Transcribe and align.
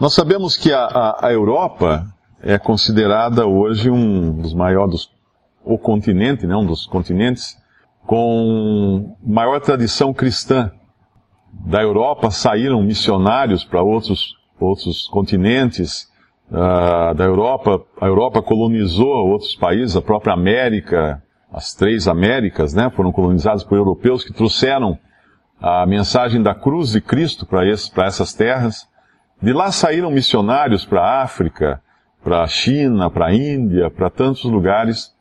Nós 0.00 0.14
sabemos 0.14 0.56
que 0.56 0.72
a, 0.72 0.84
a, 0.86 1.26
a 1.26 1.32
Europa 1.32 2.06
é 2.42 2.58
considerada 2.58 3.46
hoje 3.46 3.90
um 3.90 4.32
dos 4.40 4.54
maiores, 4.54 5.10
o 5.62 5.76
continente, 5.76 6.46
né, 6.46 6.56
um 6.56 6.64
dos 6.64 6.86
continentes 6.86 7.54
com 8.06 9.14
maior 9.22 9.60
tradição 9.60 10.14
cristã. 10.14 10.72
Da 11.52 11.82
Europa 11.82 12.30
saíram 12.30 12.82
missionários 12.82 13.62
para 13.62 13.82
outros, 13.82 14.34
outros 14.58 15.06
continentes. 15.06 16.08
Uh, 16.50 17.14
da 17.14 17.24
Europa, 17.24 17.82
a 18.00 18.06
Europa 18.06 18.40
colonizou 18.40 19.28
outros 19.28 19.54
países, 19.54 19.96
a 19.96 20.02
própria 20.02 20.32
América, 20.32 21.22
as 21.52 21.74
três 21.74 22.08
Américas, 22.08 22.72
né, 22.72 22.90
foram 22.96 23.12
colonizadas 23.12 23.62
por 23.62 23.76
europeus 23.76 24.24
que 24.24 24.32
trouxeram 24.32 24.98
a 25.60 25.84
mensagem 25.84 26.42
da 26.42 26.54
cruz 26.54 26.92
de 26.92 27.02
Cristo 27.02 27.44
para 27.44 27.68
essas 27.68 28.32
terras. 28.32 28.89
De 29.42 29.52
lá 29.52 29.72
saíram 29.72 30.10
missionários 30.10 30.84
para 30.84 31.00
a 31.00 31.22
África, 31.22 31.80
para 32.22 32.42
a 32.42 32.46
China, 32.46 33.10
para 33.10 33.26
a 33.26 33.34
Índia, 33.34 33.90
para 33.90 34.10
tantos 34.10 34.44
lugares. 34.44 35.14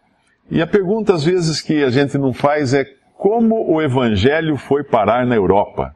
E 0.52 0.62
a 0.62 0.68
pergunta 0.68 1.14
às 1.14 1.24
vezes 1.24 1.62
que 1.62 1.84
a 1.84 1.90
gente 1.90 2.18
não 2.18 2.34
faz 2.34 2.74
é 2.74 2.86
como 3.18 3.74
o 3.74 3.82
Evangelho 3.82 4.58
foi 4.58 4.84
parar 4.84 5.26
na 5.26 5.36
Europa? 5.36 5.96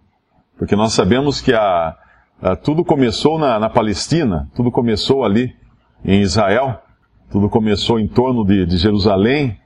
Porque 0.58 0.76
nós 0.76 0.94
sabemos 0.94 1.42
que 1.42 1.54
a, 1.54 1.98
a 2.42 2.56
tudo 2.56 2.86
começou 2.86 3.38
na, 3.38 3.60
na, 3.60 3.70
Palestina, 3.70 4.50
tudo 4.56 4.72
começou 4.72 5.26
ali 5.26 5.54
em 6.06 6.22
Israel, 6.22 6.82
tudo 7.30 7.50
começou 7.50 8.00
em 8.00 8.08
torno 8.08 8.46
de, 8.46 8.66
de 8.66 8.78
Jerusalém, 8.78 9.58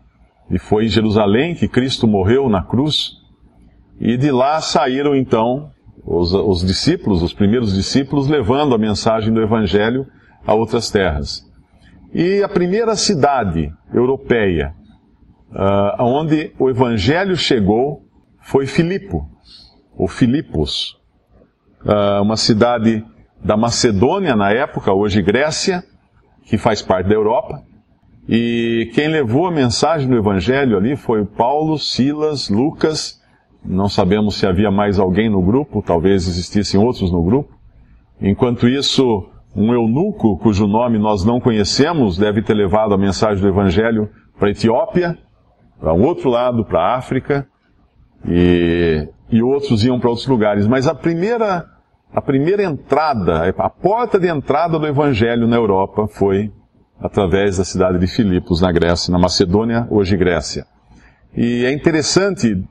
e 0.49 0.57
foi 0.57 0.85
em 0.85 0.89
Jerusalém 0.89 1.53
que 1.53 1.67
Cristo 1.67 2.07
morreu 2.07 2.49
na 2.49 2.63
cruz. 2.63 3.17
E 3.99 4.17
de 4.17 4.31
lá 4.31 4.61
saíram 4.61 5.15
então 5.15 5.71
os, 6.07 6.33
os 6.33 6.65
discípulos, 6.65 7.21
os 7.21 7.33
primeiros 7.33 7.73
discípulos, 7.73 8.27
levando 8.27 8.73
a 8.73 8.77
mensagem 8.77 9.33
do 9.33 9.41
Evangelho 9.41 10.07
a 10.45 10.53
outras 10.53 10.89
terras. 10.89 11.45
E 12.13 12.41
a 12.41 12.47
primeira 12.47 12.95
cidade 12.95 13.69
europeia 13.93 14.73
uh, 15.51 16.01
onde 16.03 16.53
o 16.57 16.69
Evangelho 16.69 17.35
chegou 17.35 18.05
foi 18.41 18.65
Filipo, 18.65 19.29
ou 19.97 20.07
Filipos, 20.07 20.97
uh, 21.83 22.21
uma 22.21 22.37
cidade 22.37 23.05
da 23.43 23.57
Macedônia 23.57 24.35
na 24.35 24.51
época, 24.51 24.93
hoje 24.93 25.21
Grécia, 25.21 25.83
que 26.45 26.57
faz 26.57 26.81
parte 26.81 27.07
da 27.07 27.15
Europa. 27.15 27.61
E 28.29 28.91
quem 28.93 29.09
levou 29.09 29.47
a 29.47 29.51
mensagem 29.51 30.07
do 30.09 30.17
Evangelho 30.17 30.77
ali 30.77 30.95
foi 30.95 31.25
Paulo, 31.25 31.77
Silas, 31.77 32.49
Lucas. 32.49 33.16
Não 33.67 33.89
sabemos 33.89 34.37
se 34.37 34.47
havia 34.47 34.71
mais 34.71 34.97
alguém 34.97 35.29
no 35.29 35.41
grupo, 35.41 35.83
talvez 35.85 36.25
existissem 36.25 36.79
outros 36.79 37.11
no 37.11 37.21
grupo. 37.21 37.53
Enquanto 38.21 38.67
isso, 38.67 39.29
um 39.53 39.73
eunuco, 39.73 40.37
cujo 40.37 40.65
nome 40.65 40.97
nós 40.97 41.25
não 41.25 41.39
conhecemos, 41.39 42.17
deve 42.17 42.41
ter 42.41 42.53
levado 42.53 42.93
a 42.93 42.97
mensagem 42.97 43.41
do 43.41 43.47
Evangelho 43.47 44.09
para 44.39 44.47
a 44.47 44.51
Etiópia, 44.51 45.17
para 45.79 45.91
o 45.91 46.01
outro 46.01 46.29
lado, 46.29 46.63
para 46.63 46.79
a 46.79 46.95
África, 46.95 47.45
e, 48.25 49.05
e 49.29 49.43
outros 49.43 49.83
iam 49.83 49.99
para 49.99 50.09
outros 50.09 50.27
lugares. 50.27 50.65
Mas 50.65 50.87
a 50.87 50.95
primeira, 50.95 51.65
a 52.13 52.21
primeira 52.21 52.63
entrada, 52.63 53.53
a 53.57 53.69
porta 53.69 54.17
de 54.17 54.29
entrada 54.29 54.79
do 54.79 54.87
Evangelho 54.87 55.45
na 55.45 55.57
Europa 55.57 56.07
foi 56.07 56.51
através 56.99 57.57
da 57.57 57.65
cidade 57.65 57.99
de 57.99 58.07
Filipos, 58.07 58.61
na 58.61 58.71
Grécia, 58.71 59.11
na 59.11 59.19
Macedônia, 59.19 59.85
hoje 59.91 60.15
Grécia. 60.15 60.65
E 61.35 61.65
é 61.65 61.71
interessante 61.71 62.65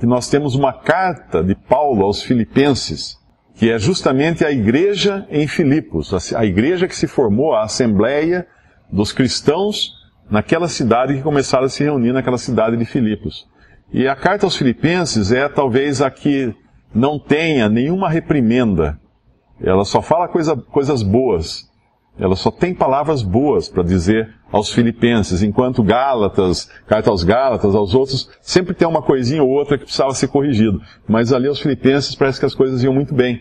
que 0.00 0.06
nós 0.06 0.30
temos 0.30 0.54
uma 0.54 0.72
carta 0.72 1.44
de 1.44 1.54
Paulo 1.54 2.04
aos 2.04 2.22
Filipenses, 2.22 3.18
que 3.54 3.70
é 3.70 3.78
justamente 3.78 4.42
a 4.42 4.50
igreja 4.50 5.26
em 5.30 5.46
Filipos, 5.46 6.32
a 6.34 6.44
igreja 6.46 6.88
que 6.88 6.96
se 6.96 7.06
formou, 7.06 7.54
a 7.54 7.64
assembleia 7.64 8.46
dos 8.90 9.12
cristãos 9.12 9.92
naquela 10.30 10.68
cidade 10.68 11.14
que 11.14 11.22
começaram 11.22 11.66
a 11.66 11.68
se 11.68 11.84
reunir 11.84 12.12
naquela 12.12 12.38
cidade 12.38 12.78
de 12.78 12.86
Filipos. 12.86 13.46
E 13.92 14.08
a 14.08 14.16
carta 14.16 14.46
aos 14.46 14.56
Filipenses 14.56 15.32
é 15.32 15.46
talvez 15.48 16.00
a 16.00 16.10
que 16.10 16.54
não 16.94 17.18
tenha 17.18 17.68
nenhuma 17.68 18.08
reprimenda. 18.08 18.98
Ela 19.60 19.84
só 19.84 20.00
fala 20.00 20.28
coisa, 20.28 20.56
coisas 20.56 21.02
boas. 21.02 21.69
Ela 22.20 22.36
só 22.36 22.50
tem 22.50 22.74
palavras 22.74 23.22
boas 23.22 23.66
para 23.66 23.82
dizer 23.82 24.28
aos 24.52 24.70
filipenses, 24.70 25.42
enquanto 25.42 25.82
Gálatas, 25.82 26.68
carta 26.86 27.08
aos 27.08 27.24
Gálatas, 27.24 27.74
aos 27.74 27.94
outros, 27.94 28.28
sempre 28.42 28.74
tem 28.74 28.86
uma 28.86 29.00
coisinha 29.00 29.42
ou 29.42 29.48
outra 29.48 29.78
que 29.78 29.84
precisava 29.84 30.12
ser 30.12 30.28
corrigido. 30.28 30.82
Mas 31.08 31.32
ali 31.32 31.48
aos 31.48 31.60
filipenses 31.60 32.14
parece 32.14 32.38
que 32.38 32.44
as 32.44 32.54
coisas 32.54 32.82
iam 32.84 32.92
muito 32.92 33.14
bem. 33.14 33.40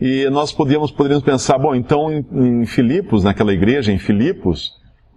E 0.00 0.28
nós 0.30 0.52
podíamos, 0.52 0.92
poderíamos 0.92 1.24
pensar, 1.24 1.58
bom, 1.58 1.74
então 1.74 2.12
em, 2.12 2.60
em 2.60 2.66
Filipos, 2.66 3.24
naquela 3.24 3.52
igreja 3.52 3.90
em 3.90 3.98
Filipos, 3.98 4.70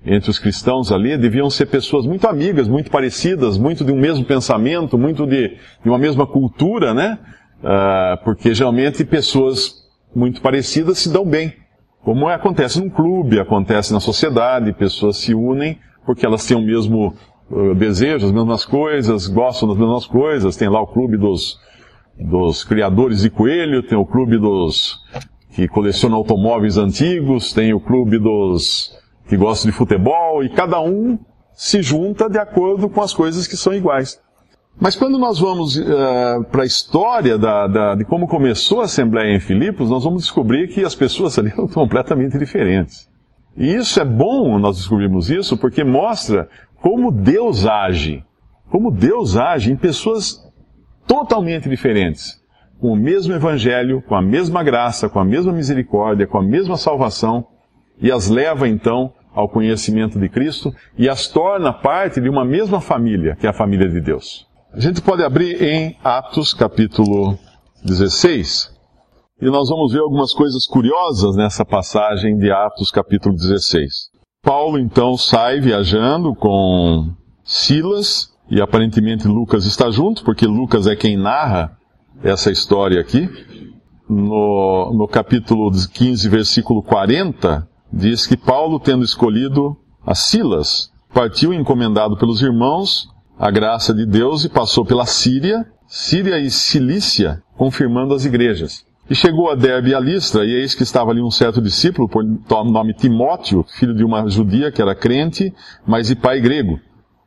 entre 0.03 0.31
os 0.31 0.39
cristãos 0.39 0.91
ali 0.91 1.15
deviam 1.15 1.49
ser 1.49 1.67
pessoas 1.67 2.07
muito 2.07 2.25
amigas, 2.27 2.67
muito 2.67 2.89
parecidas, 2.89 3.57
muito 3.57 3.83
de 3.85 3.91
um 3.91 3.99
mesmo 3.99 4.25
pensamento, 4.25 4.97
muito 4.97 5.27
de, 5.27 5.49
de 5.83 5.89
uma 5.89 5.97
mesma 5.99 6.25
cultura, 6.25 6.93
né? 6.93 7.19
Uh, 7.59 8.23
porque 8.23 8.53
geralmente 8.55 9.03
pessoas 9.03 9.75
muito 10.15 10.41
parecidas 10.41 10.97
se 10.97 11.09
dão 11.09 11.25
bem. 11.25 11.53
Como 12.03 12.27
acontece 12.27 12.79
num 12.79 12.89
clube, 12.89 13.39
acontece 13.39 13.91
na 13.93 13.99
sociedade, 13.99 14.73
pessoas 14.73 15.17
se 15.17 15.33
unem 15.33 15.77
porque 16.05 16.25
elas 16.25 16.45
têm 16.45 16.57
o 16.57 16.61
mesmo 16.61 17.13
uh, 17.51 17.75
desejo, 17.75 18.25
as 18.25 18.31
mesmas 18.31 18.65
coisas, 18.65 19.27
gostam 19.27 19.69
das 19.69 19.77
mesmas 19.77 20.07
coisas. 20.07 20.55
Tem 20.55 20.69
lá 20.69 20.81
o 20.81 20.87
clube 20.87 21.17
dos, 21.17 21.59
dos 22.17 22.63
criadores 22.63 23.21
de 23.21 23.29
coelho, 23.29 23.83
tem 23.83 23.97
o 23.97 24.05
clube 24.05 24.37
dos 24.37 24.99
que 25.51 25.67
colecionam 25.67 26.17
automóveis 26.17 26.77
antigos, 26.77 27.53
tem 27.53 27.73
o 27.73 27.79
clube 27.79 28.17
dos 28.17 28.97
que 29.27 29.37
gostam 29.37 29.69
de 29.69 29.77
futebol, 29.77 30.43
e 30.43 30.49
cada 30.49 30.81
um 30.81 31.19
se 31.53 31.81
junta 31.83 32.29
de 32.29 32.39
acordo 32.39 32.89
com 32.89 33.01
as 33.01 33.13
coisas 33.13 33.45
que 33.45 33.55
são 33.55 33.73
iguais. 33.73 34.19
Mas 34.79 34.95
quando 34.95 35.19
nós 35.19 35.37
vamos 35.39 35.75
uh, 35.75 36.43
para 36.49 36.63
a 36.63 36.65
história 36.65 37.37
da, 37.37 37.67
da, 37.67 37.95
de 37.95 38.05
como 38.05 38.27
começou 38.27 38.79
a 38.79 38.85
Assembleia 38.85 39.35
em 39.35 39.39
Filipos, 39.39 39.89
nós 39.89 40.05
vamos 40.05 40.23
descobrir 40.23 40.69
que 40.69 40.85
as 40.85 40.95
pessoas 40.95 41.37
ali 41.37 41.49
eram 41.51 41.67
completamente 41.67 42.37
diferentes. 42.37 43.09
E 43.57 43.75
isso 43.75 43.99
é 43.99 44.05
bom 44.05 44.57
nós 44.57 44.77
descobrirmos 44.77 45.29
isso, 45.29 45.57
porque 45.57 45.83
mostra 45.83 46.47
como 46.81 47.11
Deus 47.11 47.65
age. 47.65 48.23
Como 48.71 48.89
Deus 48.89 49.35
age 49.35 49.69
em 49.69 49.75
pessoas 49.75 50.41
totalmente 51.05 51.67
diferentes. 51.67 52.39
Com 52.79 52.93
o 52.93 52.95
mesmo 52.95 53.33
evangelho, 53.33 54.01
com 54.01 54.15
a 54.15 54.21
mesma 54.21 54.63
graça, 54.63 55.09
com 55.09 55.19
a 55.19 55.25
mesma 55.25 55.51
misericórdia, 55.51 56.25
com 56.25 56.37
a 56.37 56.43
mesma 56.43 56.77
salvação, 56.77 57.47
e 58.01 58.09
as 58.09 58.29
leva 58.29 58.65
então 58.69 59.13
ao 59.33 59.49
conhecimento 59.49 60.17
de 60.17 60.29
Cristo 60.29 60.73
e 60.97 61.09
as 61.09 61.27
torna 61.27 61.73
parte 61.73 62.21
de 62.21 62.29
uma 62.29 62.45
mesma 62.45 62.79
família, 62.79 63.35
que 63.35 63.45
é 63.45 63.49
a 63.49 63.53
família 63.53 63.89
de 63.89 63.99
Deus. 63.99 64.48
A 64.71 64.79
gente 64.79 65.01
pode 65.01 65.23
abrir 65.23 65.59
em 65.63 65.97
Atos 66.03 66.53
capítulo 66.53 67.39
16 67.83 68.71
e 69.41 69.45
nós 69.49 69.67
vamos 69.67 69.91
ver 69.91 69.99
algumas 69.99 70.31
coisas 70.31 70.67
curiosas 70.67 71.35
nessa 71.35 71.65
passagem 71.65 72.37
de 72.37 72.51
Atos 72.51 72.91
capítulo 72.91 73.35
16. 73.35 74.11
Paulo 74.43 74.77
então 74.77 75.17
sai 75.17 75.59
viajando 75.59 76.35
com 76.35 77.11
Silas 77.43 78.31
e 78.47 78.61
aparentemente 78.61 79.27
Lucas 79.27 79.65
está 79.65 79.89
junto, 79.89 80.23
porque 80.23 80.45
Lucas 80.45 80.85
é 80.85 80.95
quem 80.95 81.17
narra 81.17 81.75
essa 82.23 82.51
história 82.51 83.01
aqui. 83.01 83.27
No, 84.07 84.93
no 84.93 85.07
capítulo 85.07 85.71
15, 85.71 86.29
versículo 86.29 86.83
40, 86.83 87.67
diz 87.91 88.27
que 88.27 88.37
Paulo, 88.37 88.79
tendo 88.79 89.03
escolhido 89.03 89.75
a 90.05 90.13
Silas, 90.13 90.91
partiu 91.11 91.51
encomendado 91.55 92.15
pelos 92.17 92.43
irmãos 92.43 93.09
a 93.39 93.49
graça 93.49 93.93
de 93.93 94.05
Deus 94.05 94.43
e 94.43 94.49
passou 94.49 94.85
pela 94.85 95.05
Síria, 95.05 95.65
Síria 95.87 96.37
e 96.37 96.51
Cilícia, 96.51 97.41
confirmando 97.55 98.13
as 98.13 98.25
igrejas. 98.25 98.85
E 99.09 99.15
chegou 99.15 99.49
a 99.49 99.55
Derbe 99.55 99.91
e 99.91 99.95
a 99.95 99.99
Listra, 99.99 100.45
e 100.45 100.53
eis 100.53 100.75
que 100.75 100.83
estava 100.83 101.11
ali 101.11 101.21
um 101.21 101.31
certo 101.31 101.61
discípulo, 101.61 102.09
por 102.09 102.21
nome 102.65 102.93
Timóteo, 102.93 103.65
filho 103.79 103.95
de 103.95 104.03
uma 104.03 104.27
judia 104.27 104.71
que 104.71 104.81
era 104.81 104.93
crente, 104.93 105.53
mas 105.87 106.07
de 106.07 106.17
pai 106.17 106.41
grego, 106.41 106.81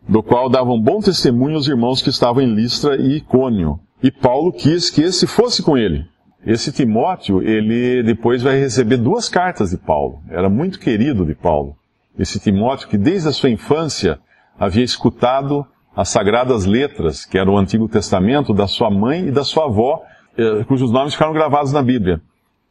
do 0.07 0.23
qual 0.23 0.51
davam 0.51 0.79
bom 0.79 1.01
testemunho 1.01 1.57
os 1.57 1.67
irmãos 1.67 2.03
que 2.03 2.11
estavam 2.11 2.43
em 2.43 2.55
Listra 2.55 2.95
e 2.97 3.17
Icônio. 3.17 3.81
E 4.03 4.11
Paulo 4.11 4.53
quis 4.53 4.91
que 4.91 5.01
esse 5.01 5.27
fosse 5.27 5.63
com 5.63 5.79
ele. 5.79 6.05
Esse 6.45 6.71
Timóteo, 6.71 7.43
ele 7.43 8.03
depois 8.03 8.43
vai 8.43 8.59
receber 8.59 8.99
duas 8.99 9.31
cartas 9.31 9.71
de 9.71 9.79
Paulo. 9.79 10.21
Era 10.29 10.51
muito 10.51 10.79
querido 10.79 11.25
de 11.25 11.35
Paulo. 11.35 11.75
Esse 12.19 12.39
Timóteo 12.39 12.89
que 12.89 12.99
desde 12.99 13.29
a 13.29 13.33
sua 13.33 13.49
infância 13.49 14.21
havia 14.59 14.85
escutado 14.85 15.67
as 15.95 16.09
sagradas 16.09 16.65
letras, 16.65 17.25
que 17.25 17.39
era 17.39 17.51
o 17.51 17.59
Antigo 17.59 17.89
Testamento, 17.89 18.55
da 18.55 18.67
sua 18.67 18.91
mãe 18.91 19.29
e 19.29 19.31
da 19.31 19.45
sua 19.45 19.67
avó, 19.67 20.03
eh, 20.37 20.65
cujos 20.65 20.91
nomes 20.91 21.13
ficaram 21.13 21.33
gravados 21.33 21.73
na 21.73 21.83
Bíblia. 21.83 22.21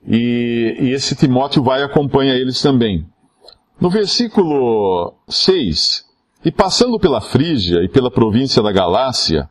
E, 0.08 0.78
e 0.80 0.90
esse 0.92 1.16
Timóteo 1.16 1.62
vai 1.62 1.82
e 1.82 1.84
acompanha 1.84 2.34
eles 2.34 2.62
também. 2.62 3.06
No 3.80 3.90
versículo 3.90 5.14
6, 5.28 6.06
e 6.44 6.52
passando 6.52 7.00
pela 7.00 7.22
Frígia 7.22 7.84
e 7.84 7.90
pela 7.90 8.10
província 8.10 8.62
da 8.62 8.72
Galácia, 8.72 9.50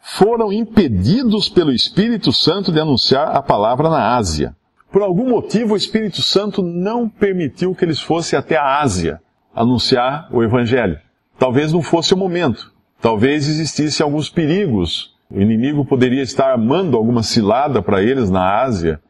foram 0.00 0.52
impedidos 0.52 1.48
pelo 1.48 1.72
Espírito 1.72 2.32
Santo 2.32 2.70
de 2.70 2.78
anunciar 2.78 3.34
a 3.34 3.42
palavra 3.42 3.88
na 3.88 4.16
Ásia. 4.16 4.54
Por 4.92 5.02
algum 5.02 5.28
motivo, 5.28 5.74
o 5.74 5.76
Espírito 5.76 6.22
Santo 6.22 6.62
não 6.62 7.08
permitiu 7.08 7.74
que 7.74 7.84
eles 7.84 8.00
fossem 8.00 8.38
até 8.38 8.56
a 8.56 8.80
Ásia 8.80 9.20
anunciar 9.54 10.28
o 10.30 10.42
Evangelho. 10.42 10.98
Talvez 11.38 11.72
não 11.72 11.82
fosse 11.82 12.14
o 12.14 12.16
momento. 12.16 12.72
Talvez 13.00 13.48
existissem 13.48 14.04
alguns 14.04 14.28
perigos. 14.28 15.14
O 15.30 15.40
inimigo 15.40 15.84
poderia 15.84 16.22
estar 16.22 16.52
armando 16.52 16.96
alguma 16.96 17.22
cilada 17.22 17.82
para 17.82 18.02
eles 18.02 18.30
na 18.30 18.62
Ásia. 18.62 19.00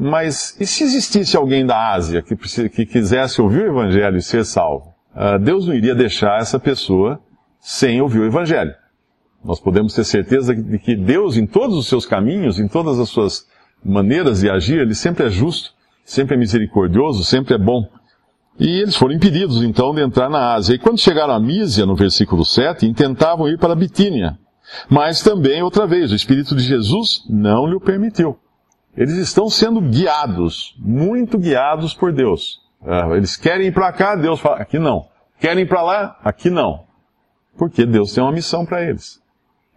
Mas 0.00 0.56
e 0.60 0.66
se 0.66 0.84
existisse 0.84 1.36
alguém 1.36 1.66
da 1.66 1.92
Ásia 1.92 2.22
que, 2.22 2.36
que 2.68 2.86
quisesse 2.86 3.40
ouvir 3.42 3.64
o 3.64 3.72
Evangelho 3.72 4.16
e 4.16 4.22
ser 4.22 4.44
salvo? 4.44 4.94
Uh, 5.14 5.38
Deus 5.38 5.66
não 5.66 5.74
iria 5.74 5.94
deixar 5.94 6.40
essa 6.40 6.58
pessoa 6.58 7.20
sem 7.60 8.00
ouvir 8.00 8.20
o 8.20 8.26
Evangelho. 8.26 8.74
Nós 9.44 9.58
podemos 9.58 9.92
ter 9.92 10.04
certeza 10.04 10.54
de 10.54 10.78
que 10.78 10.94
Deus, 10.94 11.36
em 11.36 11.46
todos 11.46 11.76
os 11.76 11.88
seus 11.88 12.06
caminhos, 12.06 12.60
em 12.60 12.68
todas 12.68 12.98
as 13.00 13.08
suas 13.08 13.46
maneiras 13.84 14.40
de 14.40 14.48
agir, 14.48 14.78
Ele 14.78 14.94
sempre 14.94 15.26
é 15.26 15.30
justo, 15.30 15.72
sempre 16.04 16.36
é 16.36 16.38
misericordioso, 16.38 17.24
sempre 17.24 17.54
é 17.54 17.58
bom. 17.58 17.88
E 18.58 18.80
eles 18.80 18.96
foram 18.96 19.14
impedidos, 19.14 19.62
então, 19.62 19.94
de 19.94 20.02
entrar 20.02 20.28
na 20.28 20.54
Ásia. 20.54 20.74
E 20.74 20.78
quando 20.78 21.00
chegaram 21.00 21.34
a 21.34 21.40
Mísia, 21.40 21.86
no 21.86 21.96
versículo 21.96 22.44
7, 22.44 22.86
intentavam 22.86 23.48
ir 23.48 23.58
para 23.58 23.74
Bitínia. 23.74 24.38
Mas 24.88 25.22
também, 25.22 25.62
outra 25.62 25.86
vez, 25.86 26.12
o 26.12 26.14
Espírito 26.14 26.54
de 26.54 26.62
Jesus 26.62 27.24
não 27.28 27.66
lhe 27.66 27.78
permitiu. 27.80 28.38
Eles 28.96 29.16
estão 29.16 29.48
sendo 29.48 29.80
guiados, 29.80 30.74
muito 30.78 31.38
guiados 31.38 31.94
por 31.94 32.12
Deus. 32.12 32.60
Ah, 32.84 33.08
eles 33.16 33.36
querem 33.36 33.68
ir 33.68 33.72
para 33.72 33.92
cá, 33.92 34.14
Deus 34.14 34.40
fala, 34.40 34.56
aqui 34.56 34.78
não. 34.78 35.06
Querem 35.40 35.64
ir 35.64 35.66
para 35.66 35.82
lá, 35.82 36.20
aqui 36.22 36.50
não. 36.50 36.84
Porque 37.56 37.86
Deus 37.86 38.12
tem 38.12 38.22
uma 38.22 38.32
missão 38.32 38.66
para 38.66 38.82
eles. 38.82 39.20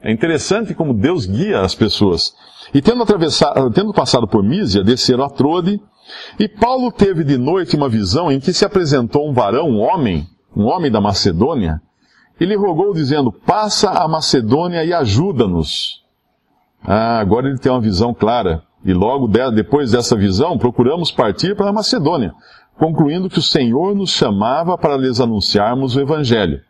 É 0.01 0.11
interessante 0.11 0.73
como 0.73 0.93
Deus 0.93 1.25
guia 1.25 1.61
as 1.61 1.73
pessoas. 1.73 2.35
E 2.73 2.81
tendo, 2.81 3.05
tendo 3.73 3.93
passado 3.93 4.27
por 4.27 4.43
Mísia, 4.43 4.83
desceram 4.83 5.23
a 5.23 5.29
Trode, 5.29 5.79
e 6.39 6.47
Paulo 6.47 6.91
teve 6.91 7.23
de 7.23 7.37
noite 7.37 7.75
uma 7.75 7.89
visão 7.89 8.31
em 8.31 8.39
que 8.39 8.53
se 8.53 8.65
apresentou 8.65 9.29
um 9.29 9.33
varão, 9.33 9.69
um 9.69 9.79
homem, 9.79 10.27
um 10.55 10.65
homem 10.65 10.91
da 10.91 11.01
Macedônia, 11.01 11.81
e 12.39 12.45
lhe 12.45 12.55
rogou 12.55 12.93
dizendo, 12.93 13.31
passa 13.31 13.91
a 13.91 14.07
Macedônia 14.07 14.83
e 14.83 14.93
ajuda-nos. 14.93 16.03
Ah, 16.83 17.19
agora 17.19 17.47
ele 17.47 17.57
tem 17.57 17.71
uma 17.71 17.81
visão 17.81 18.13
clara. 18.13 18.63
E 18.83 18.93
logo 18.93 19.27
de, 19.27 19.51
depois 19.51 19.91
dessa 19.91 20.15
visão, 20.15 20.57
procuramos 20.57 21.11
partir 21.11 21.55
para 21.55 21.69
a 21.69 21.73
Macedônia, 21.73 22.33
concluindo 22.77 23.29
que 23.29 23.39
o 23.39 23.43
Senhor 23.43 23.95
nos 23.95 24.11
chamava 24.11 24.77
para 24.77 24.97
lhes 24.97 25.19
anunciarmos 25.19 25.95
o 25.95 26.01
Evangelho. 26.01 26.61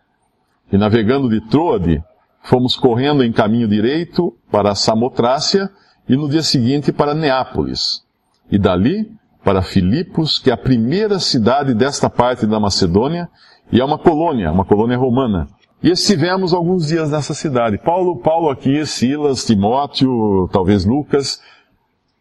E 0.72 0.78
navegando 0.78 1.30
de 1.30 1.42
Troade, 1.42 2.02
fomos 2.44 2.76
correndo 2.76 3.24
em 3.24 3.34
caminho 3.34 3.68
direito 3.68 4.34
para 4.50 4.76
Samotrácia 4.76 5.70
e 6.08 6.16
no 6.16 6.30
dia 6.30 6.44
seguinte 6.44 6.94
para 6.94 7.14
Neápolis. 7.14 8.04
E 8.50 8.58
dali 8.58 9.12
para 9.46 9.62
Filipos, 9.62 10.40
que 10.40 10.50
é 10.50 10.54
a 10.54 10.58
primeira 10.58 11.20
cidade 11.20 11.76
desta 11.76 12.10
parte 12.10 12.48
da 12.48 12.60
Macedônia, 12.60 13.30
e 13.72 13.80
é 13.80 13.86
uma 13.86 14.00
colônia, 14.00 14.52
uma 14.52 14.66
colônia 14.66 14.98
romana. 14.98 15.48
E 15.84 15.92
estivemos 15.92 16.52
alguns 16.52 16.88
dias 16.88 17.12
nessa 17.12 17.36
cidade. 17.36 17.78
Paulo, 17.78 18.18
Paulo 18.18 18.50
aqui, 18.50 18.84
Silas, 18.88 19.46
Timóteo, 19.46 20.50
talvez 20.52 20.84
Lucas, 20.84 21.40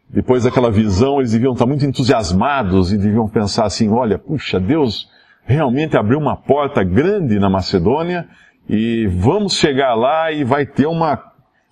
depois 0.07 0.43
daquela 0.43 0.69
visão, 0.69 1.17
eles 1.17 1.31
deviam 1.31 1.53
estar 1.53 1.65
muito 1.65 1.83
entusiasmados 1.83 2.93
e 2.93 2.97
deviam 2.97 3.27
pensar 3.27 3.65
assim, 3.65 3.89
olha, 3.89 4.19
puxa, 4.19 4.59
Deus 4.59 5.09
realmente 5.43 5.97
abriu 5.97 6.19
uma 6.19 6.35
porta 6.35 6.83
grande 6.83 7.39
na 7.39 7.49
Macedônia 7.49 8.27
e 8.69 9.07
vamos 9.07 9.53
chegar 9.53 9.95
lá 9.95 10.31
e 10.31 10.43
vai 10.43 10.63
ter 10.63 10.85
uma, 10.85 11.19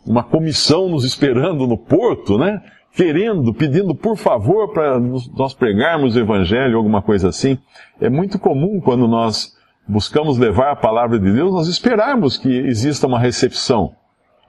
uma 0.03 0.23
comissão 0.23 0.89
nos 0.89 1.03
esperando 1.03 1.67
no 1.67 1.77
porto, 1.77 2.39
né? 2.39 2.59
Querendo, 2.95 3.53
pedindo 3.53 3.95
por 3.95 4.15
favor 4.15 4.71
para 4.71 4.99
nós 4.99 5.53
pregarmos 5.53 6.15
o 6.15 6.19
Evangelho, 6.19 6.77
alguma 6.77 7.01
coisa 7.01 7.29
assim. 7.29 7.57
É 7.99 8.09
muito 8.09 8.37
comum 8.37 8.79
quando 8.79 9.07
nós 9.07 9.55
buscamos 9.87 10.37
levar 10.37 10.71
a 10.71 10.75
palavra 10.75 11.19
de 11.19 11.31
Deus, 11.31 11.51
nós 11.51 11.67
esperarmos 11.67 12.37
que 12.37 12.49
exista 12.49 13.07
uma 13.07 13.19
recepção, 13.19 13.95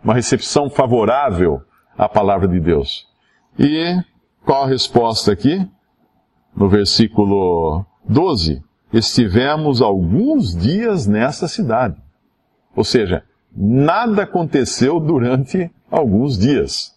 uma 0.02 0.14
recepção 0.14 0.68
favorável 0.68 1.62
à 1.96 2.08
palavra 2.08 2.46
de 2.46 2.60
Deus. 2.60 3.08
E 3.58 3.96
qual 4.44 4.64
a 4.64 4.68
resposta 4.68 5.32
aqui? 5.32 5.66
No 6.54 6.68
versículo 6.68 7.84
12: 8.08 8.62
Estivemos 8.92 9.80
alguns 9.80 10.54
dias 10.54 11.06
nesta 11.06 11.48
cidade. 11.48 11.96
Ou 12.76 12.84
seja, 12.84 13.24
nada 13.56 14.22
aconteceu 14.22 15.00
durante 15.00 15.70
alguns 15.90 16.38
dias. 16.38 16.94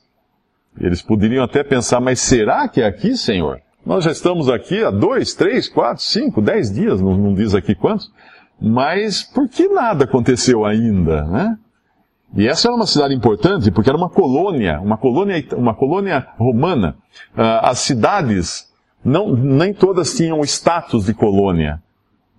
Eles 0.80 1.02
poderiam 1.02 1.44
até 1.44 1.64
pensar, 1.64 2.00
mas 2.00 2.20
será 2.20 2.68
que 2.68 2.82
é 2.82 2.86
aqui, 2.86 3.18
Senhor? 3.18 3.60
Nós 3.86 4.04
já 4.04 4.12
estamos 4.12 4.50
aqui 4.50 4.84
há 4.84 4.92
dois, 4.92 5.34
três, 5.34 5.70
quatro, 5.70 6.04
cinco, 6.04 6.42
dez 6.42 6.72
dias, 6.74 7.02
não, 7.02 7.18
não 7.18 7.34
diz 7.34 7.56
aqui 7.56 7.74
quantos, 7.74 8.12
mas 8.60 9.24
por 9.24 9.48
que 9.48 9.68
nada 9.70 10.04
aconteceu 10.04 10.66
ainda, 10.66 11.24
né? 11.24 11.58
E 12.36 12.46
essa 12.46 12.68
era 12.68 12.76
uma 12.76 12.86
cidade 12.86 13.14
importante 13.14 13.72
porque 13.72 13.90
era 13.90 13.98
uma 13.98 14.10
colônia, 14.10 14.80
uma 14.82 14.98
colônia, 14.98 15.44
uma 15.56 15.74
colônia 15.74 16.28
romana. 16.38 16.98
Uh, 17.34 17.64
as 17.64 17.80
cidades, 17.80 18.70
não, 19.04 19.34
nem 19.34 19.74
todas 19.74 20.14
tinham 20.14 20.40
o 20.40 20.44
status 20.44 21.06
de 21.06 21.14
colônia 21.14 21.82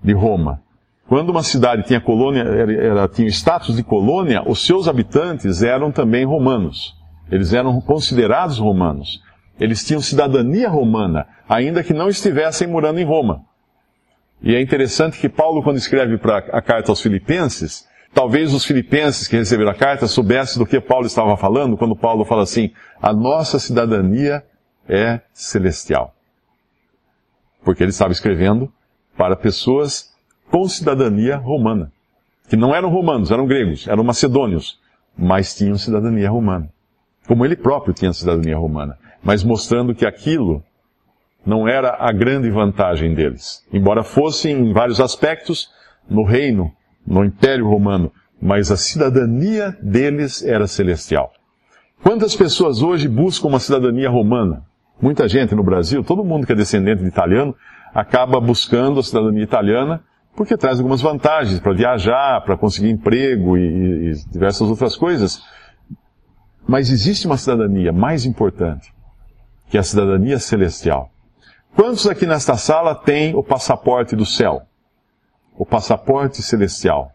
de 0.03 0.13
Roma. 0.13 0.61
Quando 1.09 1.31
uma 1.31 1.43
cidade 1.43 1.85
tinha 1.85 2.01
colônia, 2.01 2.43
era, 2.43 2.73
era, 2.73 3.09
tinha 3.09 3.29
status 3.29 3.77
de 3.77 3.83
colônia, 3.83 4.43
os 4.47 4.67
seus 4.67 4.87
habitantes 4.87 5.63
eram 5.63 5.91
também 5.91 6.27
romanos. 6.27 6.98
Eles 7.31 7.53
eram 7.53 7.81
considerados 7.81 8.59
romanos. 8.59 9.23
Eles 9.61 9.85
tinham 9.85 10.01
cidadania 10.01 10.69
romana, 10.69 11.27
ainda 11.49 11.83
que 11.83 11.93
não 11.93 12.09
estivessem 12.09 12.69
morando 12.69 13.01
em 13.01 13.05
Roma. 13.05 13.45
E 14.41 14.55
é 14.55 14.61
interessante 14.61 15.19
que 15.19 15.29
Paulo, 15.29 15.63
quando 15.63 15.79
escreve 15.79 16.17
para 16.17 16.39
a 16.39 16.63
carta 16.63 16.93
aos 16.93 17.01
Filipenses, 17.01 17.87
talvez 18.15 18.55
os 18.55 18.65
filipenses 18.65 19.27
que 19.27 19.37
receberam 19.37 19.73
a 19.73 19.75
carta 19.75 20.07
soubessem 20.07 20.59
do 20.59 20.67
que 20.67 20.81
Paulo 20.81 21.07
estava 21.07 21.37
falando, 21.37 21.77
quando 21.77 21.97
Paulo 21.97 22.25
fala 22.25 22.45
assim: 22.45 22.71
a 23.03 23.13
nossa 23.13 23.59
cidadania 23.59 24.45
é 24.89 25.21
celestial. 25.33 26.15
Porque 27.65 27.83
ele 27.83 27.91
estava 27.91 28.13
escrevendo 28.13 28.73
para 29.17 29.35
pessoas 29.35 30.15
com 30.49 30.69
cidadania 30.69 31.37
romana, 31.37 31.93
que 32.49 32.57
não 32.57 32.73
eram 32.73 32.89
romanos, 32.89 33.33
eram 33.33 33.45
gregos, 33.45 33.89
eram 33.89 34.05
macedônios, 34.05 34.79
mas 35.17 35.55
tinham 35.55 35.77
cidadania 35.77 36.31
romana 36.31 36.71
como 37.29 37.45
ele 37.45 37.55
próprio 37.55 37.93
tinha 37.93 38.13
cidadania 38.13 38.57
romana, 38.57 38.97
mas 39.23 39.45
mostrando 39.45 39.95
que 39.95 40.07
aquilo 40.07 40.63
não 41.45 41.69
era 41.69 41.95
a 42.01 42.11
grande 42.11 42.51
vantagem 42.51 43.15
deles. 43.15 43.63
Embora 43.71 44.03
fossem, 44.03 44.71
em 44.71 44.73
vários 44.73 44.99
aspectos, 44.99 45.69
no 46.09 46.25
reino, 46.25 46.73
no 47.07 47.23
Império 47.23 47.69
Romano, 47.69 48.11
mas 48.41 48.71
a 48.71 48.77
cidadania 48.77 49.77
deles 49.83 50.43
era 50.43 50.67
celestial. 50.67 51.31
Quantas 52.03 52.35
pessoas 52.35 52.83
hoje 52.83 53.07
buscam 53.07 53.49
uma 53.49 53.61
cidadania 53.61 54.09
romana? 54.09 54.63
Muita 55.01 55.29
gente 55.29 55.55
no 55.55 55.63
Brasil, 55.63 56.03
todo 56.03 56.25
mundo 56.25 56.47
que 56.47 56.53
é 56.53 56.57
descendente 56.57 57.03
de 57.03 57.09
italiano, 57.09 57.55
acaba 57.95 58.41
buscando 58.41 59.01
a 59.01 59.03
cidadania 59.03 59.45
italiana 59.45 60.03
porque 60.35 60.57
traz 60.57 60.79
algumas 60.79 61.03
vantagens 61.03 61.61
para 61.61 61.73
viajar, 61.73 62.41
para 62.43 62.57
conseguir 62.57 62.91
emprego 62.91 63.59
e, 63.59 64.13
e 64.13 64.15
diversas 64.31 64.69
outras 64.69 64.97
coisas. 64.97 65.43
Mas 66.69 66.91
existe 66.91 67.27
uma 67.27 67.39
cidadania 67.39 67.95
mais 67.95 68.27
importante, 68.27 68.93
que 69.71 69.79
é 69.79 69.81
a 69.81 69.83
cidadania 69.83 70.39
celestial. 70.39 71.11
Quantos 71.75 72.07
aqui 72.07 72.27
nesta 72.27 72.59
sala 72.59 72.95
têm 72.95 73.35
o 73.35 73.43
passaporte 73.43 74.15
do 74.15 74.27
céu? 74.27 74.61
O 75.57 75.65
passaporte 75.65 76.43
celestial. 76.43 77.11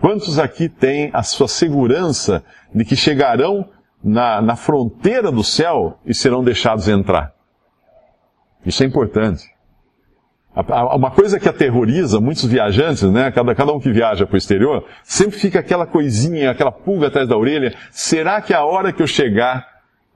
Quantos 0.00 0.40
aqui 0.40 0.68
têm 0.68 1.08
a 1.12 1.22
sua 1.22 1.46
segurança 1.46 2.42
de 2.74 2.84
que 2.84 2.96
chegarão 2.96 3.68
na, 4.02 4.42
na 4.42 4.56
fronteira 4.56 5.30
do 5.30 5.44
céu 5.44 5.96
e 6.04 6.12
serão 6.12 6.42
deixados 6.42 6.88
entrar? 6.88 7.32
Isso 8.66 8.82
é 8.82 8.86
importante. 8.86 9.48
Uma 10.66 11.10
coisa 11.12 11.38
que 11.38 11.48
aterroriza 11.48 12.20
muitos 12.20 12.44
viajantes, 12.44 13.04
né? 13.04 13.30
Cada, 13.30 13.54
cada 13.54 13.72
um 13.72 13.78
que 13.78 13.92
viaja 13.92 14.26
para 14.26 14.34
o 14.34 14.38
exterior, 14.38 14.84
sempre 15.04 15.38
fica 15.38 15.60
aquela 15.60 15.86
coisinha, 15.86 16.50
aquela 16.50 16.72
pulga 16.72 17.06
atrás 17.06 17.28
da 17.28 17.36
orelha. 17.36 17.74
Será 17.92 18.40
que 18.40 18.52
a 18.52 18.64
hora 18.64 18.92
que 18.92 19.00
eu 19.00 19.06
chegar 19.06 19.64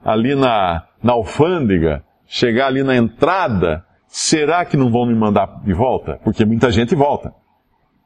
ali 0.03 0.35
na, 0.35 0.83
na 1.01 1.13
alfândega, 1.13 2.03
chegar 2.27 2.67
ali 2.67 2.83
na 2.83 2.93
entrada, 2.93 3.85
será 4.05 4.65
que 4.65 4.75
não 4.75 4.91
vão 4.91 5.05
me 5.05 5.15
mandar 5.15 5.61
de 5.63 5.73
volta? 5.73 6.19
Porque 6.23 6.43
muita 6.43 6.69
gente 6.71 6.93
volta. 6.93 7.33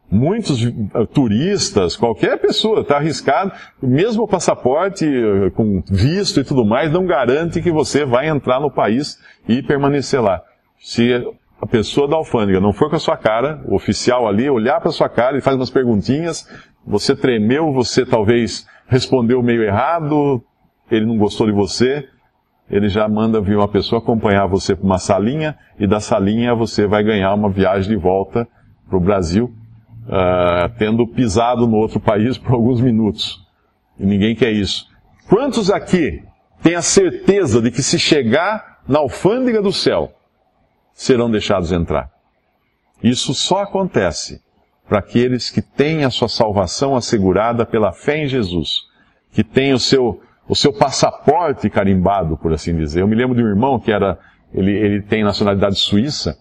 Muitos 0.10 0.64
eh, 0.64 0.72
turistas, 1.12 1.98
qualquer 1.98 2.38
pessoa 2.40 2.82
está 2.82 2.96
arriscado, 2.96 3.52
mesmo 3.82 4.24
o 4.24 4.28
passaporte 4.28 5.06
eh, 5.06 5.50
com 5.50 5.84
visto 5.90 6.40
e 6.40 6.44
tudo 6.46 6.64
mais, 6.64 6.92
não 6.92 7.06
garante 7.06 7.62
que 7.62 7.72
você 7.72 8.06
vai 8.06 8.30
entrar 8.30 8.62
no 8.62 8.72
país 8.72 9.20
e 9.50 9.62
permanecer 9.62 10.22
lá. 10.22 10.42
Se 10.80 11.26
a 11.62 11.66
pessoa 11.66 12.08
da 12.08 12.16
alfândega 12.16 12.60
não 12.60 12.72
for 12.72 12.90
com 12.90 12.96
a 12.96 13.00
sua 13.00 13.18
cara, 13.18 13.62
o 13.66 13.76
oficial 13.76 14.28
ali, 14.28 14.50
olhar 14.50 14.80
para 14.80 14.90
a 14.90 14.94
sua 14.94 15.10
cara 15.10 15.38
e 15.38 15.42
faz 15.42 15.56
umas 15.56 15.70
perguntinhas, 15.70 16.48
você 16.86 17.16
tremeu, 17.16 17.74
você 17.74 18.06
talvez 18.06 18.68
respondeu 18.88 19.42
meio 19.42 19.64
errado, 19.64 20.42
ele 20.90 21.06
não 21.06 21.18
gostou 21.18 21.48
de 21.48 21.52
você, 21.52 22.08
ele 22.70 22.90
já 22.90 23.08
manda 23.08 23.42
vir 23.42 23.58
uma 23.58 23.68
pessoa 23.68 24.00
acompanhar 24.00 24.46
você 24.46 24.76
para 24.76 24.86
uma 24.86 24.98
salinha, 24.98 25.58
e 25.80 25.88
da 25.88 26.00
salinha 26.00 26.54
você 26.54 26.86
vai 26.86 27.04
ganhar 27.04 27.34
uma 27.34 27.50
viagem 27.50 27.90
de 27.90 27.96
volta 27.96 28.48
para 28.88 28.98
o 28.98 29.02
Brasil, 29.02 29.52
uh, 30.06 30.70
tendo 30.78 31.08
pisado 31.08 31.68
no 31.68 31.78
outro 31.78 32.00
país 32.00 32.38
por 32.38 32.54
alguns 32.54 32.82
minutos. 32.82 33.46
E 34.00 34.06
ninguém 34.06 34.36
quer 34.36 34.52
isso. 34.52 34.88
Quantos 35.28 35.70
aqui 35.70 36.24
têm 36.62 36.76
a 36.76 36.82
certeza 36.82 37.62
de 37.62 37.72
que 37.72 37.82
se 37.82 37.98
chegar 37.98 38.80
na 38.88 39.00
alfândega 39.00 39.62
do 39.62 39.74
céu, 39.74 40.12
serão 40.98 41.30
deixados 41.30 41.72
entrar? 41.72 42.10
Isso 43.04 43.34
só 43.34 43.62
acontece 43.62 44.42
para 44.90 45.00
aqueles 45.00 45.52
que 45.52 45.62
têm 45.62 46.04
a 46.04 46.10
sua 46.10 46.28
salvação 46.28 46.96
assegurada 46.96 47.66
pela 47.66 47.92
fé 47.92 48.24
em 48.24 48.28
Jesus, 48.28 48.82
que 49.32 49.44
têm 49.44 49.74
o 49.74 49.80
seu, 49.80 50.20
o 50.50 50.56
seu 50.56 50.74
passaporte 50.74 51.70
carimbado, 51.70 52.36
por 52.36 52.52
assim 52.52 52.76
dizer. 52.76 53.02
Eu 53.02 53.08
me 53.08 53.16
lembro 53.16 53.36
de 53.36 53.44
um 53.44 53.48
irmão 53.48 53.80
que 53.80 53.92
era, 53.92 54.18
ele, 54.52 54.72
ele 54.72 55.02
tem 55.04 55.24
nacionalidade 55.24 55.78
suíça, 55.78 56.36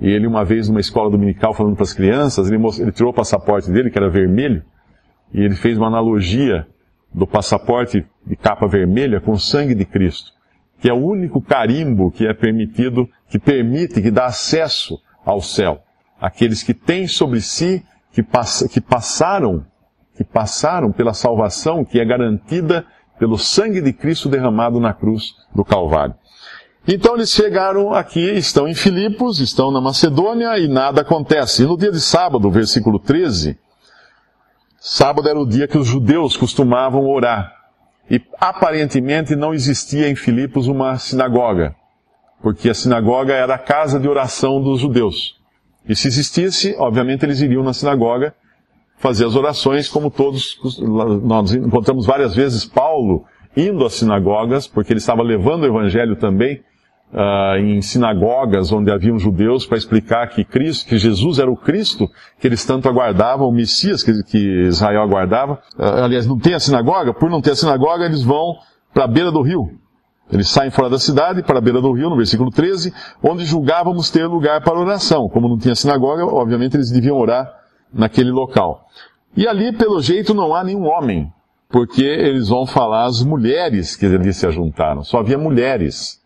e 0.00 0.08
ele 0.08 0.26
uma 0.26 0.44
vez 0.44 0.68
numa 0.68 0.80
escola 0.80 1.10
dominical 1.10 1.52
falando 1.52 1.74
para 1.74 1.82
as 1.82 1.92
crianças, 1.92 2.50
ele, 2.50 2.64
ele 2.78 2.92
tirou 2.92 3.10
o 3.10 3.14
passaporte 3.14 3.70
dele, 3.70 3.90
que 3.90 3.98
era 3.98 4.08
vermelho, 4.08 4.62
e 5.34 5.42
ele 5.42 5.54
fez 5.54 5.76
uma 5.76 5.88
analogia 5.88 6.66
do 7.12 7.26
passaporte 7.26 8.06
de 8.24 8.36
capa 8.36 8.66
vermelha 8.66 9.20
com 9.20 9.32
o 9.32 9.38
sangue 9.38 9.74
de 9.74 9.84
Cristo, 9.84 10.32
que 10.80 10.88
é 10.88 10.92
o 10.92 11.04
único 11.04 11.40
carimbo 11.40 12.10
que 12.10 12.26
é 12.26 12.32
permitido, 12.32 13.08
que 13.28 13.38
permite, 13.38 14.00
que 14.00 14.10
dá 14.10 14.26
acesso 14.26 15.00
ao 15.24 15.40
céu. 15.40 15.82
Aqueles 16.20 16.62
que 16.62 16.74
têm 16.74 17.06
sobre 17.06 17.40
si, 17.40 17.84
que, 18.12 18.22
pass 18.22 18.66
que 18.72 18.80
passaram, 18.80 19.64
que 20.16 20.24
passaram 20.24 20.90
pela 20.90 21.14
salvação 21.14 21.84
que 21.84 22.00
é 22.00 22.04
garantida 22.04 22.86
pelo 23.18 23.36
sangue 23.36 23.80
de 23.80 23.92
Cristo 23.92 24.28
derramado 24.28 24.78
na 24.78 24.94
cruz 24.94 25.34
do 25.54 25.64
Calvário. 25.64 26.14
Então 26.86 27.16
eles 27.16 27.30
chegaram 27.30 27.92
aqui, 27.92 28.20
estão 28.20 28.66
em 28.66 28.74
Filipos, 28.74 29.40
estão 29.40 29.70
na 29.70 29.80
Macedônia 29.80 30.58
e 30.58 30.68
nada 30.68 31.02
acontece. 31.02 31.62
E 31.62 31.66
no 31.66 31.76
dia 31.76 31.92
de 31.92 32.00
sábado, 32.00 32.50
versículo 32.50 32.98
13, 32.98 33.58
sábado 34.78 35.28
era 35.28 35.38
o 35.38 35.46
dia 35.46 35.68
que 35.68 35.76
os 35.76 35.86
judeus 35.86 36.36
costumavam 36.36 37.06
orar. 37.06 37.57
E 38.10 38.20
aparentemente 38.40 39.36
não 39.36 39.52
existia 39.52 40.08
em 40.08 40.14
Filipos 40.14 40.66
uma 40.66 40.96
sinagoga, 40.96 41.74
porque 42.42 42.70
a 42.70 42.74
sinagoga 42.74 43.34
era 43.34 43.54
a 43.54 43.58
casa 43.58 44.00
de 44.00 44.08
oração 44.08 44.62
dos 44.62 44.80
judeus. 44.80 45.38
E 45.88 45.94
se 45.94 46.08
existisse, 46.08 46.74
obviamente 46.78 47.24
eles 47.24 47.40
iriam 47.40 47.62
na 47.62 47.72
sinagoga 47.72 48.34
fazer 48.98 49.26
as 49.26 49.36
orações, 49.36 49.88
como 49.88 50.10
todos, 50.10 50.58
nós 51.22 51.52
encontramos 51.54 52.04
várias 52.04 52.34
vezes 52.34 52.64
Paulo 52.64 53.24
indo 53.56 53.84
às 53.84 53.94
sinagogas, 53.94 54.66
porque 54.66 54.92
ele 54.92 54.98
estava 54.98 55.22
levando 55.22 55.62
o 55.62 55.66
evangelho 55.66 56.16
também 56.16 56.62
uh, 57.12 57.56
em 57.58 57.80
sinagogas 57.80 58.72
onde 58.72 58.90
haviam 58.90 59.18
judeus 59.18 59.66
para 59.66 59.78
explicar 59.78 60.28
que 60.28 60.44
Cristo, 60.44 60.88
que 60.88 60.98
Jesus 60.98 61.38
era 61.38 61.50
o 61.50 61.56
Cristo 61.56 62.08
que 62.40 62.46
eles 62.46 62.64
tanto 62.64 62.88
aguardavam, 62.88 63.48
o 63.48 63.52
Messias 63.52 64.02
que, 64.02 64.22
que 64.24 64.66
Israel 64.66 65.02
aguardava. 65.02 65.54
Uh, 65.78 66.04
aliás, 66.04 66.26
não 66.26 66.38
tem 66.38 66.54
a 66.54 66.60
sinagoga, 66.60 67.12
por 67.12 67.30
não 67.30 67.40
ter 67.40 67.52
a 67.52 67.56
sinagoga, 67.56 68.04
eles 68.04 68.22
vão 68.22 68.56
para 68.92 69.04
a 69.04 69.08
beira 69.08 69.30
do 69.30 69.42
rio. 69.42 69.70
Eles 70.30 70.48
saem 70.48 70.70
fora 70.70 70.90
da 70.90 70.98
cidade 70.98 71.42
para 71.42 71.58
a 71.58 71.60
beira 71.60 71.80
do 71.80 71.90
rio, 71.92 72.10
no 72.10 72.16
versículo 72.16 72.50
13, 72.50 72.92
onde 73.22 73.44
julgávamos 73.46 74.10
ter 74.10 74.26
lugar 74.26 74.62
para 74.62 74.78
oração. 74.78 75.28
Como 75.28 75.48
não 75.48 75.58
tinha 75.58 75.74
sinagoga, 75.74 76.24
obviamente 76.26 76.76
eles 76.76 76.90
deviam 76.90 77.16
orar 77.16 77.50
naquele 77.92 78.30
local. 78.30 78.86
E 79.34 79.46
ali, 79.46 79.72
pelo 79.72 80.02
jeito, 80.02 80.34
não 80.34 80.54
há 80.54 80.62
nenhum 80.62 80.84
homem, 80.84 81.32
porque 81.70 82.02
eles 82.02 82.48
vão 82.48 82.66
falar 82.66 83.04
as 83.04 83.22
mulheres 83.22 83.96
que 83.96 84.04
ali 84.04 84.32
se 84.32 84.46
ajuntaram. 84.46 85.02
Só 85.02 85.18
havia 85.20 85.38
mulheres. 85.38 86.17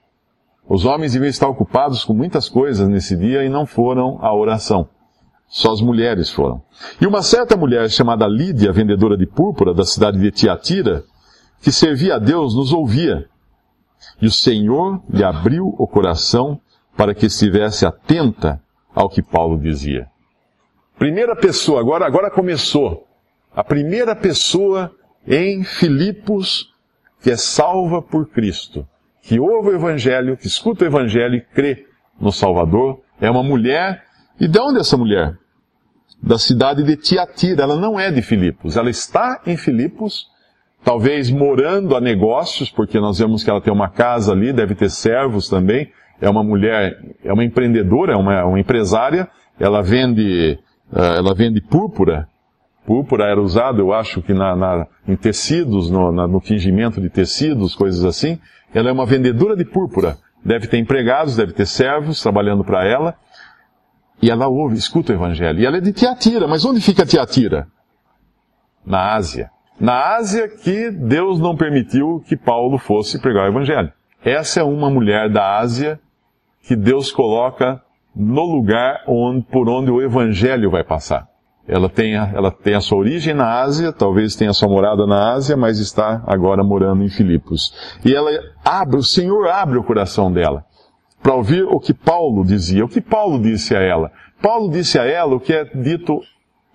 Os 0.68 0.84
homens 0.84 1.12
deviam 1.12 1.28
estar 1.28 1.48
ocupados 1.48 2.04
com 2.04 2.14
muitas 2.14 2.48
coisas 2.48 2.88
nesse 2.88 3.16
dia 3.16 3.44
e 3.44 3.48
não 3.48 3.66
foram 3.66 4.18
à 4.20 4.34
oração. 4.34 4.88
Só 5.48 5.72
as 5.72 5.80
mulheres 5.80 6.30
foram. 6.30 6.62
E 7.00 7.06
uma 7.06 7.22
certa 7.22 7.56
mulher 7.56 7.90
chamada 7.90 8.26
Lídia, 8.26 8.72
vendedora 8.72 9.16
de 9.16 9.26
púrpura 9.26 9.74
da 9.74 9.84
cidade 9.84 10.18
de 10.18 10.30
Tiatira, 10.30 11.04
que 11.60 11.70
servia 11.70 12.14
a 12.14 12.18
Deus, 12.18 12.54
nos 12.54 12.72
ouvia. 12.72 13.28
E 14.20 14.26
o 14.26 14.30
Senhor 14.30 15.02
lhe 15.10 15.22
abriu 15.22 15.74
o 15.78 15.86
coração 15.86 16.60
para 16.96 17.14
que 17.14 17.26
estivesse 17.26 17.84
atenta 17.84 18.60
ao 18.94 19.08
que 19.08 19.20
Paulo 19.20 19.58
dizia. 19.58 20.06
Primeira 20.98 21.34
pessoa, 21.36 21.80
agora, 21.80 22.06
agora 22.06 22.30
começou. 22.30 23.06
A 23.54 23.62
primeira 23.62 24.14
pessoa 24.14 24.90
em 25.26 25.64
Filipos 25.64 26.72
que 27.20 27.30
é 27.30 27.36
salva 27.36 28.02
por 28.02 28.28
Cristo 28.28 28.86
que 29.22 29.38
ouve 29.38 29.70
o 29.70 29.74
Evangelho, 29.74 30.36
que 30.36 30.48
escuta 30.48 30.84
o 30.84 30.88
Evangelho 30.88 31.36
e 31.36 31.40
crê 31.40 31.86
no 32.20 32.32
Salvador, 32.32 33.00
é 33.20 33.30
uma 33.30 33.42
mulher. 33.42 34.02
E 34.38 34.48
de 34.48 34.58
onde 34.58 34.78
é 34.78 34.80
essa 34.80 34.96
mulher? 34.96 35.38
Da 36.20 36.36
cidade 36.38 36.82
de 36.82 36.96
Tiatira. 36.96 37.62
Ela 37.62 37.76
não 37.76 37.98
é 37.98 38.10
de 38.10 38.20
Filipos. 38.20 38.76
Ela 38.76 38.90
está 38.90 39.40
em 39.46 39.56
Filipos, 39.56 40.26
talvez 40.84 41.30
morando 41.30 41.96
a 41.96 42.00
negócios, 42.00 42.68
porque 42.68 42.98
nós 42.98 43.18
vemos 43.18 43.44
que 43.44 43.50
ela 43.50 43.60
tem 43.60 43.72
uma 43.72 43.88
casa 43.88 44.32
ali, 44.32 44.52
deve 44.52 44.74
ter 44.74 44.90
servos 44.90 45.48
também. 45.48 45.90
É 46.20 46.28
uma 46.28 46.42
mulher, 46.42 46.96
é 47.24 47.32
uma 47.32 47.44
empreendedora, 47.44 48.14
é 48.14 48.16
uma, 48.16 48.44
uma 48.44 48.60
empresária. 48.60 49.28
Ela 49.58 49.82
vende, 49.82 50.58
uh, 50.92 50.98
ela 50.98 51.34
vende 51.34 51.60
púrpura. 51.60 52.28
Púrpura 52.84 53.26
era 53.26 53.40
usado, 53.40 53.80
eu 53.80 53.92
acho 53.92 54.20
que 54.22 54.34
na, 54.34 54.56
na 54.56 54.86
em 55.06 55.14
tecidos, 55.14 55.90
no, 55.90 56.10
na, 56.10 56.26
no 56.26 56.40
tingimento 56.40 57.00
de 57.00 57.08
tecidos, 57.08 57.74
coisas 57.74 58.04
assim. 58.04 58.38
Ela 58.74 58.88
é 58.88 58.92
uma 58.92 59.06
vendedora 59.06 59.56
de 59.56 59.64
púrpura. 59.64 60.18
Deve 60.44 60.66
ter 60.66 60.78
empregados, 60.78 61.36
deve 61.36 61.52
ter 61.52 61.66
servos 61.66 62.20
trabalhando 62.20 62.64
para 62.64 62.84
ela. 62.84 63.14
E 64.20 64.30
ela 64.30 64.48
ouve, 64.48 64.76
escuta 64.76 65.12
o 65.12 65.16
evangelho. 65.16 65.60
E 65.60 65.66
ela 65.66 65.76
é 65.76 65.80
de 65.80 65.92
Tiatira. 65.92 66.48
Mas 66.48 66.64
onde 66.64 66.80
fica 66.80 67.06
Tiatira? 67.06 67.68
Na 68.84 69.14
Ásia. 69.14 69.50
Na 69.78 70.16
Ásia 70.16 70.48
que 70.48 70.90
Deus 70.90 71.38
não 71.38 71.56
permitiu 71.56 72.22
que 72.26 72.36
Paulo 72.36 72.78
fosse 72.78 73.20
pregar 73.20 73.44
o 73.44 73.52
evangelho. 73.52 73.92
Essa 74.24 74.60
é 74.60 74.62
uma 74.62 74.90
mulher 74.90 75.28
da 75.30 75.58
Ásia 75.58 76.00
que 76.62 76.76
Deus 76.76 77.10
coloca 77.10 77.80
no 78.14 78.44
lugar 78.44 79.02
onde, 79.06 79.44
por 79.46 79.68
onde 79.68 79.90
o 79.90 80.00
evangelho 80.00 80.70
vai 80.70 80.84
passar. 80.84 81.31
Ela 81.66 81.88
tem, 81.88 82.16
a, 82.16 82.30
ela 82.34 82.50
tem 82.50 82.74
a 82.74 82.80
sua 82.80 82.98
origem 82.98 83.34
na 83.34 83.60
Ásia, 83.60 83.92
talvez 83.92 84.34
tenha 84.34 84.52
sua 84.52 84.68
morada 84.68 85.06
na 85.06 85.32
Ásia, 85.32 85.56
mas 85.56 85.78
está 85.78 86.22
agora 86.26 86.64
morando 86.64 87.04
em 87.04 87.08
Filipos. 87.08 87.72
E 88.04 88.12
ela 88.12 88.30
abre, 88.64 88.96
o 88.96 89.02
Senhor 89.02 89.48
abre 89.48 89.78
o 89.78 89.84
coração 89.84 90.32
dela 90.32 90.64
para 91.22 91.34
ouvir 91.34 91.62
o 91.62 91.78
que 91.78 91.94
Paulo 91.94 92.44
dizia. 92.44 92.84
O 92.84 92.88
que 92.88 93.00
Paulo 93.00 93.40
disse 93.40 93.76
a 93.76 93.80
ela? 93.80 94.10
Paulo 94.42 94.70
disse 94.70 94.98
a 94.98 95.04
ela 95.04 95.36
o 95.36 95.40
que 95.40 95.52
é 95.52 95.64
dito 95.64 96.20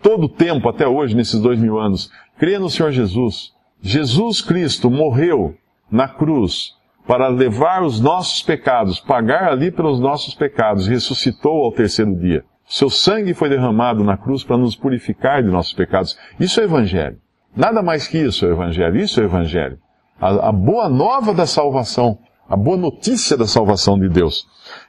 todo 0.01 0.23
o 0.23 0.29
tempo 0.29 0.69
até 0.69 0.87
hoje, 0.87 1.15
nesses 1.15 1.41
dois 1.41 1.59
mil 1.59 1.77
anos. 1.77 2.09
Crê 2.39 2.57
no 2.57 2.69
Senhor 2.69 2.91
Jesus. 2.91 3.51
Jesus 3.81 4.41
Cristo 4.41 4.89
morreu 4.89 5.55
na 5.91 6.07
cruz 6.07 6.75
para 7.05 7.27
levar 7.27 7.83
os 7.83 7.99
nossos 7.99 8.41
pecados, 8.41 8.99
pagar 8.99 9.49
ali 9.49 9.71
pelos 9.71 9.99
nossos 9.99 10.33
pecados, 10.33 10.87
ressuscitou 10.87 11.63
ao 11.63 11.71
terceiro 11.71 12.15
dia. 12.15 12.43
Seu 12.67 12.89
sangue 12.89 13.33
foi 13.33 13.47
derramado 13.47 14.03
na 14.03 14.17
cruz 14.17 14.43
para 14.43 14.57
nos 14.57 14.75
purificar 14.75 15.41
de 15.41 15.49
nossos 15.49 15.73
pecados. 15.73 16.17
Isso 16.37 16.59
é 16.59 16.65
Evangelho. 16.65 17.17
Nada 17.55 17.81
mais 17.81 18.07
que 18.07 18.17
isso 18.17 18.45
é 18.45 18.49
Evangelho. 18.49 18.97
Isso 18.97 19.21
é 19.21 19.23
Evangelho. 19.23 19.79
A, 20.19 20.49
a 20.49 20.51
boa 20.51 20.89
nova 20.89 21.33
da 21.33 21.45
salvação. 21.45 22.19
A 22.49 22.57
boa 22.57 22.75
notícia 22.75 23.37
da 23.37 23.47
salvação 23.47 23.97
de 23.97 24.09
Deus. 24.09 24.47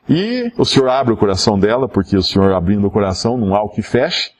E 0.09 0.53
o 0.59 0.65
Senhor 0.65 0.89
abre 0.89 1.15
o 1.15 1.17
coração 1.17 1.59
dela, 1.59 1.89
porque 1.89 2.17
o 2.17 2.23
Senhor 2.23 2.53
abrindo 2.53 2.87
o 2.87 2.91
coração 2.91 3.37
não 3.37 3.55
há 3.55 3.63
o 3.63 3.69
que 3.69 3.83
feche. 3.83 4.33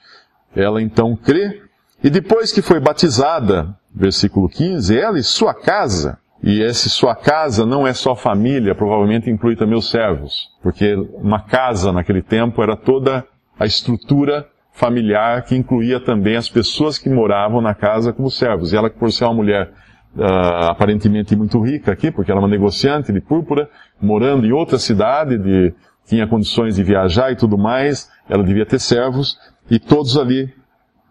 Ela 0.55 0.83
então 0.83 1.15
crê. 1.17 1.63
E 2.03 2.11
depois 2.11 2.53
que 2.53 2.63
foi 2.63 2.81
batizada, 2.81 3.77
versículo 3.95 4.49
15, 4.49 4.99
ela 4.99 5.19
e 5.19 5.23
sua 5.23 5.55
casa, 5.55 6.19
e 6.43 6.63
esse 6.63 6.89
sua 6.89 7.17
casa 7.17 7.67
não 7.67 7.87
é 7.87 7.93
só 7.93 8.15
família, 8.15 8.75
provavelmente 8.75 9.31
inclui 9.31 9.57
também 9.57 9.77
os 9.77 9.91
servos, 9.91 10.49
porque 10.63 10.95
uma 11.15 11.41
casa 11.41 11.93
naquele 11.93 12.23
tempo 12.23 12.63
era 12.63 12.77
toda 12.77 13.27
a 13.59 13.67
estrutura 13.67 14.47
familiar 14.73 15.43
que 15.43 15.57
incluía 15.57 15.99
também 15.99 16.37
as 16.37 16.49
pessoas 16.49 16.99
que 16.99 17.11
moravam 17.11 17.61
na 17.61 17.75
casa 17.75 18.13
como 18.13 18.31
servos. 18.31 18.73
E 18.73 18.77
ela, 18.77 18.89
por 18.89 19.11
ser 19.11 19.25
uma 19.25 19.35
mulher 19.35 19.73
uh, 20.17 20.71
aparentemente 20.71 21.35
muito 21.35 21.61
rica 21.61 21.91
aqui, 21.91 22.13
porque 22.13 22.31
ela 22.31 22.41
é 22.41 22.43
uma 22.43 22.49
negociante 22.49 23.13
de 23.13 23.21
púrpura, 23.21 23.69
morando 24.01 24.47
em 24.47 24.53
outra 24.53 24.79
cidade, 24.79 25.37
de, 25.37 25.75
tinha 26.07 26.29
condições 26.29 26.77
de 26.77 26.85
viajar 26.85 27.33
e 27.33 27.37
tudo 27.37 27.59
mais, 27.59 28.09
ela 28.29 28.45
devia 28.45 28.65
ter 28.65 28.79
servos, 28.79 29.37
e 29.69 29.81
todos 29.81 30.17
ali 30.17 30.55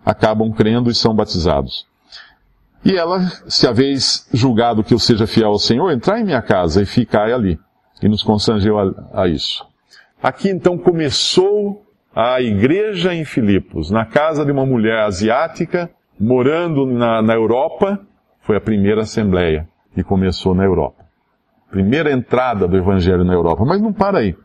acabam 0.05 0.49
crendo 0.53 0.89
e 0.89 0.95
são 0.95 1.13
batizados. 1.13 1.85
E 2.85 2.95
ela, 2.95 3.19
se 3.47 3.67
haveis 3.67 4.27
julgado 4.33 4.83
que 4.83 4.93
eu 4.93 4.99
seja 4.99 5.27
fiel 5.27 5.49
ao 5.49 5.59
Senhor, 5.59 5.91
entrai 5.91 6.21
em 6.21 6.25
minha 6.25 6.41
casa 6.41 6.81
e 6.81 6.85
ficai 6.85 7.33
ali. 7.33 7.59
E 8.01 8.07
nos 8.07 8.23
constrangeu 8.23 8.77
a, 8.79 9.23
a 9.23 9.27
isso. 9.27 9.65
Aqui 10.21 10.49
então 10.49 10.77
começou 10.77 11.83
a 12.15 12.41
igreja 12.41 13.13
em 13.13 13.23
Filipos, 13.23 13.91
na 13.91 14.05
casa 14.05 14.43
de 14.43 14.51
uma 14.51 14.65
mulher 14.65 14.99
asiática, 15.01 15.89
morando 16.19 16.85
na, 16.85 17.21
na 17.21 17.33
Europa, 17.33 17.99
foi 18.41 18.57
a 18.57 18.61
primeira 18.61 19.01
assembleia 19.01 19.67
que 19.93 20.03
começou 20.03 20.55
na 20.55 20.63
Europa. 20.63 21.05
Primeira 21.69 22.11
entrada 22.11 22.67
do 22.67 22.77
Evangelho 22.77 23.23
na 23.23 23.33
Europa. 23.33 23.65
Mas 23.65 23.81
não 23.81 23.93
para 23.93 24.19
aí. 24.19 24.35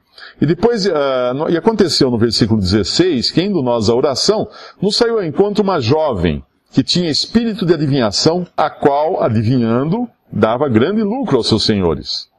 E 0.40 0.46
depois, 0.46 0.84
uh, 0.86 1.48
e 1.48 1.56
aconteceu 1.56 2.10
no 2.10 2.18
versículo 2.18 2.60
16, 2.60 3.30
que 3.30 3.42
indo 3.42 3.62
nós 3.62 3.88
à 3.88 3.94
oração, 3.94 4.48
nos 4.80 4.96
saiu 4.96 5.18
ao 5.18 5.24
encontro 5.24 5.62
uma 5.62 5.80
jovem 5.80 6.44
que 6.72 6.82
tinha 6.82 7.10
espírito 7.10 7.66
de 7.66 7.74
adivinhação, 7.74 8.46
a 8.56 8.70
qual, 8.70 9.22
adivinhando, 9.22 10.08
dava 10.32 10.68
grande 10.68 11.02
lucro 11.02 11.36
aos 11.36 11.48
seus 11.48 11.64
senhores. 11.64 12.30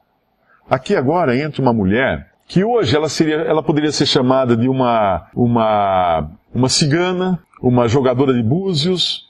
Aqui 0.68 0.96
agora 0.96 1.36
entra 1.36 1.62
uma 1.62 1.72
mulher 1.72 2.32
que 2.46 2.64
hoje 2.64 2.96
ela 2.96 3.08
seria, 3.08 3.36
ela 3.36 3.62
poderia 3.62 3.92
ser 3.92 4.06
chamada 4.06 4.56
de 4.56 4.68
uma, 4.68 5.26
uma, 5.34 6.30
uma 6.52 6.68
cigana, 6.68 7.38
uma 7.62 7.86
jogadora 7.88 8.34
de 8.34 8.42
búzios, 8.42 9.28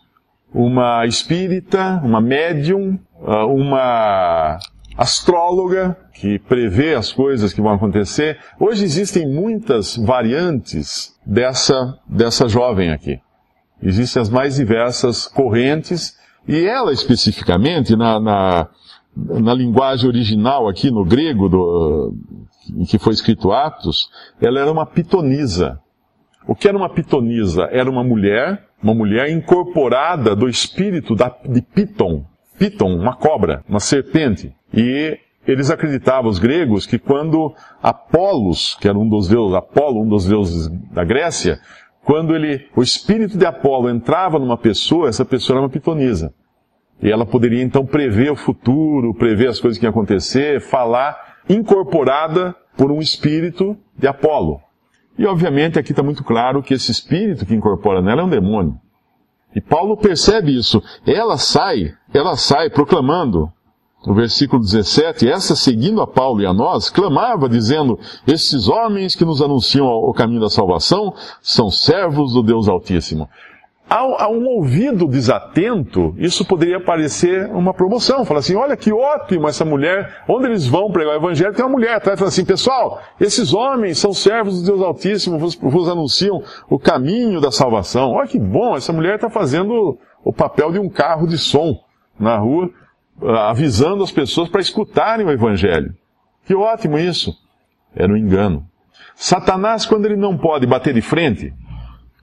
uma 0.53 1.05
espírita, 1.07 2.01
uma 2.03 2.21
médium, 2.21 2.99
ah, 3.27 3.45
uma 3.47 4.59
astróloga 4.97 5.97
que 6.13 6.39
prevê 6.39 6.95
as 6.95 7.13
coisas 7.13 7.53
que 7.53 7.61
vão 7.61 7.73
acontecer. 7.73 8.39
Hoje 8.59 8.85
existem 8.85 9.29
muitas 9.29 9.97
variantes 9.97 11.15
dessa, 11.27 11.99
dessa 12.07 12.49
jovem 12.49 12.91
aqui. 12.91 13.21
Existem 13.85 14.23
as 14.23 14.31
mais 14.31 14.57
diversas 14.57 15.27
correntes, 15.29 16.19
e 16.49 16.65
ela 16.65 16.93
especificamente, 16.93 17.95
na, 17.95 18.19
na, 18.19 18.69
na 19.15 19.55
linguagem 19.55 20.09
original 20.09 20.69
aqui 20.69 20.91
no 20.91 21.05
grego, 21.05 21.49
do, 21.49 22.15
em 22.75 22.85
que 22.85 22.99
foi 22.99 23.13
escrito 23.13 23.53
Atos, 23.53 24.09
ela 24.41 24.59
era 24.59 24.73
uma 24.73 24.87
pitonisa. 24.87 25.79
O 26.47 26.55
que 26.55 26.67
era 26.67 26.77
uma 26.77 26.89
pitonisa? 26.89 27.69
Era 27.71 27.91
uma 27.91 28.03
mulher, 28.03 28.67
uma 28.83 28.95
mulher 28.95 29.31
incorporada 29.31 30.35
do 30.35 30.49
espírito 30.49 31.15
da, 31.15 31.35
de 31.45 31.63
Piton. 31.63 32.25
Piton, 32.59 32.95
uma 32.97 33.17
cobra, 33.17 33.65
uma 33.69 33.81
serpente. 33.81 34.55
E 34.73 35.19
eles 35.47 35.71
acreditavam, 35.71 36.31
os 36.31 36.39
gregos, 36.39 36.87
que 36.87 36.99
quando 36.99 37.55
Apolos, 37.83 38.77
que 38.81 38.89
era 38.89 38.99
um 38.99 39.09
dos 39.09 39.29
deuses, 39.29 39.55
Apolo, 39.55 40.03
um 40.03 40.09
dos 40.09 40.27
deuses 40.27 40.69
da 40.91 41.05
Grécia, 41.05 41.61
quando 42.05 42.35
ele, 42.35 42.69
o 42.77 42.83
espírito 42.83 43.39
de 43.39 43.47
Apolo 43.47 43.89
entrava 43.89 44.39
numa 44.39 44.59
pessoa, 44.59 45.09
essa 45.09 45.25
pessoa 45.25 45.57
era 45.57 45.65
uma 45.65 45.71
pitonisa. 45.71 46.35
E 47.03 47.11
ela 47.11 47.27
poderia 47.27 47.63
então 47.63 47.85
prever 47.85 48.31
o 48.31 48.37
futuro, 48.37 49.15
prever 49.15 49.49
as 49.49 49.59
coisas 49.59 49.79
que 49.79 49.85
iam 49.85 49.91
acontecer, 49.91 50.61
falar 50.61 51.17
incorporada 51.49 52.55
por 52.77 52.93
um 52.93 53.01
espírito 53.01 53.77
de 53.97 54.07
Apolo. 54.07 54.61
E 55.19 55.27
obviamente 55.27 55.79
aqui 55.79 55.93
está 55.93 56.03
muito 56.03 56.23
claro 56.23 56.63
que 56.63 56.75
esse 56.75 56.91
espírito 56.91 57.47
que 57.47 57.55
incorpora 57.55 58.03
nela 58.03 58.23
é 58.23 58.25
um 58.25 58.29
demônio. 58.29 58.79
E 59.55 59.61
Paulo 59.61 59.97
percebe 59.97 60.57
isso. 60.57 60.83
Ela 61.07 61.39
sai, 61.39 61.95
ela 62.13 62.37
sai 62.37 62.69
proclamando 62.69 63.53
no 64.07 64.15
versículo 64.15 64.63
17, 64.63 65.29
essa 65.29 65.57
seguindo 65.57 66.01
a 66.03 66.07
Paulo 66.07 66.43
e 66.43 66.47
a 66.47 66.53
nós, 66.53 66.91
clamava 66.91 67.49
dizendo, 67.49 67.99
esses 68.27 68.69
homens 68.69 69.15
que 69.15 69.25
nos 69.25 69.41
anunciam 69.41 69.87
o 69.87 70.13
caminho 70.13 70.41
da 70.41 70.51
salvação 70.51 71.15
são 71.41 71.71
servos 71.71 72.33
do 72.33 72.43
Deus 72.43 72.69
Altíssimo. 72.69 73.29
A, 73.89 74.29
um 74.29 74.47
ouvido 74.47 75.07
desatento, 75.07 76.15
isso 76.17 76.45
poderia 76.45 76.81
parecer 76.81 77.51
uma 77.53 77.75
promoção. 77.75 78.25
Falar 78.25 78.41
assim, 78.41 78.57
olha 78.57 78.77
que 78.77 78.91
ótimo 78.91 79.47
essa 79.47 79.65
mulher, 79.65 80.23
onde 80.27 80.47
eles 80.47 80.67
vão 80.67 80.91
pregar 80.91 81.15
o 81.15 81.19
evangelho, 81.19 81.53
tem 81.53 81.65
uma 81.65 81.71
mulher 81.71 81.97
atrás, 81.97 82.19
fala 82.19 82.31
assim, 82.31 82.47
pessoal, 82.47 83.01
esses 83.21 83.53
homens 83.53 83.99
são 83.99 84.13
servos 84.13 84.61
do 84.61 84.67
Deus 84.67 84.81
Altíssimo, 84.81 85.39
vos, 85.39 85.55
vos 85.55 85.89
anunciam 85.89 86.43
o 86.69 86.79
caminho 86.79 87.41
da 87.41 87.53
salvação. 87.53 88.13
Olha 88.13 88.27
que 88.27 88.39
bom, 88.39 88.75
essa 88.75 88.93
mulher 88.93 89.17
está 89.17 89.29
fazendo 89.29 89.99
o 90.25 90.33
papel 90.33 90.73
de 90.73 90.79
um 90.79 90.89
carro 90.89 91.27
de 91.27 91.37
som 91.37 91.79
na 92.19 92.39
rua, 92.39 92.71
avisando 93.23 94.03
as 94.03 94.11
pessoas 94.11 94.49
para 94.49 94.61
escutarem 94.61 95.27
o 95.27 95.31
Evangelho. 95.31 95.95
Que 96.45 96.55
ótimo 96.55 96.99
isso! 96.99 97.37
Era 97.95 98.13
um 98.13 98.17
engano. 98.17 98.67
Satanás, 99.15 99.87
quando 99.87 100.07
ele 100.07 100.17
não 100.17 100.37
pode 100.37 100.67
bater 100.67 100.95
de 100.95 101.01
frente, 101.01 101.53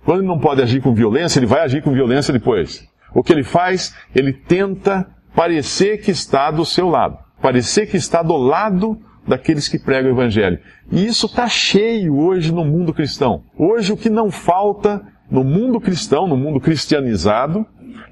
quando 0.04 0.20
ele 0.20 0.28
não 0.28 0.40
pode 0.40 0.62
agir 0.62 0.82
com 0.82 0.94
violência, 0.94 1.40
ele 1.40 1.46
vai 1.46 1.62
agir 1.62 1.82
com 1.82 1.92
violência 1.92 2.34
depois. 2.34 2.88
O 3.14 3.24
que 3.24 3.32
ele 3.32 3.44
faz? 3.44 3.96
Ele 4.14 4.34
tenta 4.34 5.08
parecer 5.36 6.02
que 6.02 6.12
está 6.12 6.52
do 6.52 6.66
seu 6.66 6.90
lado, 6.90 7.18
parecer 7.42 7.88
que 7.88 7.98
está 7.98 8.22
do 8.22 8.36
lado 8.36 9.00
daqueles 9.28 9.68
que 9.68 9.80
pregam 9.80 10.12
o 10.12 10.16
Evangelho. 10.16 10.60
E 10.92 11.06
isso 11.06 11.28
está 11.28 11.48
cheio 11.48 12.18
hoje 12.18 12.52
no 12.52 12.66
mundo 12.66 12.94
cristão. 12.94 13.44
Hoje 13.58 13.94
o 13.94 13.98
que 13.98 14.10
não 14.10 14.30
falta 14.30 15.02
no 15.30 15.44
mundo 15.44 15.80
cristão, 15.80 16.28
no 16.28 16.36
mundo 16.36 16.60
cristianizado, 16.60 17.66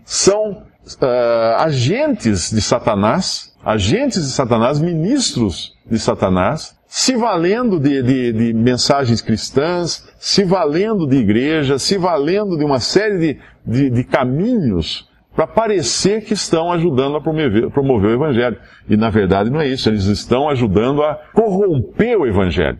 são 0.05 0.63
uh, 1.01 1.55
agentes 1.59 2.51
de 2.51 2.61
Satanás, 2.61 3.55
agentes 3.63 4.25
de 4.25 4.31
Satanás, 4.31 4.79
ministros 4.79 5.77
de 5.85 5.99
Satanás, 5.99 6.77
se 6.87 7.15
valendo 7.15 7.79
de, 7.79 8.01
de, 8.01 8.33
de, 8.33 8.53
mensagens 8.53 9.21
cristãs, 9.21 10.07
se 10.17 10.43
valendo 10.43 11.05
de 11.05 11.17
igreja, 11.17 11.77
se 11.77 11.97
valendo 11.97 12.57
de 12.57 12.63
uma 12.63 12.79
série 12.79 13.39
de, 13.65 13.89
de 13.89 14.03
caminhos 14.03 15.07
para 15.35 15.45
parecer 15.45 16.25
que 16.25 16.33
estão 16.33 16.71
ajudando 16.71 17.17
a 17.17 17.21
promover, 17.21 17.69
promover 17.69 18.09
o 18.09 18.13
Evangelho. 18.13 18.57
E 18.89 18.97
na 18.97 19.09
verdade 19.09 19.51
não 19.51 19.61
é 19.61 19.67
isso, 19.67 19.87
eles 19.87 20.05
estão 20.05 20.49
ajudando 20.49 21.03
a 21.03 21.13
corromper 21.33 22.17
o 22.17 22.25
Evangelho. 22.25 22.79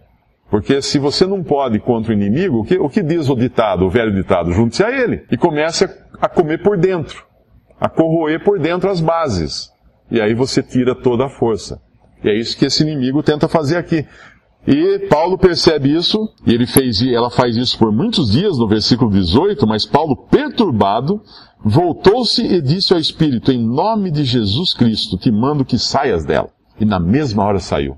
Porque 0.49 0.81
se 0.81 0.97
você 0.97 1.27
não 1.27 1.43
pode 1.43 1.79
contra 1.79 2.11
o 2.11 2.13
inimigo, 2.15 2.61
o 2.61 2.63
que, 2.65 2.79
o 2.79 2.89
que 2.89 3.03
diz 3.03 3.29
o 3.29 3.35
ditado, 3.35 3.85
o 3.85 3.89
velho 3.89 4.11
ditado? 4.11 4.51
Junte-se 4.51 4.83
a 4.83 4.89
ele 4.89 5.23
e 5.31 5.37
comece 5.37 5.85
a, 5.85 5.89
a 6.21 6.27
comer 6.27 6.63
por 6.63 6.75
dentro 6.75 7.28
a 7.79 7.87
corroer 7.87 8.43
por 8.43 8.59
dentro 8.59 8.89
as 8.89 8.99
bases. 8.99 9.71
E 10.11 10.19
aí 10.19 10.33
você 10.33 10.61
tira 10.61 10.95
toda 10.95 11.25
a 11.25 11.29
força. 11.29 11.81
E 12.23 12.29
é 12.29 12.35
isso 12.35 12.57
que 12.57 12.65
esse 12.65 12.83
inimigo 12.83 13.23
tenta 13.23 13.47
fazer 13.47 13.77
aqui. 13.77 14.05
E 14.67 15.07
Paulo 15.09 15.37
percebe 15.37 15.95
isso, 15.95 16.31
e 16.45 16.53
ele 16.53 16.67
fez, 16.67 17.01
ela 17.01 17.29
faz 17.29 17.55
isso 17.55 17.77
por 17.79 17.91
muitos 17.91 18.31
dias 18.31 18.57
no 18.57 18.67
versículo 18.67 19.09
18, 19.09 19.65
mas 19.65 19.85
Paulo, 19.85 20.15
perturbado, 20.29 21.21
voltou-se 21.63 22.41
e 22.41 22.61
disse 22.61 22.93
ao 22.93 22.99
Espírito, 22.99 23.51
em 23.51 23.65
nome 23.65 24.11
de 24.11 24.23
Jesus 24.23 24.73
Cristo, 24.73 25.17
te 25.17 25.31
mando 25.31 25.63
que 25.63 25.79
saias 25.79 26.25
dela. 26.25 26.49
E 26.79 26.85
na 26.85 26.99
mesma 26.99 27.43
hora 27.43 27.59
saiu. 27.59 27.97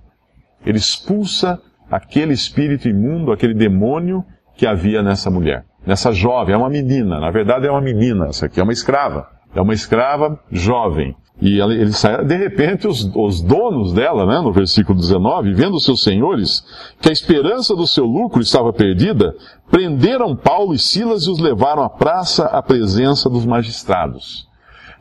Ele 0.66 0.78
expulsa 0.78 1.60
aquele 1.90 2.34
espírito 2.34 2.88
imundo, 2.88 3.32
aquele 3.32 3.54
demônio 3.54 4.24
que 4.56 4.66
havia 4.66 5.02
nessa 5.02 5.30
mulher. 5.30 5.66
Nessa 5.86 6.12
jovem, 6.12 6.54
é 6.54 6.58
uma 6.58 6.70
menina, 6.70 7.20
na 7.20 7.32
verdade 7.32 7.66
é 7.68 7.72
uma 7.72 7.82
menina, 7.82 8.28
essa 8.28 8.46
aqui 8.46 8.60
é 8.60 8.64
uma 8.64 8.72
escrava. 8.72 9.28
É 9.56 9.62
uma 9.62 9.74
escrava 9.74 10.40
jovem. 10.52 11.16
E 11.42 11.60
ele 11.60 11.92
sai, 11.92 12.24
de 12.24 12.38
repente, 12.38 12.88
os, 12.88 13.10
os, 13.16 13.42
donos 13.42 13.94
dela, 13.94 14.28
né, 14.28 14.40
no 14.40 14.54
versículo 14.54 15.00
19, 15.00 15.54
vendo 15.54 15.80
seus 15.80 16.04
senhores 16.04 16.64
que 17.02 17.10
a 17.10 17.12
esperança 17.12 17.76
do 17.76 17.88
seu 17.88 18.06
lucro 18.06 18.42
estava 18.42 18.72
perdida, 18.72 19.34
prenderam 19.70 20.36
Paulo 20.36 20.74
e 20.74 20.78
Silas 20.78 21.24
e 21.24 21.32
os 21.32 21.40
levaram 21.40 21.84
à 21.84 21.90
praça 21.90 22.46
à 22.46 22.62
presença 22.62 23.28
dos 23.28 23.44
magistrados. 23.44 24.48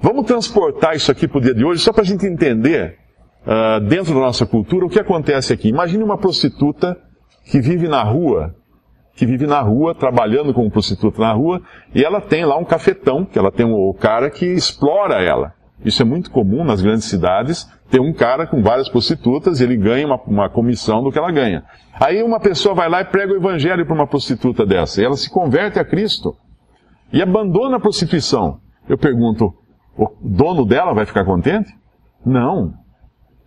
Vamos 0.01 0.25
transportar 0.25 0.97
isso 0.97 1.13
aqui 1.13 1.29
para 1.29 1.39
o 1.39 1.43
dia 1.43 1.55
de 1.55 1.63
hoje, 1.63 1.83
só 1.83 1.93
para 1.93 2.03
a 2.03 2.07
gente 2.07 2.25
entender, 2.25 2.97
uh, 3.43 3.81
dentro 3.87 4.15
da 4.15 4.21
nossa 4.21 4.47
cultura, 4.47 4.87
o 4.87 4.89
que 4.89 4.99
acontece 4.99 5.53
aqui. 5.53 5.69
Imagine 5.69 6.03
uma 6.03 6.17
prostituta 6.17 6.97
que 7.45 7.61
vive 7.61 7.87
na 7.87 8.03
rua 8.03 8.55
que 9.15 9.27
vive 9.27 9.47
na 9.47 9.61
rua, 9.61 9.95
trabalhando 9.95 10.55
como 10.55 10.71
prostituta 10.71 11.21
na 11.21 11.33
rua, 11.33 11.61
e 11.95 12.05
ela 12.05 12.21
tem 12.21 12.45
lá 12.45 12.57
um 12.57 12.65
cafetão, 12.65 13.25
que 13.25 13.39
ela 13.39 13.53
tem 13.53 13.67
o 13.67 13.95
cara 13.95 14.31
que 14.31 14.47
explora 14.47 15.23
ela. 15.23 15.53
Isso 15.85 16.03
é 16.03 16.05
muito 16.05 16.31
comum 16.31 16.63
nas 16.63 16.83
grandes 16.83 17.07
cidades, 17.07 17.69
ter 17.91 18.01
um 18.01 18.13
cara 18.13 18.47
com 18.47 18.63
várias 18.63 18.89
prostitutas 18.89 19.61
e 19.61 19.65
ele 19.65 19.77
ganha 19.77 20.07
uma, 20.07 20.21
uma 20.27 20.49
comissão 20.49 21.03
do 21.03 21.11
que 21.11 21.19
ela 21.19 21.33
ganha. 21.33 21.65
Aí 21.99 22.23
uma 22.23 22.39
pessoa 22.39 22.75
vai 22.75 22.89
lá 22.89 23.01
e 23.01 23.05
prega 23.05 23.33
o 23.33 23.37
evangelho 23.37 23.85
para 23.85 23.95
uma 23.95 24.07
prostituta 24.07 24.65
dessa, 24.65 25.01
e 25.01 25.05
ela 25.05 25.17
se 25.17 25.31
converte 25.31 25.79
a 25.79 25.85
Cristo 25.85 26.37
e 27.13 27.23
abandona 27.23 27.77
a 27.77 27.81
prostituição. 27.81 28.61
Eu 28.89 28.99
pergunto, 28.99 29.55
o 29.97 30.09
dono 30.23 30.65
dela 30.65 30.93
vai 30.93 31.07
ficar 31.07 31.25
contente? 31.25 31.75
Não. 32.25 32.75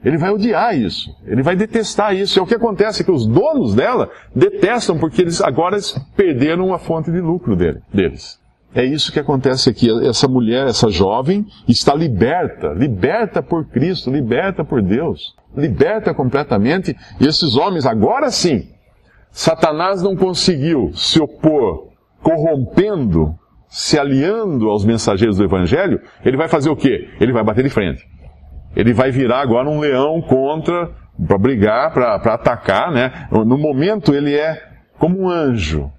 Ele 0.03 0.17
vai 0.17 0.31
odiar 0.31 0.77
isso. 0.77 1.15
Ele 1.25 1.41
vai 1.41 1.55
detestar 1.55 2.13
isso. 2.13 2.37
É 2.37 2.41
o 2.41 2.45
que 2.45 2.55
acontece 2.55 3.03
que 3.03 3.11
os 3.11 3.25
donos 3.25 3.73
dela 3.73 4.09
detestam 4.35 4.97
porque 4.97 5.21
eles 5.21 5.41
agora 5.41 5.77
perderam 6.15 6.73
a 6.73 6.77
fonte 6.77 7.11
de 7.11 7.21
lucro 7.21 7.55
dele, 7.55 7.79
deles. 7.93 8.39
É 8.75 8.83
isso 8.83 9.11
que 9.11 9.19
acontece 9.19 9.69
aqui. 9.69 9.87
Essa 10.05 10.27
mulher, 10.27 10.67
essa 10.67 10.89
jovem, 10.89 11.45
está 11.67 11.93
liberta, 11.93 12.69
liberta 12.69 13.41
por 13.41 13.65
Cristo, 13.65 14.11
liberta 14.11 14.65
por 14.65 14.81
Deus, 14.81 15.35
liberta 15.55 16.13
completamente. 16.13 16.95
E 17.19 17.25
esses 17.25 17.55
homens, 17.55 17.85
agora 17.85 18.29
sim, 18.29 18.67
Satanás 19.31 20.01
não 20.01 20.15
conseguiu 20.15 20.91
se 20.95 21.21
opor, 21.21 21.89
corrompendo, 22.21 23.35
se 23.69 23.97
aliando 23.97 24.69
aos 24.69 24.83
mensageiros 24.83 25.37
do 25.37 25.43
Evangelho. 25.43 26.01
Ele 26.25 26.35
vai 26.35 26.47
fazer 26.49 26.69
o 26.69 26.75
quê? 26.75 27.09
Ele 27.21 27.31
vai 27.31 27.43
bater 27.43 27.63
de 27.63 27.69
frente 27.69 28.03
ele 28.75 28.93
vai 28.93 29.11
virar 29.11 29.41
agora 29.41 29.69
um 29.69 29.79
leão 29.79 30.21
contra, 30.21 30.91
para 31.27 31.37
brigar, 31.37 31.93
para 31.93 32.15
atacar, 32.15 32.91
né? 32.91 33.27
No 33.31 33.57
momento 33.57 34.13
ele 34.13 34.35
é 34.35 34.61
como 34.97 35.21
um 35.21 35.29
anjo, 35.29 35.91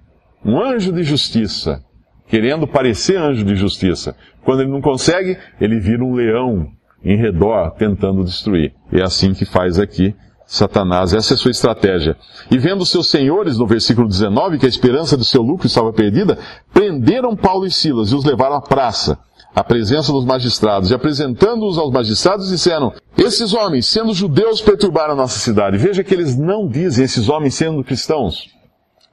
um 0.43 0.61
anjo 0.61 0.91
de 0.91 1.03
justiça, 1.03 1.81
querendo 2.27 2.67
parecer 2.67 3.17
anjo 3.17 3.43
de 3.43 3.55
justiça. 3.55 4.15
Quando 4.43 4.61
ele 4.61 4.71
não 4.71 4.81
consegue, 4.81 5.37
ele 5.59 5.79
vira 5.79 6.03
um 6.03 6.13
leão 6.13 6.67
em 7.03 7.17
redor 7.17 7.71
tentando 7.71 8.23
destruir. 8.23 8.73
É 8.91 9.01
assim 9.01 9.33
que 9.33 9.45
faz 9.45 9.79
aqui 9.79 10.15
Satanás. 10.45 11.13
Essa 11.13 11.33
é 11.33 11.35
a 11.35 11.37
sua 11.37 11.51
estratégia. 11.51 12.15
E 12.49 12.57
vendo 12.57 12.85
seus 12.85 13.09
senhores, 13.09 13.57
no 13.57 13.67
versículo 13.67 14.07
19, 14.07 14.59
que 14.59 14.65
a 14.65 14.69
esperança 14.69 15.17
do 15.17 15.23
seu 15.23 15.41
lucro 15.41 15.67
estava 15.67 15.91
perdida, 15.91 16.37
prenderam 16.73 17.35
Paulo 17.35 17.65
e 17.65 17.71
Silas 17.71 18.11
e 18.11 18.15
os 18.15 18.23
levaram 18.23 18.55
à 18.55 18.61
praça, 18.61 19.17
à 19.55 19.63
presença 19.63 20.11
dos 20.11 20.25
magistrados. 20.25 20.91
E 20.91 20.93
apresentando-os 20.93 21.77
aos 21.77 21.91
magistrados, 21.91 22.49
disseram: 22.49 22.93
Esses 23.17 23.53
homens, 23.53 23.87
sendo 23.87 24.13
judeus, 24.13 24.61
perturbaram 24.61 25.13
a 25.13 25.17
nossa 25.17 25.39
cidade. 25.39 25.77
Veja 25.77 26.03
que 26.03 26.13
eles 26.13 26.35
não 26.35 26.67
dizem 26.67 27.05
esses 27.05 27.29
homens 27.29 27.55
sendo 27.55 27.83
cristãos. 27.83 28.49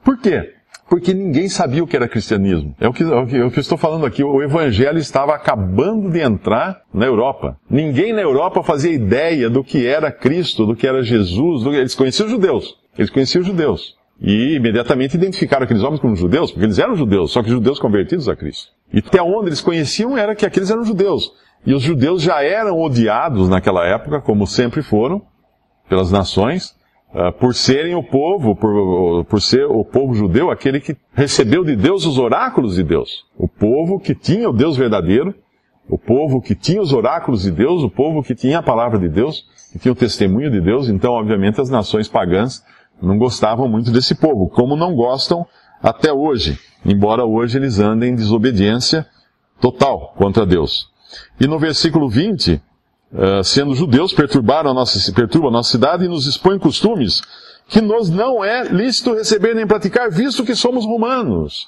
Por 0.03 0.17
quê? 0.17 0.53
Porque 0.89 1.13
ninguém 1.13 1.47
sabia 1.47 1.83
o 1.83 1.87
que 1.87 1.95
era 1.95 2.07
cristianismo. 2.07 2.75
É 2.79 2.87
o 2.87 2.93
que, 2.93 3.03
é 3.03 3.07
o 3.07 3.25
que, 3.25 3.37
é 3.37 3.45
o 3.45 3.49
que 3.49 3.57
eu 3.57 3.61
estou 3.61 3.77
falando 3.77 4.05
aqui. 4.05 4.23
O 4.23 4.43
evangelho 4.43 4.99
estava 4.99 5.33
acabando 5.33 6.11
de 6.11 6.19
entrar 6.19 6.81
na 6.93 7.05
Europa. 7.05 7.57
Ninguém 7.69 8.13
na 8.13 8.21
Europa 8.21 8.61
fazia 8.61 8.91
ideia 8.91 9.49
do 9.49 9.63
que 9.63 9.87
era 9.87 10.11
Cristo, 10.11 10.65
do 10.65 10.75
que 10.75 10.85
era 10.85 11.01
Jesus. 11.01 11.63
Do... 11.63 11.73
Eles 11.73 11.95
conheciam 11.95 12.27
os 12.27 12.31
judeus. 12.31 12.77
Eles 12.97 13.09
conheciam 13.09 13.41
os 13.41 13.47
judeus. 13.47 13.95
E 14.23 14.55
imediatamente 14.55 15.15
identificaram 15.15 15.65
aqueles 15.65 15.83
homens 15.83 15.99
como 15.99 16.15
judeus, 16.15 16.49
porque 16.49 16.65
eles 16.65 16.79
eram 16.79 16.95
judeus, 16.95 17.31
só 17.31 17.43
que 17.43 17.49
judeus 17.49 17.77
convertidos 17.77 18.29
a 18.29 18.35
Cristo. 18.37 18.71
E 18.93 18.99
até 18.99 19.21
onde 19.21 19.49
eles 19.49 19.59
conheciam 19.59 20.17
era 20.17 20.33
que 20.33 20.45
aqueles 20.45 20.71
eram 20.71 20.85
judeus. 20.85 21.33
E 21.65 21.73
os 21.73 21.81
judeus 21.81 22.21
já 22.21 22.41
eram 22.41 22.79
odiados 22.79 23.49
naquela 23.49 23.85
época, 23.85 24.21
como 24.21 24.47
sempre 24.47 24.81
foram, 24.81 25.21
pelas 25.89 26.09
nações, 26.09 26.73
uh, 27.13 27.33
por 27.33 27.53
serem 27.53 27.95
o 27.95 28.03
povo, 28.03 28.55
por, 28.55 29.25
por 29.25 29.41
ser 29.41 29.65
o 29.65 29.83
povo 29.83 30.13
judeu, 30.13 30.49
aquele 30.49 30.79
que 30.79 30.95
recebeu 31.13 31.65
de 31.65 31.75
Deus 31.75 32.05
os 32.05 32.17
oráculos 32.17 32.75
de 32.75 32.83
Deus. 32.83 33.25
O 33.37 33.49
povo 33.49 33.99
que 33.99 34.15
tinha 34.15 34.49
o 34.49 34.53
Deus 34.53 34.77
verdadeiro, 34.77 35.35
o 35.89 35.97
povo 35.97 36.41
que 36.41 36.55
tinha 36.55 36.81
os 36.81 36.93
oráculos 36.93 37.43
de 37.43 37.51
Deus, 37.51 37.83
o 37.83 37.89
povo 37.89 38.23
que 38.23 38.33
tinha 38.33 38.59
a 38.59 38.63
palavra 38.63 38.97
de 38.97 39.09
Deus, 39.09 39.45
que 39.73 39.79
tinha 39.79 39.91
o 39.91 39.95
testemunho 39.95 40.49
de 40.49 40.61
Deus. 40.61 40.87
Então, 40.87 41.11
obviamente, 41.11 41.59
as 41.59 41.69
nações 41.69 42.07
pagãs 42.07 42.63
não 43.03 43.17
gostavam 43.17 43.67
muito 43.67 43.91
desse 43.91 44.15
povo, 44.15 44.49
como 44.49 44.75
não 44.75 44.95
gostam 44.95 45.45
até 45.81 46.11
hoje, 46.11 46.57
embora 46.85 47.25
hoje 47.25 47.57
eles 47.57 47.79
andem 47.79 48.11
em 48.11 48.15
desobediência 48.15 49.05
total 49.59 50.13
contra 50.17 50.45
Deus. 50.45 50.89
E 51.39 51.47
no 51.47 51.59
versículo 51.59 52.09
20, 52.09 52.53
uh, 53.11 53.43
sendo 53.43 53.75
judeus, 53.75 54.13
perturbaram 54.13 54.71
a 54.71 54.73
nossa, 54.73 55.11
perturbam 55.11 55.49
a 55.49 55.53
nossa 55.53 55.71
cidade 55.71 56.05
e 56.05 56.07
nos 56.07 56.25
expõem 56.25 56.57
costumes 56.57 57.21
que 57.67 57.81
nos 57.81 58.09
não 58.09 58.43
é 58.43 58.63
lícito 58.63 59.13
receber 59.13 59.55
nem 59.55 59.65
praticar, 59.65 60.09
visto 60.09 60.43
que 60.43 60.55
somos 60.55 60.85
romanos. 60.85 61.67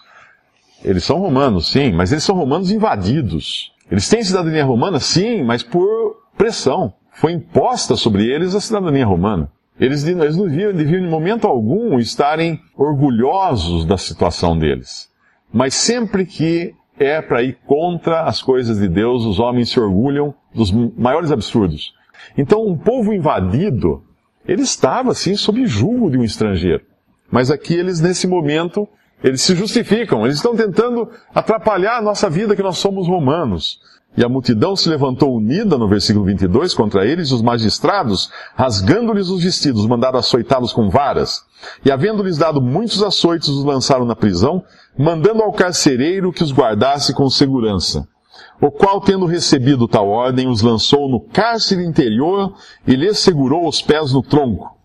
Eles 0.83 1.03
são 1.03 1.19
romanos, 1.19 1.69
sim, 1.69 1.91
mas 1.91 2.11
eles 2.11 2.23
são 2.23 2.35
romanos 2.35 2.69
invadidos. 2.71 3.71
Eles 3.89 4.07
têm 4.07 4.23
cidadania 4.23 4.65
romana, 4.65 4.99
sim, 4.99 5.43
mas 5.43 5.63
por 5.63 6.17
pressão. 6.37 6.93
Foi 7.11 7.31
imposta 7.31 7.95
sobre 7.95 8.25
eles 8.25 8.53
a 8.53 8.59
cidadania 8.59 9.05
romana. 9.05 9.49
Eles, 9.79 10.05
eles 10.05 10.37
não 10.37 10.47
deviam, 10.47 10.73
deviam, 10.73 11.03
em 11.03 11.09
momento 11.09 11.47
algum, 11.47 11.99
estarem 11.99 12.59
orgulhosos 12.77 13.85
da 13.85 13.97
situação 13.97 14.57
deles. 14.57 15.09
Mas 15.51 15.73
sempre 15.73 16.25
que 16.25 16.73
é 16.97 17.21
para 17.21 17.43
ir 17.43 17.57
contra 17.65 18.21
as 18.23 18.41
coisas 18.41 18.79
de 18.79 18.87
Deus, 18.87 19.25
os 19.25 19.39
homens 19.39 19.69
se 19.69 19.79
orgulham 19.79 20.33
dos 20.53 20.71
maiores 20.71 21.31
absurdos. 21.31 21.93
Então, 22.37 22.65
um 22.65 22.77
povo 22.77 23.13
invadido, 23.13 24.03
ele 24.47 24.61
estava, 24.61 25.11
assim, 25.11 25.35
sob 25.35 25.65
julgo 25.65 26.09
de 26.09 26.17
um 26.17 26.23
estrangeiro. 26.23 26.83
Mas 27.29 27.51
aqui 27.51 27.73
eles, 27.73 27.99
nesse 27.99 28.27
momento, 28.27 28.87
eles 29.25 29.41
se 29.41 29.55
justificam, 29.55 30.23
eles 30.23 30.35
estão 30.35 30.55
tentando 30.55 31.09
atrapalhar 31.33 31.97
a 31.97 32.01
nossa 32.01 32.29
vida 32.29 32.55
que 32.55 32.61
nós 32.61 32.77
somos 32.77 33.07
romanos. 33.07 33.79
E 34.15 34.23
a 34.23 34.29
multidão 34.29 34.75
se 34.75 34.87
levantou 34.87 35.35
unida, 35.35 35.79
no 35.79 35.89
versículo 35.89 36.23
22, 36.23 36.75
contra 36.75 37.07
eles, 37.07 37.31
os 37.31 37.41
magistrados, 37.41 38.29
rasgando-lhes 38.55 39.29
os 39.29 39.43
vestidos, 39.43 39.87
mandaram 39.87 40.19
açoitá-los 40.19 40.71
com 40.71 40.91
varas. 40.91 41.41
E 41.83 41.91
havendo-lhes 41.91 42.37
dado 42.37 42.61
muitos 42.61 43.01
açoites, 43.01 43.49
os 43.49 43.65
lançaram 43.65 44.05
na 44.05 44.15
prisão, 44.15 44.63
mandando 44.95 45.41
ao 45.41 45.51
carcereiro 45.51 46.31
que 46.31 46.43
os 46.43 46.53
guardasse 46.53 47.11
com 47.11 47.27
segurança. 47.27 48.07
O 48.61 48.69
qual, 48.69 49.01
tendo 49.01 49.25
recebido 49.25 49.87
tal 49.87 50.07
ordem, 50.07 50.47
os 50.47 50.61
lançou 50.61 51.09
no 51.09 51.19
cárcere 51.19 51.83
interior 51.83 52.53
e 52.85 52.95
lhes 52.95 53.17
segurou 53.17 53.67
os 53.67 53.81
pés 53.81 54.13
no 54.13 54.21
tronco. 54.21 54.75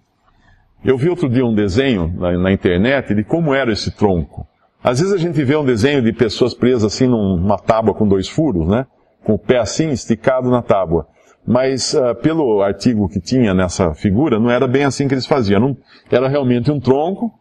Eu 0.85 0.97
vi 0.97 1.09
outro 1.09 1.29
dia 1.29 1.45
um 1.45 1.55
desenho 1.55 2.13
na, 2.17 2.33
na 2.39 2.53
internet 2.53 3.15
de 3.15 3.23
como 3.23 3.55
era 3.55 3.73
esse 3.73 3.91
tronco. 3.91 4.47
Às 4.83 5.01
vezes 5.01 5.15
a 5.15 5.19
gente 5.19 5.43
vê 5.45 5.57
um 5.57 5.65
desenho 5.65 6.03
de 6.03 6.13
pessoas 6.13 6.55
presas 6.55 6.85
assim 6.85 7.07
numa 7.07 7.59
tábua 7.59 7.95
com 7.95 8.09
dois 8.09 8.29
furos, 8.29 8.67
né? 8.67 8.87
com 9.23 9.35
o 9.35 9.39
pé 9.39 9.59
assim 9.59 9.91
esticado 9.91 10.51
na 10.51 10.63
tábua. 10.63 11.07
Mas 11.47 11.95
uh, 11.95 12.15
pelo 12.15 12.63
artigo 12.63 13.09
que 13.09 13.21
tinha 13.21 13.55
nessa 13.55 13.95
figura, 13.95 14.39
não 14.39 14.51
era 14.51 14.67
bem 14.67 14.85
assim 14.85 15.09
que 15.09 15.15
eles 15.15 15.27
faziam. 15.27 15.61
Não, 15.61 15.77
era 16.11 16.29
realmente 16.29 16.71
um 16.71 16.81
tronco, 16.81 17.33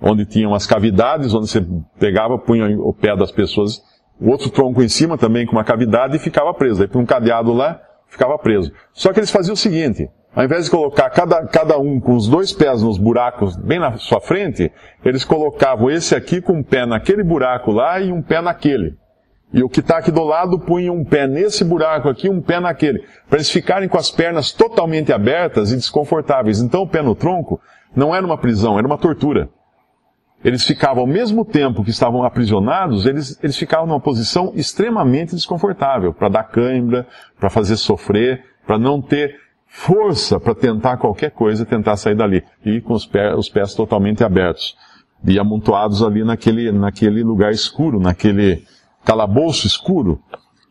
onde 0.00 0.24
tinham 0.26 0.54
as 0.54 0.66
cavidades, 0.66 1.34
onde 1.34 1.48
você 1.48 1.66
pegava, 1.98 2.38
punha 2.38 2.78
o 2.78 2.92
pé 2.92 3.16
das 3.16 3.30
pessoas, 3.30 3.82
o 4.20 4.30
outro 4.30 4.50
tronco 4.50 4.82
em 4.82 4.88
cima 4.88 5.18
também 5.18 5.46
com 5.46 5.52
uma 5.52 5.64
cavidade 5.64 6.16
e 6.16 6.18
ficava 6.18 6.52
preso. 6.54 6.82
Aí 6.82 6.88
põe 6.88 7.02
um 7.02 7.06
cadeado 7.06 7.52
lá, 7.52 7.80
ficava 8.08 8.38
preso. 8.38 8.72
Só 8.92 9.12
que 9.12 9.20
eles 9.20 9.30
faziam 9.30 9.54
o 9.54 9.56
seguinte, 9.56 10.08
ao 10.36 10.44
invés 10.44 10.66
de 10.66 10.70
colocar 10.70 11.08
cada, 11.08 11.46
cada 11.46 11.78
um 11.78 11.98
com 11.98 12.14
os 12.14 12.28
dois 12.28 12.52
pés 12.52 12.82
nos 12.82 12.98
buracos 12.98 13.56
bem 13.56 13.78
na 13.78 13.96
sua 13.96 14.20
frente, 14.20 14.70
eles 15.02 15.24
colocavam 15.24 15.90
esse 15.90 16.14
aqui 16.14 16.42
com 16.42 16.52
um 16.58 16.62
pé 16.62 16.84
naquele 16.84 17.24
buraco 17.24 17.72
lá 17.72 17.98
e 17.98 18.12
um 18.12 18.20
pé 18.20 18.42
naquele. 18.42 18.98
E 19.50 19.62
o 19.62 19.68
que 19.70 19.80
está 19.80 19.96
aqui 19.96 20.10
do 20.10 20.22
lado 20.22 20.58
punha 20.58 20.92
um 20.92 21.02
pé 21.02 21.26
nesse 21.26 21.64
buraco 21.64 22.10
aqui, 22.10 22.28
um 22.28 22.42
pé 22.42 22.60
naquele, 22.60 23.02
para 23.30 23.38
eles 23.38 23.50
ficarem 23.50 23.88
com 23.88 23.96
as 23.96 24.10
pernas 24.10 24.52
totalmente 24.52 25.10
abertas 25.10 25.72
e 25.72 25.76
desconfortáveis. 25.76 26.60
Então 26.60 26.82
o 26.82 26.88
pé 26.88 27.00
no 27.00 27.14
tronco 27.14 27.58
não 27.94 28.14
era 28.14 28.26
uma 28.26 28.36
prisão, 28.36 28.76
era 28.78 28.86
uma 28.86 28.98
tortura. 28.98 29.48
Eles 30.44 30.66
ficavam, 30.66 31.00
ao 31.00 31.06
mesmo 31.06 31.46
tempo 31.46 31.82
que 31.82 31.88
estavam 31.88 32.22
aprisionados, 32.22 33.06
eles, 33.06 33.42
eles 33.42 33.56
ficavam 33.56 33.86
numa 33.86 34.00
posição 34.00 34.52
extremamente 34.54 35.34
desconfortável, 35.34 36.12
para 36.12 36.28
dar 36.28 36.44
cãibra, 36.44 37.06
para 37.40 37.48
fazer 37.48 37.76
sofrer, 37.76 38.44
para 38.66 38.78
não 38.78 39.00
ter 39.00 39.45
força 39.76 40.40
para 40.40 40.54
tentar 40.54 40.96
qualquer 40.96 41.30
coisa, 41.30 41.66
tentar 41.66 41.98
sair 41.98 42.14
dali. 42.14 42.42
E 42.64 42.80
com 42.80 42.94
os 42.94 43.04
pés, 43.04 43.36
os 43.36 43.48
pés 43.48 43.74
totalmente 43.74 44.24
abertos. 44.24 44.74
E 45.22 45.38
amontoados 45.38 46.02
ali 46.02 46.24
naquele, 46.24 46.72
naquele 46.72 47.22
lugar 47.22 47.52
escuro, 47.52 48.00
naquele, 48.00 48.64
calabouço 49.04 49.66
escuro, 49.66 50.18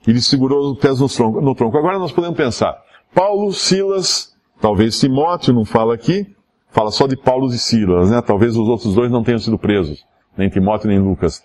ele 0.07 0.19
segurou 0.19 0.71
os 0.71 0.79
pés 0.79 0.99
no 0.99 1.07
tronco, 1.07 1.39
no 1.39 1.53
tronco. 1.53 1.77
Agora 1.77 1.99
nós 1.99 2.11
podemos 2.11 2.35
pensar, 2.35 2.75
Paulo, 3.13 3.53
Silas, 3.53 4.35
talvez 4.59 4.99
Timóteo 4.99 5.53
não 5.53 5.65
fala 5.65 5.93
aqui, 5.93 6.25
fala 6.69 6.89
só 6.89 7.05
de 7.05 7.15
Paulo 7.15 7.47
e 7.53 7.59
Silas, 7.59 8.09
né? 8.09 8.21
Talvez 8.23 8.57
os 8.57 8.67
outros 8.67 8.95
dois 8.95 9.11
não 9.11 9.23
tenham 9.23 9.39
sido 9.39 9.57
presos, 9.57 10.03
nem 10.35 10.49
Timóteo 10.49 10.89
nem 10.89 10.99
Lucas. 10.99 11.43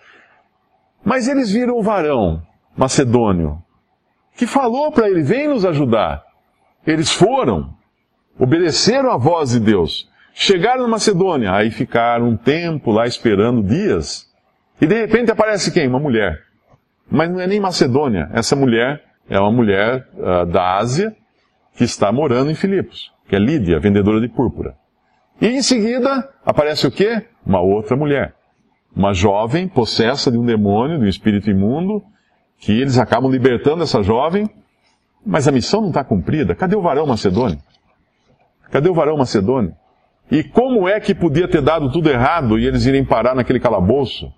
Mas 1.04 1.28
eles 1.28 1.50
viram 1.50 1.78
o 1.78 1.82
varão 1.82 2.42
macedônio, 2.74 3.58
que 4.34 4.46
falou 4.46 4.90
para 4.90 5.10
ele, 5.10 5.22
vem 5.22 5.48
nos 5.48 5.66
ajudar. 5.66 6.29
Eles 6.86 7.10
foram, 7.10 7.74
obedeceram 8.38 9.10
a 9.10 9.16
voz 9.16 9.50
de 9.50 9.60
Deus, 9.60 10.08
chegaram 10.32 10.82
na 10.82 10.88
Macedônia, 10.88 11.52
aí 11.52 11.70
ficaram 11.70 12.28
um 12.28 12.36
tempo 12.36 12.90
lá 12.90 13.06
esperando 13.06 13.62
dias, 13.62 14.30
e 14.80 14.86
de 14.86 14.98
repente 14.98 15.30
aparece 15.30 15.70
quem? 15.70 15.86
Uma 15.86 16.00
mulher. 16.00 16.40
Mas 17.10 17.30
não 17.30 17.40
é 17.40 17.46
nem 17.46 17.60
Macedônia. 17.60 18.30
Essa 18.32 18.56
mulher 18.56 19.02
é 19.28 19.38
uma 19.38 19.52
mulher 19.52 20.08
uh, 20.14 20.46
da 20.46 20.76
Ásia 20.78 21.14
que 21.76 21.84
está 21.84 22.10
morando 22.10 22.50
em 22.50 22.54
Filipos, 22.54 23.12
que 23.28 23.36
é 23.36 23.38
Lídia, 23.38 23.78
vendedora 23.78 24.20
de 24.20 24.28
púrpura. 24.28 24.74
E 25.40 25.48
em 25.48 25.62
seguida 25.62 26.28
aparece 26.44 26.86
o 26.86 26.90
quê? 26.90 27.26
Uma 27.44 27.60
outra 27.60 27.96
mulher. 27.96 28.34
Uma 28.94 29.12
jovem 29.12 29.68
possessa 29.68 30.30
de 30.30 30.38
um 30.38 30.44
demônio, 30.44 30.98
de 30.98 31.04
um 31.04 31.08
espírito 31.08 31.50
imundo, 31.50 32.02
que 32.58 32.72
eles 32.72 32.98
acabam 32.98 33.30
libertando 33.30 33.82
essa 33.82 34.02
jovem, 34.02 34.48
mas 35.24 35.46
a 35.46 35.52
missão 35.52 35.80
não 35.80 35.88
está 35.88 36.02
cumprida. 36.02 36.54
Cadê 36.54 36.76
o 36.76 36.82
varão 36.82 37.06
macedônio? 37.06 37.58
Cadê 38.70 38.88
o 38.88 38.94
varão 38.94 39.16
macedônio? 39.16 39.74
E 40.30 40.44
como 40.44 40.88
é 40.88 41.00
que 41.00 41.14
podia 41.14 41.48
ter 41.48 41.60
dado 41.60 41.90
tudo 41.90 42.08
errado 42.08 42.58
e 42.58 42.66
eles 42.66 42.86
irem 42.86 43.04
parar 43.04 43.34
naquele 43.34 43.58
calabouço? 43.58 44.32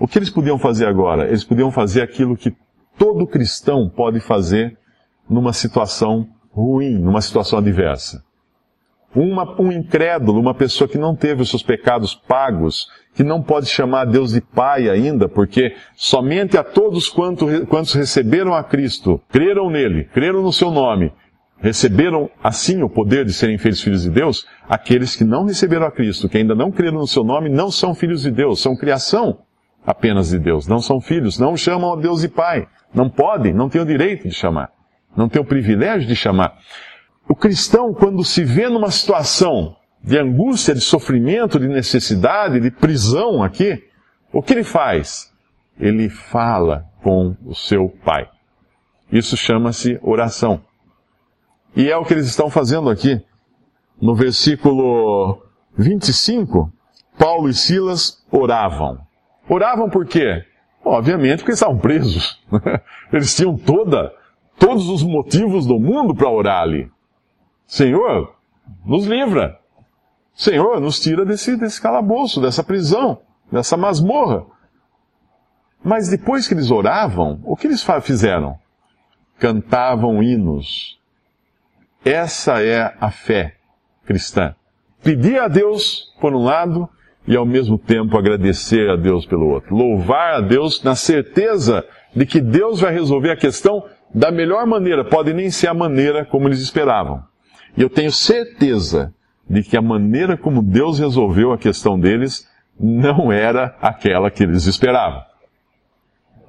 O 0.00 0.06
que 0.06 0.18
eles 0.18 0.30
podiam 0.30 0.58
fazer 0.58 0.86
agora? 0.86 1.26
Eles 1.26 1.44
podiam 1.44 1.70
fazer 1.70 2.02
aquilo 2.02 2.36
que 2.36 2.54
todo 2.96 3.26
cristão 3.26 3.88
pode 3.88 4.20
fazer 4.20 4.78
numa 5.28 5.52
situação 5.52 6.26
ruim, 6.50 6.98
numa 6.98 7.20
situação 7.20 7.58
adversa. 7.58 8.22
Uma, 9.14 9.60
um 9.60 9.72
incrédulo, 9.72 10.38
uma 10.38 10.54
pessoa 10.54 10.88
que 10.88 10.98
não 10.98 11.16
teve 11.16 11.42
os 11.42 11.50
seus 11.50 11.62
pecados 11.62 12.14
pagos, 12.14 12.86
que 13.14 13.24
não 13.24 13.42
pode 13.42 13.66
chamar 13.66 14.04
Deus 14.04 14.32
de 14.32 14.40
Pai 14.40 14.88
ainda, 14.88 15.28
porque 15.28 15.74
somente 15.96 16.56
a 16.56 16.62
todos 16.62 17.08
quantos, 17.08 17.64
quantos 17.64 17.94
receberam 17.94 18.54
a 18.54 18.62
Cristo, 18.62 19.20
creram 19.30 19.70
nele, 19.70 20.04
creram 20.12 20.42
no 20.42 20.52
seu 20.52 20.70
nome, 20.70 21.12
receberam 21.58 22.30
assim 22.44 22.82
o 22.82 22.88
poder 22.88 23.24
de 23.24 23.32
serem 23.32 23.58
feitos 23.58 23.80
filhos 23.80 24.02
de 24.02 24.10
Deus, 24.10 24.46
aqueles 24.68 25.16
que 25.16 25.24
não 25.24 25.46
receberam 25.46 25.86
a 25.86 25.90
Cristo, 25.90 26.28
que 26.28 26.38
ainda 26.38 26.54
não 26.54 26.70
creram 26.70 26.98
no 26.98 27.06
seu 27.06 27.24
nome, 27.24 27.48
não 27.48 27.70
são 27.70 27.94
filhos 27.94 28.22
de 28.22 28.30
Deus, 28.30 28.60
são 28.60 28.76
criação 28.76 29.38
apenas 29.88 30.28
de 30.28 30.38
Deus. 30.38 30.66
Não 30.68 30.80
são 30.80 31.00
filhos, 31.00 31.38
não 31.38 31.56
chamam 31.56 31.94
a 31.94 31.96
Deus 31.96 32.20
de 32.20 32.28
Pai. 32.28 32.68
Não 32.94 33.08
podem, 33.08 33.54
não 33.54 33.68
têm 33.68 33.80
o 33.80 33.86
direito 33.86 34.28
de 34.28 34.34
chamar. 34.34 34.70
não 35.16 35.28
tem 35.28 35.40
o 35.40 35.44
privilégio 35.44 36.06
de 36.06 36.14
chamar. 36.14 36.56
O 37.28 37.36
cristão, 37.36 37.92
quando 37.92 38.24
se 38.24 38.42
vê 38.42 38.68
numa 38.68 38.90
situação 38.90 39.76
de 40.02 40.18
angústia, 40.18 40.74
de 40.74 40.80
sofrimento, 40.80 41.60
de 41.60 41.68
necessidade, 41.68 42.58
de 42.58 42.70
prisão 42.70 43.42
aqui, 43.42 43.84
o 44.32 44.42
que 44.42 44.54
ele 44.54 44.64
faz? 44.64 45.30
Ele 45.78 46.08
fala 46.08 46.86
com 47.02 47.36
o 47.44 47.54
seu 47.54 47.88
pai. 48.04 48.28
Isso 49.12 49.36
chama-se 49.36 49.98
oração. 50.02 50.62
E 51.76 51.90
é 51.90 51.96
o 51.96 52.04
que 52.04 52.14
eles 52.14 52.26
estão 52.26 52.48
fazendo 52.48 52.88
aqui. 52.88 53.22
No 54.00 54.14
versículo 54.14 55.42
25, 55.76 56.72
Paulo 57.18 57.48
e 57.48 57.54
Silas 57.54 58.24
oravam. 58.30 58.98
Oravam 59.48 59.90
por 59.90 60.06
quê? 60.06 60.44
Obviamente 60.84 61.38
porque 61.40 61.52
estavam 61.52 61.78
presos. 61.78 62.40
Eles 63.12 63.34
tinham 63.34 63.56
toda, 63.56 64.12
todos 64.58 64.88
os 64.88 65.02
motivos 65.02 65.66
do 65.66 65.78
mundo 65.78 66.14
para 66.14 66.30
orar 66.30 66.62
ali. 66.62 66.90
Senhor, 67.68 68.34
nos 68.84 69.04
livra. 69.04 69.60
Senhor, 70.34 70.80
nos 70.80 70.98
tira 70.98 71.24
desse, 71.24 71.54
desse 71.54 71.80
calabouço, 71.80 72.40
dessa 72.40 72.64
prisão, 72.64 73.20
dessa 73.52 73.76
masmorra. 73.76 74.46
Mas 75.84 76.08
depois 76.08 76.48
que 76.48 76.54
eles 76.54 76.70
oravam, 76.70 77.40
o 77.44 77.54
que 77.54 77.66
eles 77.66 77.86
fizeram? 78.02 78.58
Cantavam 79.38 80.22
hinos. 80.22 80.98
Essa 82.02 82.62
é 82.62 82.96
a 82.98 83.10
fé 83.10 83.56
cristã. 84.06 84.54
Pedir 85.02 85.38
a 85.38 85.46
Deus, 85.46 86.14
por 86.20 86.34
um 86.34 86.42
lado, 86.42 86.88
e 87.26 87.36
ao 87.36 87.44
mesmo 87.44 87.76
tempo 87.76 88.16
agradecer 88.16 88.88
a 88.88 88.96
Deus 88.96 89.26
pelo 89.26 89.46
outro. 89.46 89.76
Louvar 89.76 90.36
a 90.36 90.40
Deus 90.40 90.82
na 90.82 90.96
certeza 90.96 91.84
de 92.16 92.24
que 92.24 92.40
Deus 92.40 92.80
vai 92.80 92.92
resolver 92.92 93.30
a 93.30 93.36
questão 93.36 93.84
da 94.12 94.30
melhor 94.30 94.66
maneira, 94.66 95.04
pode 95.04 95.34
nem 95.34 95.50
ser 95.50 95.66
a 95.66 95.74
maneira 95.74 96.24
como 96.24 96.48
eles 96.48 96.60
esperavam. 96.60 97.22
E 97.78 97.80
eu 97.80 97.88
tenho 97.88 98.10
certeza 98.10 99.14
de 99.48 99.62
que 99.62 99.76
a 99.76 99.80
maneira 99.80 100.36
como 100.36 100.60
Deus 100.60 100.98
resolveu 100.98 101.52
a 101.52 101.58
questão 101.58 101.98
deles 101.98 102.44
não 102.78 103.30
era 103.30 103.76
aquela 103.80 104.32
que 104.32 104.42
eles 104.42 104.66
esperavam. 104.66 105.22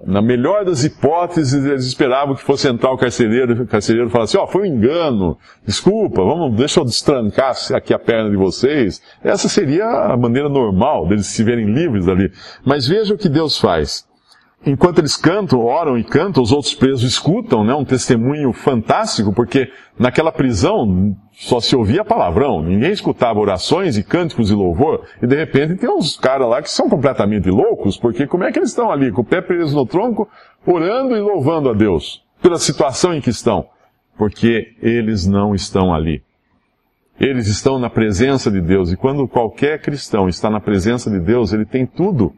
Na 0.04 0.24
melhor 0.24 0.66
das 0.66 0.84
hipóteses, 0.84 1.64
eles 1.64 1.86
esperavam 1.86 2.34
que 2.34 2.42
fosse 2.42 2.68
entrar 2.68 2.92
o 2.92 2.98
carcereiro, 2.98 3.62
o 3.62 3.68
carcereiro 3.68 4.10
falasse, 4.10 4.38
ó, 4.38 4.46
oh, 4.46 4.48
foi 4.48 4.64
um 4.64 4.66
engano, 4.66 5.38
desculpa, 5.64 6.24
vamos, 6.24 6.56
deixa 6.56 6.80
eu 6.80 6.86
destrancar 6.86 7.54
aqui 7.76 7.94
a 7.94 8.00
perna 8.00 8.32
de 8.32 8.36
vocês. 8.36 9.00
Essa 9.24 9.48
seria 9.48 9.86
a 9.86 10.18
maneira 10.18 10.50
normal 10.50 11.08
deles 11.08 11.28
se 11.28 11.44
verem 11.44 11.72
livres 11.72 12.08
ali. 12.08 12.32
Mas 12.66 12.88
veja 12.88 13.14
o 13.14 13.18
que 13.18 13.30
Deus 13.30 13.60
faz 13.60 14.09
enquanto 14.66 15.00
eles 15.00 15.16
cantam, 15.16 15.60
oram 15.62 15.98
e 15.98 16.04
cantam, 16.04 16.44
os 16.44 16.52
outros 16.52 16.74
presos 16.74 17.04
escutam, 17.04 17.64
né? 17.64 17.74
Um 17.74 17.86
testemunho 17.86 18.52
fantástico, 18.52 19.34
porque 19.34 19.72
naquela 19.98 20.32
prisão 20.32 21.16
só 21.32 21.60
se 21.60 21.76
ouvia 21.76 22.04
palavrão, 22.04 22.62
ninguém 22.62 22.92
escutava 22.92 23.40
orações 23.40 23.98
e 23.98 24.04
cânticos 24.04 24.48
de 24.48 24.54
louvor, 24.54 25.06
e 25.22 25.28
de 25.28 25.36
repente 25.36 25.76
tem 25.76 25.90
uns 25.90 26.18
caras 26.18 26.50
lá 26.50 26.62
que 26.62 26.70
são 26.70 26.90
completamente 26.90 27.50
loucos, 27.50 27.98
porque 27.98 28.28
como 28.28 28.44
é 28.44 28.52
que 28.52 28.60
eles 28.60 28.70
estão 28.70 28.92
ali, 28.92 29.12
com 29.12 29.22
o 29.22 29.26
pé 29.26 29.42
preso 29.42 29.76
no 29.76 29.86
tronco, 29.86 30.28
orando 30.66 31.16
e 31.16 31.22
louvando 31.22 31.70
a 31.70 31.74
Deus, 31.74 32.24
pela 32.42 32.58
situação 32.58 33.14
em 33.14 33.22
que 33.22 33.30
estão? 33.30 33.68
Porque 34.18 34.76
eles 34.82 35.26
não 35.26 35.56
estão 35.56 35.94
ali. 35.94 36.22
Eles 37.18 37.48
estão 37.48 37.80
na 37.80 37.90
presença 37.90 38.52
de 38.52 38.60
Deus, 38.60 38.92
e 38.92 38.98
quando 38.98 39.28
qualquer 39.28 39.82
cristão 39.82 40.28
está 40.28 40.50
na 40.50 40.60
presença 40.60 41.10
de 41.10 41.20
Deus, 41.20 41.54
ele 41.54 41.66
tem 41.66 41.86
tudo 41.86 42.34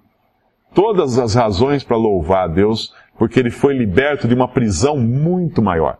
todas 0.74 1.18
as 1.18 1.36
razões 1.36 1.84
para 1.84 1.98
louvar 1.98 2.46
a 2.46 2.54
Deus, 2.54 2.94
porque 3.18 3.40
ele 3.40 3.52
foi 3.52 3.78
liberto 3.78 4.28
de 4.28 4.34
uma 4.34 4.48
prisão 4.48 4.98
muito 4.98 5.62
maior, 5.62 6.00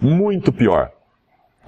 muito 0.00 0.52
pior. 0.52 0.90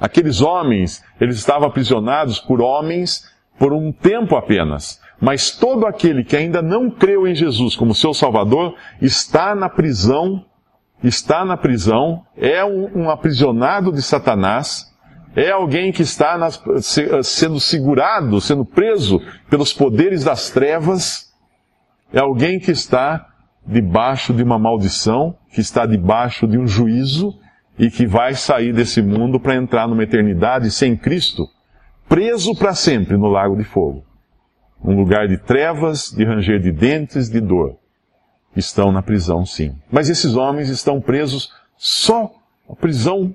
Aqueles 0.00 0.40
homens, 0.40 1.04
eles 1.20 1.36
estavam 1.36 1.68
aprisionados 1.68 2.38
por 2.38 2.60
homens 2.60 3.30
por 3.58 3.72
um 3.72 3.92
tempo 3.92 4.36
apenas. 4.36 5.00
Mas 5.20 5.52
todo 5.52 5.86
aquele 5.86 6.24
que 6.24 6.36
ainda 6.36 6.60
não 6.60 6.90
creu 6.90 7.28
em 7.28 7.34
Jesus 7.34 7.76
como 7.76 7.94
seu 7.94 8.12
Salvador 8.12 8.74
está 9.00 9.54
na 9.54 9.68
prisão, 9.68 10.44
está 11.02 11.44
na 11.44 11.56
prisão, 11.56 12.24
é 12.36 12.64
um, 12.64 13.02
um 13.02 13.10
aprisionado 13.10 13.92
de 13.92 14.02
Satanás, 14.02 14.92
é 15.36 15.50
alguém 15.50 15.92
que 15.92 16.02
está 16.02 16.36
nas, 16.36 16.62
sendo 17.22 17.60
segurado, 17.60 18.40
sendo 18.40 18.64
preso 18.64 19.22
pelos 19.48 19.72
poderes 19.72 20.24
das 20.24 20.50
trevas, 20.50 21.31
é 22.12 22.20
alguém 22.20 22.58
que 22.58 22.70
está 22.70 23.28
debaixo 23.66 24.34
de 24.34 24.42
uma 24.42 24.58
maldição, 24.58 25.36
que 25.52 25.60
está 25.60 25.86
debaixo 25.86 26.46
de 26.46 26.58
um 26.58 26.66
juízo 26.66 27.38
e 27.78 27.90
que 27.90 28.06
vai 28.06 28.34
sair 28.34 28.72
desse 28.72 29.00
mundo 29.00 29.40
para 29.40 29.56
entrar 29.56 29.88
numa 29.88 30.02
eternidade 30.02 30.70
sem 30.70 30.96
Cristo, 30.96 31.48
preso 32.08 32.54
para 32.54 32.74
sempre 32.74 33.16
no 33.16 33.28
lago 33.28 33.56
de 33.56 33.64
fogo. 33.64 34.04
Um 34.84 34.96
lugar 34.96 35.28
de 35.28 35.38
trevas, 35.38 36.10
de 36.10 36.24
ranger 36.24 36.60
de 36.60 36.72
dentes, 36.72 37.30
de 37.30 37.40
dor. 37.40 37.76
Estão 38.54 38.92
na 38.92 39.00
prisão, 39.00 39.46
sim. 39.46 39.74
Mas 39.90 40.10
esses 40.10 40.34
homens 40.34 40.68
estão 40.68 41.00
presos 41.00 41.50
só 41.76 42.32
a 42.68 42.74
prisão 42.74 43.34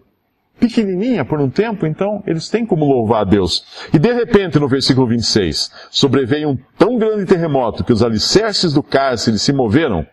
pequenininha 0.59 1.23
por 1.23 1.39
um 1.39 1.49
tempo, 1.49 1.85
então 1.85 2.23
eles 2.25 2.49
têm 2.49 2.65
como 2.65 2.85
louvar 2.85 3.21
a 3.21 3.25
Deus. 3.25 3.65
E 3.93 3.99
de 3.99 4.11
repente, 4.13 4.59
no 4.59 4.67
versículo 4.67 5.07
26, 5.07 5.71
sobreveio 5.89 6.49
um 6.49 6.57
tão 6.77 6.97
grande 6.97 7.25
terremoto 7.25 7.83
que 7.83 7.93
os 7.93 8.03
alicerces 8.03 8.73
do 8.73 8.83
cárcere 8.83 9.39
se 9.39 9.53
moveram, 9.53 10.05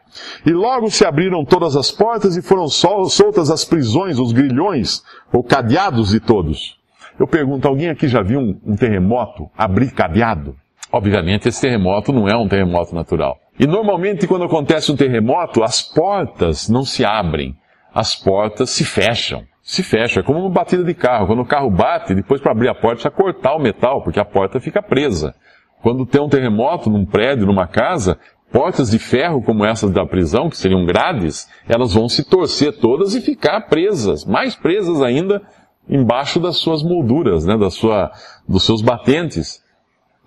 e 0.47 0.51
logo 0.51 0.91
se 0.91 1.05
abriram 1.05 1.45
todas 1.45 1.77
as 1.77 1.91
portas 1.91 2.37
e 2.37 2.43
foram 2.43 2.69
soltas 2.69 3.51
as 3.51 3.65
prisões, 3.65 4.19
os 4.19 4.33
grilhões, 4.33 5.03
ou 5.33 5.43
cadeados 5.43 6.11
de 6.11 6.21
todos. 6.21 6.79
Eu 7.19 7.27
pergunto, 7.27 7.67
alguém 7.67 7.89
aqui 7.89 8.09
já 8.09 8.23
viu 8.23 8.41
um, 8.41 8.61
um 8.65 8.77
terremoto 8.77 9.49
abrir 9.57 9.93
cadeado? 9.93 10.57
Obviamente, 10.93 11.49
esse 11.49 11.61
terremoto 11.61 12.13
não 12.13 12.29
é 12.29 12.37
um 12.37 12.49
terremoto 12.49 12.95
natural. 12.95 13.39
E 13.59 13.67
normalmente, 13.67 14.27
quando 14.27 14.45
acontece 14.45 14.91
um 14.91 14.97
terremoto, 14.97 15.63
as 15.63 15.81
portas 15.81 16.69
não 16.69 16.85
se 16.85 17.05
abrem, 17.05 17.57
as 17.93 18.17
portas 18.17 18.71
se 18.71 18.85
fecham 18.85 19.45
se 19.65 19.83
fecha. 19.83 20.21
É 20.21 20.23
como 20.23 20.41
uma 20.41 20.51
batida 20.51 20.85
de 20.85 20.95
carro. 20.95 21.27
Quando 21.27 21.41
o 21.41 21.47
carro 21.47 21.71
bate, 21.71 22.15
depois 22.15 22.41
para 22.41 22.53
abrir 22.53 22.69
a 22.69 22.75
porta 22.75 22.97
precisa 22.97 23.11
cortar 23.11 23.57
o 23.57 23.59
metal, 23.59 24.03
porque 24.03 24.21
a 24.21 24.25
porta 24.25 24.61
fica 24.61 24.83
presa. 24.83 25.35
Quando 25.83 26.07
tem 26.07 26.21
um 26.21 26.29
terremoto 26.29 26.91
num 26.91 27.05
prédio, 27.05 27.47
numa 27.47 27.67
casa, 27.67 28.19
portas 28.53 28.91
de 28.91 28.99
ferro 28.99 29.43
como 29.43 29.65
essas 29.65 29.91
da 29.91 30.05
prisão, 30.05 30.51
que 30.51 30.57
seriam 30.57 30.85
grades, 30.85 31.49
elas 31.67 31.95
vão 31.95 32.09
se 32.09 32.29
torcer 32.29 32.79
todas 32.79 33.15
e 33.15 33.21
ficar 33.23 33.63
presas, 33.63 34.25
mais 34.25 34.55
presas 34.55 35.03
ainda, 35.03 35.43
embaixo 35.89 36.39
das 36.39 36.59
suas 36.59 36.83
molduras, 36.83 37.45
né, 37.45 37.57
da 37.57 37.71
sua, 37.71 38.13
dos 38.47 38.65
seus 38.65 38.81
batentes. 38.81 39.64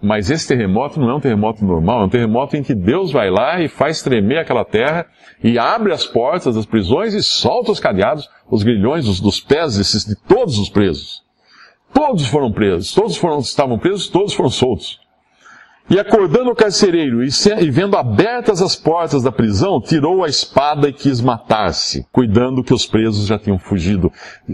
Mas 0.02 0.30
esse 0.30 0.48
terremoto 0.48 1.00
não 1.00 1.10
é 1.10 1.16
um 1.16 1.20
terremoto 1.20 1.66
normal, 1.66 2.02
é 2.02 2.06
um 2.06 2.10
terremoto 2.10 2.56
em 2.56 2.62
que 2.62 2.76
Deus 2.76 3.12
vai 3.12 3.32
lá 3.32 3.60
e 3.60 3.68
faz 3.68 4.02
tremer 4.02 4.38
aquela 4.38 4.64
terra 4.64 5.08
e 5.44 5.58
abre 5.58 5.92
as 5.92 6.06
portas 6.06 6.56
das 6.56 6.68
prisões 6.68 7.14
e 7.14 7.24
solta 7.24 7.72
os 7.72 7.80
cadeados, 7.80 8.30
os 8.50 8.62
grilhões 8.62 9.06
dos, 9.06 9.20
dos 9.20 9.40
pés 9.40 9.76
desses, 9.78 10.06
de 10.06 10.16
todos 10.16 10.60
os 10.60 10.70
presos. 10.70 11.24
Todos 11.94 12.28
foram 12.28 12.52
presos, 12.52 12.94
todos 12.94 13.18
foram, 13.18 13.40
estavam 13.40 13.80
presos, 13.80 14.08
todos 14.08 14.34
foram 14.34 14.50
soltos. 14.50 15.00
E 15.90 15.98
acordando 16.00 16.52
o 16.52 16.56
carcereiro 16.56 17.24
e, 17.24 17.30
vendo 17.72 17.96
abertas 17.96 18.62
as 18.62 18.76
portas 18.76 19.24
da 19.24 19.32
prisão, 19.32 19.82
tirou 19.82 20.24
a 20.24 20.28
espada 20.28 20.90
e 20.90 20.94
quis 20.94 21.22
matar-se, 21.22 22.06
cuidando 22.12 22.64
que 22.64 22.74
os 22.74 22.86
presos 22.86 23.26
já 23.26 23.40
tinham 23.40 23.58
fugido. 23.58 24.12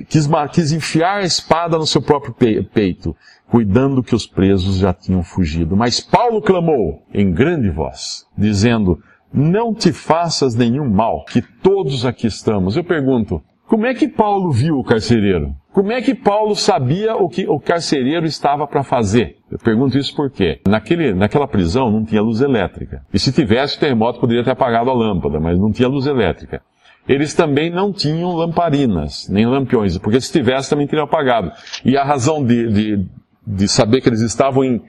Quis, 0.08 0.30
quis 0.52 0.72
enfiar 0.72 1.18
a 1.18 1.24
espada 1.24 1.78
no 1.78 1.88
seu 1.88 2.02
próprio 2.02 2.36
peito 2.72 3.16
cuidando 3.54 4.02
que 4.02 4.16
os 4.16 4.26
presos 4.26 4.78
já 4.78 4.92
tinham 4.92 5.22
fugido. 5.22 5.78
Mas 5.78 6.00
Paulo 6.00 6.42
clamou 6.42 7.04
em 7.14 7.32
grande 7.32 7.70
voz, 7.70 8.26
dizendo, 8.36 9.00
não 9.32 9.76
te 9.76 9.94
faças 9.94 10.56
nenhum 10.56 10.90
mal, 10.90 11.24
que 11.26 11.40
todos 11.40 12.04
aqui 12.04 12.26
estamos. 12.26 12.76
Eu 12.76 12.84
pergunto, 12.84 13.44
como 13.68 13.86
é 13.86 13.94
que 13.94 14.08
Paulo 14.08 14.52
viu 14.52 14.80
o 14.80 14.84
carcereiro? 14.84 15.56
Como 15.72 15.92
é 15.92 16.02
que 16.02 16.16
Paulo 16.16 16.56
sabia 16.56 17.16
o 17.16 17.30
que 17.30 17.48
o 17.48 17.60
carcereiro 17.60 18.26
estava 18.26 18.66
para 18.66 18.84
fazer? 18.84 19.38
Eu 19.54 19.60
pergunto 19.60 19.98
isso 19.98 20.16
porque 20.16 20.60
naquele, 20.68 21.14
naquela 21.14 21.48
prisão 21.48 21.90
não 21.90 22.04
tinha 22.04 22.22
luz 22.22 22.42
elétrica. 22.42 23.06
E 23.14 23.20
se 23.20 23.32
tivesse, 23.32 23.78
o 23.78 23.80
terremoto 23.80 24.20
poderia 24.20 24.44
ter 24.44 24.52
apagado 24.52 24.90
a 24.90 24.94
lâmpada, 24.94 25.40
mas 25.40 25.58
não 25.58 25.72
tinha 25.72 25.88
luz 25.88 26.06
elétrica. 26.06 26.62
Eles 27.08 27.34
também 27.34 27.70
não 27.70 27.92
tinham 27.92 28.34
lamparinas, 28.36 29.28
nem 29.30 29.46
lampiões, 29.46 29.98
porque 29.98 30.20
se 30.20 30.32
tivesse 30.32 30.70
também 30.70 30.88
teriam 30.88 31.06
apagado. 31.06 31.52
E 31.86 31.98
a 31.98 32.04
razão 32.04 32.44
de, 32.44 32.68
de 32.72 33.08
de 33.46 33.68
saber 33.68 34.02
que 34.02 34.10
eles 34.10 34.22
estavam 34.22 34.64
em, 34.64 34.82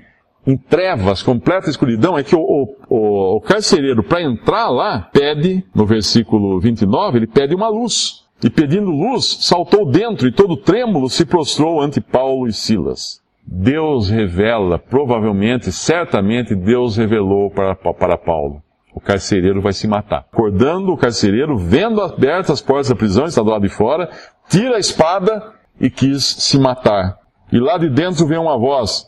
em 0.47 0.57
trevas, 0.57 1.23
completa 1.23 1.69
escuridão, 1.69 2.17
é 2.17 2.23
que 2.23 2.37
o, 2.37 2.41
o, 2.89 3.37
o 3.37 3.41
carcereiro, 3.41 4.03
para 4.03 4.23
entrar 4.23 4.69
lá, 4.71 5.09
pede, 5.13 5.65
no 5.75 5.85
versículo 5.85 6.61
29, 6.61 7.19
ele 7.19 7.27
pede 7.27 7.55
uma 7.55 7.69
luz. 7.69 8.23
E 8.43 8.51
pedindo 8.51 8.91
luz, 8.91 9.39
saltou 9.41 9.87
dentro 9.91 10.29
e 10.29 10.33
todo 10.33 10.57
trêmulo 10.57 11.09
se 11.09 11.25
prostrou 11.25 11.81
ante 11.81 12.01
Paulo 12.01 12.47
e 12.47 12.53
Silas. 12.53 13.21
Deus 13.47 14.09
revela, 14.09 14.79
provavelmente, 14.79 15.71
certamente 15.71 16.55
Deus 16.55 16.97
revelou 16.97 17.51
para, 17.51 17.75
para 17.75 18.17
Paulo. 18.17 18.63
O 18.95 19.01
carcereiro 19.01 19.61
vai 19.61 19.73
se 19.73 19.87
matar. 19.87 20.25
Acordando 20.33 20.93
o 20.93 20.97
carcereiro, 20.97 21.57
vendo 21.59 22.01
abertas 22.01 22.53
as 22.53 22.61
portas 22.61 22.89
da 22.89 22.95
prisão, 22.95 23.27
está 23.27 23.43
do 23.43 23.51
lado 23.51 23.63
de 23.63 23.69
fora, 23.69 24.09
tira 24.49 24.77
a 24.77 24.79
espada 24.79 25.53
e 25.81 25.91
quis 25.91 26.25
se 26.25 26.59
matar. 26.59 27.19
E 27.53 27.59
lá 27.59 27.77
de 27.77 27.91
dentro 27.91 28.27
vem 28.27 28.39
uma 28.39 28.57
voz, 28.57 29.07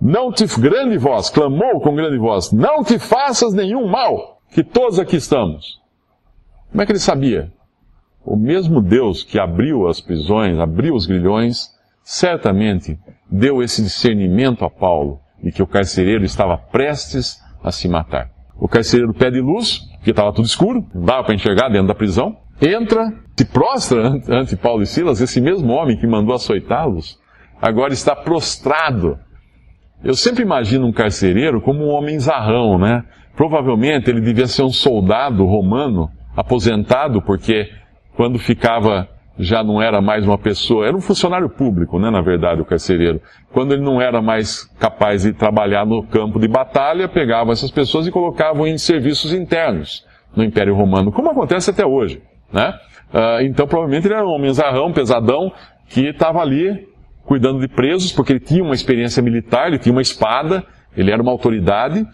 não 0.00 0.32
te, 0.32 0.46
grande 0.60 0.98
voz, 0.98 1.30
clamou 1.30 1.80
com 1.80 1.94
grande 1.94 2.18
voz, 2.18 2.52
não 2.52 2.84
te 2.84 2.98
faças 2.98 3.54
nenhum 3.54 3.88
mal, 3.88 4.38
que 4.50 4.62
todos 4.62 4.98
aqui 4.98 5.16
estamos. 5.16 5.80
Como 6.70 6.82
é 6.82 6.86
que 6.86 6.92
ele 6.92 6.98
sabia? 6.98 7.52
O 8.24 8.36
mesmo 8.36 8.80
Deus 8.80 9.22
que 9.22 9.38
abriu 9.38 9.88
as 9.88 10.00
prisões, 10.00 10.58
abriu 10.58 10.94
os 10.94 11.06
grilhões, 11.06 11.72
certamente 12.02 12.98
deu 13.30 13.62
esse 13.62 13.82
discernimento 13.82 14.64
a 14.64 14.70
Paulo 14.70 15.20
de 15.42 15.50
que 15.50 15.62
o 15.62 15.66
carcereiro 15.66 16.24
estava 16.24 16.56
prestes 16.56 17.40
a 17.62 17.70
se 17.70 17.88
matar. 17.88 18.30
O 18.56 18.68
carcereiro 18.68 19.12
pede 19.12 19.40
luz, 19.40 19.78
porque 19.96 20.10
estava 20.10 20.32
tudo 20.32 20.46
escuro, 20.46 20.86
não 20.94 21.04
dava 21.04 21.24
para 21.24 21.34
enxergar 21.34 21.68
dentro 21.68 21.88
da 21.88 21.94
prisão, 21.94 22.36
entra, 22.60 23.12
se 23.36 23.44
prostra 23.44 24.20
ante 24.28 24.56
Paulo 24.56 24.82
e 24.82 24.86
Silas, 24.86 25.20
esse 25.20 25.40
mesmo 25.40 25.72
homem 25.72 25.96
que 25.96 26.06
mandou 26.06 26.34
açoitá-los, 26.34 27.18
agora 27.60 27.92
está 27.92 28.14
prostrado. 28.14 29.18
Eu 30.04 30.14
sempre 30.14 30.42
imagino 30.42 30.86
um 30.86 30.92
carcereiro 30.92 31.60
como 31.60 31.84
um 31.84 31.88
homem 31.88 32.18
zarrão, 32.18 32.78
né? 32.78 33.04
Provavelmente 33.36 34.10
ele 34.10 34.20
devia 34.20 34.46
ser 34.46 34.62
um 34.62 34.72
soldado 34.72 35.44
romano, 35.44 36.10
aposentado, 36.36 37.22
porque 37.22 37.68
quando 38.14 38.38
ficava 38.38 39.08
já 39.38 39.62
não 39.64 39.80
era 39.80 40.00
mais 40.00 40.24
uma 40.26 40.36
pessoa, 40.36 40.86
era 40.86 40.96
um 40.96 41.00
funcionário 41.00 41.48
público, 41.48 41.98
né, 41.98 42.10
na 42.10 42.20
verdade, 42.20 42.60
o 42.60 42.64
carcereiro. 42.64 43.20
Quando 43.52 43.72
ele 43.72 43.82
não 43.82 44.00
era 44.00 44.20
mais 44.20 44.64
capaz 44.78 45.22
de 45.22 45.32
trabalhar 45.32 45.86
no 45.86 46.02
campo 46.02 46.38
de 46.38 46.46
batalha, 46.46 47.08
pegavam 47.08 47.52
essas 47.52 47.70
pessoas 47.70 48.06
e 48.06 48.10
colocavam 48.10 48.66
em 48.66 48.76
serviços 48.76 49.32
internos 49.32 50.04
no 50.36 50.44
Império 50.44 50.74
Romano, 50.74 51.10
como 51.12 51.30
acontece 51.30 51.70
até 51.70 51.84
hoje, 51.84 52.22
né? 52.52 52.74
Uh, 53.12 53.42
então, 53.42 53.66
provavelmente 53.66 54.06
ele 54.06 54.14
era 54.14 54.26
um 54.26 54.30
homem 54.30 54.52
zarrão, 54.52 54.92
pesadão, 54.92 55.52
que 55.88 56.08
estava 56.08 56.40
ali 56.40 56.88
cuidando 57.24 57.60
de 57.60 57.68
presos, 57.68 58.10
porque 58.12 58.32
ele 58.32 58.40
tinha 58.40 58.62
uma 58.62 58.74
experiência 58.74 59.22
militar, 59.22 59.68
ele 59.68 59.78
tinha 59.78 59.92
uma 59.92 60.02
espada, 60.02 60.64
ele 60.96 61.10
era 61.10 61.22
uma 61.22 61.30
autoridade, 61.30 62.06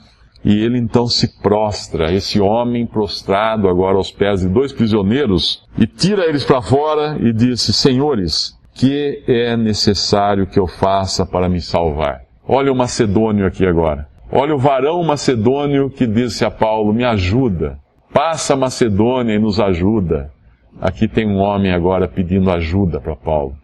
e 0.44 0.62
ele 0.64 0.78
então 0.78 1.06
se 1.06 1.40
prostra, 1.42 2.12
esse 2.12 2.40
homem 2.40 2.86
prostrado 2.86 3.68
agora 3.68 3.96
aos 3.96 4.10
pés 4.10 4.40
de 4.40 4.48
dois 4.48 4.72
prisioneiros, 4.72 5.64
e 5.76 5.86
tira 5.86 6.26
eles 6.26 6.44
para 6.44 6.62
fora 6.62 7.18
e 7.20 7.32
disse: 7.32 7.72
Senhores, 7.72 8.56
que 8.74 9.22
é 9.26 9.56
necessário 9.56 10.46
que 10.46 10.58
eu 10.58 10.66
faça 10.66 11.26
para 11.26 11.48
me 11.48 11.60
salvar? 11.60 12.22
Olha 12.46 12.72
o 12.72 12.76
macedônio 12.76 13.46
aqui 13.46 13.66
agora. 13.66 14.08
Olha 14.30 14.54
o 14.54 14.58
varão 14.58 15.02
macedônio 15.02 15.90
que 15.90 16.06
disse 16.06 16.44
a 16.44 16.50
Paulo: 16.50 16.92
Me 16.92 17.04
ajuda. 17.04 17.78
Passa 18.12 18.54
a 18.54 18.56
Macedônia 18.56 19.34
e 19.34 19.38
nos 19.38 19.60
ajuda. 19.60 20.30
Aqui 20.80 21.06
tem 21.06 21.26
um 21.26 21.38
homem 21.38 21.72
agora 21.72 22.08
pedindo 22.08 22.50
ajuda 22.50 23.00
para 23.00 23.14
Paulo. 23.14 23.54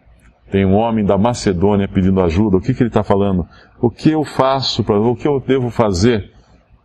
Tem 0.51 0.63
um 0.63 0.75
homem 0.75 1.03
da 1.03 1.17
Macedônia 1.17 1.87
pedindo 1.87 2.21
ajuda. 2.21 2.57
O 2.57 2.61
que, 2.61 2.73
que 2.73 2.83
ele 2.83 2.89
está 2.89 3.03
falando? 3.03 3.47
O 3.81 3.89
que 3.89 4.11
eu 4.11 4.23
faço 4.23 4.83
para, 4.83 4.99
o 4.99 5.15
que 5.15 5.27
eu 5.27 5.39
devo 5.39 5.69
fazer 5.69 6.34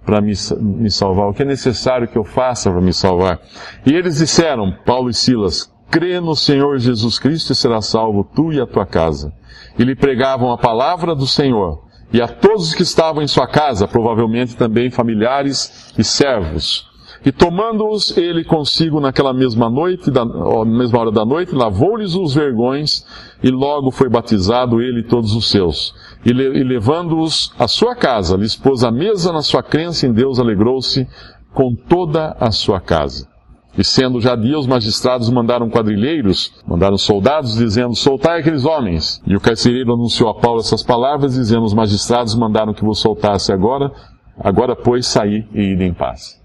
para 0.05 0.21
me, 0.21 0.33
me 0.61 0.91
salvar? 0.91 1.29
O 1.29 1.35
que 1.35 1.43
é 1.43 1.47
necessário 1.47 2.09
que 2.09 2.17
eu 2.17 2.25
faça 2.25 2.71
para 2.71 2.81
me 2.81 2.93
salvar? 2.93 3.41
E 3.87 3.93
eles 3.93 4.19
disseram, 4.19 4.73
Paulo 4.85 5.11
e 5.11 5.15
Silas, 5.15 5.73
crê 5.91 6.21
no 6.21 6.35
Senhor 6.35 6.79
Jesus 6.79 7.19
Cristo 7.19 7.53
e 7.53 7.57
será 7.57 7.81
salvo 7.81 8.25
tu 8.25 8.53
e 8.53 8.61
a 8.61 8.67
tua 8.67 8.87
casa. 8.87 9.33
E 9.79 9.85
lhe 9.85 9.95
pregavam 9.95 10.51
a 10.51 10.59
palavra 10.59 11.15
do 11.15 11.27
Senhor. 11.27 11.85
E 12.13 12.21
a 12.21 12.27
todos 12.27 12.75
que 12.75 12.83
estavam 12.83 13.23
em 13.23 13.29
sua 13.29 13.47
casa, 13.47 13.87
provavelmente 13.87 14.57
também 14.57 14.91
familiares 14.91 15.95
e 15.97 16.03
servos. 16.03 16.90
E 17.25 17.31
tomando-os 17.31 18.17
ele 18.17 18.43
consigo 18.43 18.99
naquela 18.99 19.35
mesma 19.35 19.69
noite, 19.69 20.11
da, 20.11 20.25
mesma 20.65 21.01
hora 21.01 21.13
da 21.13 21.25
noite, 21.25 21.55
lavou-lhes 21.55 22.15
os 22.15 22.33
vergões, 22.33 23.05
e 23.43 23.51
logo 23.51 23.91
foi 23.91 24.09
batizado 24.09 24.81
ele 24.81 25.01
e 25.01 25.07
todos 25.07 25.35
os 25.35 25.51
seus. 25.51 25.95
E, 26.25 26.33
le, 26.33 26.59
e 26.59 26.65
levando-os 26.65 27.53
à 27.59 27.69
sua 27.69 27.95
casa, 27.95 28.37
lhes 28.37 28.57
pôs 28.57 28.83
a 28.83 28.91
mesa 28.91 29.33
na 29.33 29.43
sua 29.43 29.63
crença 29.63 30.07
em 30.07 30.13
Deus, 30.13 30.39
alegrou-se 30.39 31.07
com 31.53 31.75
toda 31.75 32.37
a 32.41 32.51
sua 32.51 32.81
casa. 32.81 33.29
E 33.77 33.85
sendo 33.85 34.21
já 34.21 34.35
dia, 34.35 34.59
os 34.59 34.67
magistrados 34.67 35.29
mandaram 35.29 35.69
quadrilheiros, 35.69 36.55
mandaram 36.67 36.97
soldados, 36.97 37.55
dizendo, 37.57 37.95
soltai 37.95 38.41
aqueles 38.41 38.65
homens. 38.65 39.23
E 39.27 39.37
o 39.37 39.41
carcereiro 39.41 39.93
anunciou 39.93 40.31
a 40.31 40.35
Paulo 40.35 40.61
essas 40.61 40.83
palavras, 40.83 41.35
dizendo, 41.35 41.65
os 41.65 41.75
magistrados 41.75 42.35
mandaram 42.35 42.73
que 42.73 42.85
vos 42.85 42.99
soltasse 42.99 43.53
agora, 43.53 43.93
agora 44.39 44.75
pois 44.75 45.07
saí 45.07 45.47
e 45.55 45.73
ide 45.73 45.85
em 45.85 45.93
paz 45.93 46.40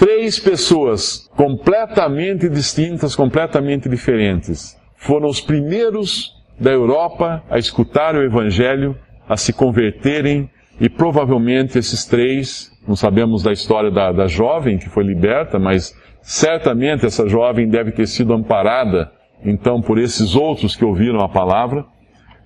três 0.00 0.38
pessoas 0.38 1.28
completamente 1.36 2.48
distintas, 2.48 3.14
completamente 3.14 3.86
diferentes. 3.86 4.74
Foram 4.96 5.28
os 5.28 5.42
primeiros 5.42 6.34
da 6.58 6.70
Europa 6.70 7.42
a 7.50 7.58
escutar 7.58 8.14
o 8.14 8.22
Evangelho, 8.22 8.96
a 9.28 9.36
se 9.36 9.52
converterem, 9.52 10.48
e 10.80 10.88
provavelmente 10.88 11.78
esses 11.78 12.06
três, 12.06 12.72
não 12.88 12.96
sabemos 12.96 13.42
da 13.42 13.52
história 13.52 13.90
da, 13.90 14.10
da 14.10 14.26
jovem 14.26 14.78
que 14.78 14.88
foi 14.88 15.04
liberta, 15.04 15.58
mas 15.58 15.94
certamente 16.22 17.04
essa 17.04 17.28
jovem 17.28 17.68
deve 17.68 17.92
ter 17.92 18.06
sido 18.06 18.32
amparada, 18.32 19.12
então, 19.44 19.82
por 19.82 19.98
esses 19.98 20.34
outros 20.34 20.74
que 20.74 20.84
ouviram 20.84 21.20
a 21.20 21.28
palavra. 21.28 21.84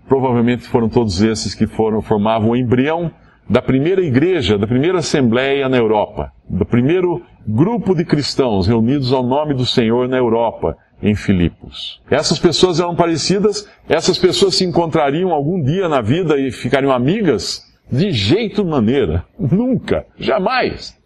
Provavelmente 0.08 0.64
foram 0.64 0.88
todos 0.88 1.22
esses 1.22 1.54
que 1.54 1.68
foram, 1.68 2.02
formavam 2.02 2.50
o 2.50 2.56
embrião 2.56 3.12
da 3.48 3.62
primeira 3.62 4.02
igreja, 4.02 4.58
da 4.58 4.66
primeira 4.66 4.98
assembleia 4.98 5.68
na 5.68 5.76
Europa, 5.76 6.32
do 6.48 6.64
primeiro 6.64 7.22
grupo 7.46 7.94
de 7.94 8.04
cristãos 8.04 8.66
reunidos 8.66 9.12
ao 9.12 9.22
nome 9.22 9.54
do 9.54 9.66
Senhor 9.66 10.08
na 10.08 10.16
Europa, 10.16 10.76
em 11.02 11.14
Filipos. 11.14 12.00
Essas 12.10 12.38
pessoas 12.38 12.80
eram 12.80 12.96
parecidas, 12.96 13.68
essas 13.88 14.18
pessoas 14.18 14.54
se 14.54 14.64
encontrariam 14.64 15.30
algum 15.32 15.62
dia 15.62 15.88
na 15.88 16.00
vida 16.00 16.38
e 16.38 16.50
ficariam 16.50 16.92
amigas? 16.92 17.62
De 17.90 18.10
jeito 18.10 18.64
maneira. 18.64 19.24
Nunca. 19.38 20.06
Jamais. 20.18 20.98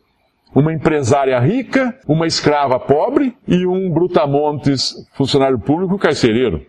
Uma 0.54 0.72
empresária 0.72 1.38
rica, 1.40 1.98
uma 2.06 2.26
escrava 2.26 2.78
pobre 2.78 3.36
e 3.46 3.66
um 3.66 3.90
brutamontes 3.90 4.94
funcionário 5.14 5.58
público 5.58 5.98
carcereiro. 5.98 6.64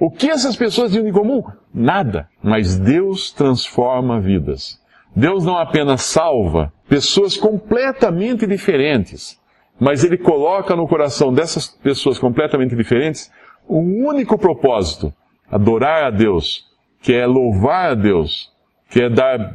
O 0.00 0.10
que 0.10 0.30
essas 0.30 0.56
pessoas 0.56 0.92
tinham 0.92 1.06
em 1.06 1.12
comum? 1.12 1.42
Nada. 1.74 2.28
Mas 2.42 2.78
Deus 2.78 3.30
transforma 3.32 4.20
vidas. 4.20 4.80
Deus 5.14 5.44
não 5.44 5.56
apenas 5.58 6.02
salva 6.02 6.72
pessoas 6.88 7.36
completamente 7.36 8.46
diferentes, 8.46 9.38
mas 9.78 10.02
Ele 10.02 10.16
coloca 10.16 10.74
no 10.74 10.88
coração 10.88 11.32
dessas 11.32 11.68
pessoas 11.68 12.18
completamente 12.18 12.74
diferentes 12.74 13.30
um 13.68 14.06
único 14.06 14.38
propósito: 14.38 15.12
adorar 15.50 16.04
a 16.04 16.10
Deus, 16.10 16.64
que 17.02 17.12
é 17.12 17.26
louvar 17.26 17.92
a 17.92 17.94
Deus, 17.94 18.50
que 18.90 19.02
é 19.02 19.10
dar 19.10 19.54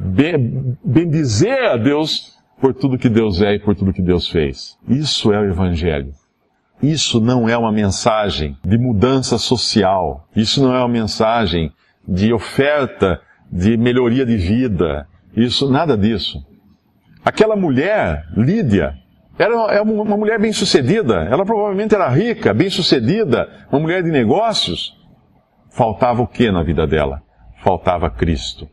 bendizer 0.84 1.70
a 1.70 1.76
Deus 1.76 2.38
por 2.60 2.72
tudo 2.72 2.96
que 2.96 3.08
Deus 3.08 3.42
é 3.42 3.54
e 3.54 3.58
por 3.58 3.74
tudo 3.74 3.92
que 3.92 4.02
Deus 4.02 4.28
fez. 4.28 4.78
Isso 4.88 5.32
é 5.32 5.40
o 5.40 5.44
Evangelho. 5.44 6.12
Isso 6.82 7.20
não 7.20 7.48
é 7.48 7.56
uma 7.56 7.72
mensagem 7.72 8.56
de 8.64 8.78
mudança 8.78 9.38
social. 9.38 10.26
Isso 10.34 10.62
não 10.62 10.74
é 10.74 10.78
uma 10.78 10.88
mensagem 10.88 11.72
de 12.06 12.32
oferta 12.32 13.20
de 13.50 13.76
melhoria 13.76 14.24
de 14.24 14.36
vida. 14.36 15.06
Isso, 15.36 15.70
nada 15.70 15.96
disso. 15.96 16.44
Aquela 17.24 17.56
mulher, 17.56 18.26
Lídia, 18.36 18.94
era 19.38 19.82
uma 19.82 20.16
mulher 20.16 20.38
bem 20.38 20.52
sucedida. 20.52 21.26
Ela 21.30 21.44
provavelmente 21.44 21.94
era 21.94 22.08
rica, 22.08 22.52
bem 22.52 22.70
sucedida, 22.70 23.48
uma 23.70 23.80
mulher 23.80 24.02
de 24.02 24.10
negócios. 24.10 24.96
Faltava 25.70 26.22
o 26.22 26.26
que 26.26 26.50
na 26.50 26.62
vida 26.62 26.86
dela? 26.86 27.22
Faltava 27.62 28.10
Cristo. 28.10 28.68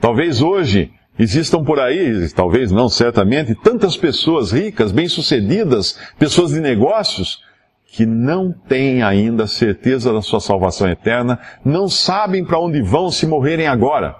Talvez 0.00 0.42
hoje 0.42 0.92
Existam 1.18 1.64
por 1.64 1.80
aí, 1.80 2.28
talvez 2.34 2.70
não, 2.70 2.90
certamente, 2.90 3.54
tantas 3.54 3.96
pessoas 3.96 4.52
ricas, 4.52 4.92
bem-sucedidas, 4.92 5.98
pessoas 6.18 6.50
de 6.50 6.60
negócios, 6.60 7.42
que 7.86 8.04
não 8.04 8.52
têm 8.52 9.02
ainda 9.02 9.46
certeza 9.46 10.12
da 10.12 10.20
sua 10.20 10.40
salvação 10.40 10.86
eterna, 10.88 11.38
não 11.64 11.88
sabem 11.88 12.44
para 12.44 12.58
onde 12.58 12.82
vão 12.82 13.10
se 13.10 13.26
morrerem 13.26 13.66
agora. 13.66 14.14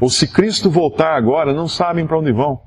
Ou 0.00 0.10
se 0.10 0.28
Cristo 0.28 0.70
voltar 0.70 1.16
agora, 1.16 1.52
não 1.52 1.68
sabem 1.68 2.06
para 2.06 2.18
onde 2.18 2.32
vão. 2.32 2.60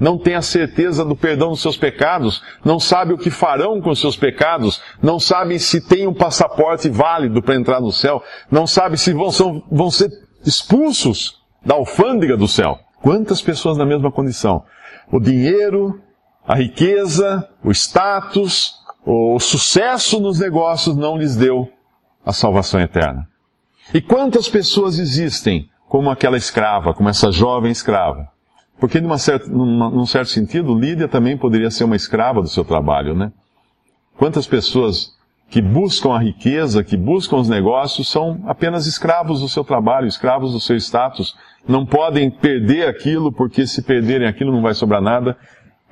Não 0.00 0.16
têm 0.16 0.34
a 0.34 0.42
certeza 0.42 1.04
do 1.04 1.16
perdão 1.16 1.50
dos 1.50 1.60
seus 1.60 1.76
pecados, 1.76 2.42
não 2.64 2.78
sabem 2.78 3.14
o 3.14 3.18
que 3.18 3.30
farão 3.30 3.80
com 3.80 3.90
os 3.90 4.00
seus 4.00 4.16
pecados, 4.16 4.80
não 5.02 5.18
sabem 5.18 5.58
se 5.58 5.80
têm 5.80 6.06
um 6.06 6.14
passaporte 6.14 6.88
válido 6.88 7.42
para 7.42 7.56
entrar 7.56 7.80
no 7.80 7.90
céu, 7.90 8.22
não 8.50 8.66
sabem 8.66 8.96
se 8.96 9.12
vão, 9.12 9.30
são, 9.32 9.62
vão 9.70 9.90
ser 9.90 10.10
expulsos 10.46 11.42
da 11.64 11.74
alfândega 11.74 12.36
do 12.36 12.46
céu. 12.46 12.78
Quantas 13.02 13.42
pessoas 13.42 13.76
na 13.76 13.84
mesma 13.84 14.12
condição? 14.12 14.64
O 15.10 15.18
dinheiro, 15.18 16.00
a 16.46 16.54
riqueza, 16.54 17.48
o 17.64 17.72
status, 17.72 18.74
o 19.04 19.40
sucesso 19.40 20.20
nos 20.20 20.38
negócios 20.38 20.96
não 20.96 21.16
lhes 21.16 21.34
deu 21.34 21.68
a 22.24 22.32
salvação 22.32 22.80
eterna. 22.80 23.28
E 23.92 24.00
quantas 24.00 24.48
pessoas 24.48 24.98
existem 24.98 25.68
como 25.88 26.10
aquela 26.10 26.36
escrava, 26.36 26.92
como 26.92 27.08
essa 27.08 27.32
jovem 27.32 27.70
escrava? 27.72 28.28
Porque, 28.78 29.00
numa 29.00 29.18
certa, 29.18 29.48
numa, 29.48 29.90
num 29.90 30.06
certo 30.06 30.30
sentido, 30.30 30.78
Lídia 30.78 31.08
também 31.08 31.36
poderia 31.36 31.70
ser 31.70 31.84
uma 31.84 31.96
escrava 31.96 32.40
do 32.40 32.48
seu 32.48 32.64
trabalho, 32.64 33.14
né? 33.14 33.32
Quantas 34.16 34.46
pessoas 34.46 35.16
que 35.50 35.62
buscam 35.62 36.12
a 36.12 36.18
riqueza, 36.18 36.84
que 36.84 36.96
buscam 36.96 37.36
os 37.36 37.48
negócios, 37.48 38.10
são 38.10 38.42
apenas 38.46 38.86
escravos 38.86 39.40
do 39.40 39.48
seu 39.48 39.64
trabalho, 39.64 40.06
escravos 40.06 40.52
do 40.52 40.60
seu 40.60 40.76
status. 40.76 41.34
Não 41.66 41.86
podem 41.86 42.30
perder 42.30 42.86
aquilo, 42.86 43.32
porque 43.32 43.66
se 43.66 43.82
perderem 43.82 44.28
aquilo 44.28 44.52
não 44.52 44.62
vai 44.62 44.74
sobrar 44.74 45.00
nada. 45.00 45.36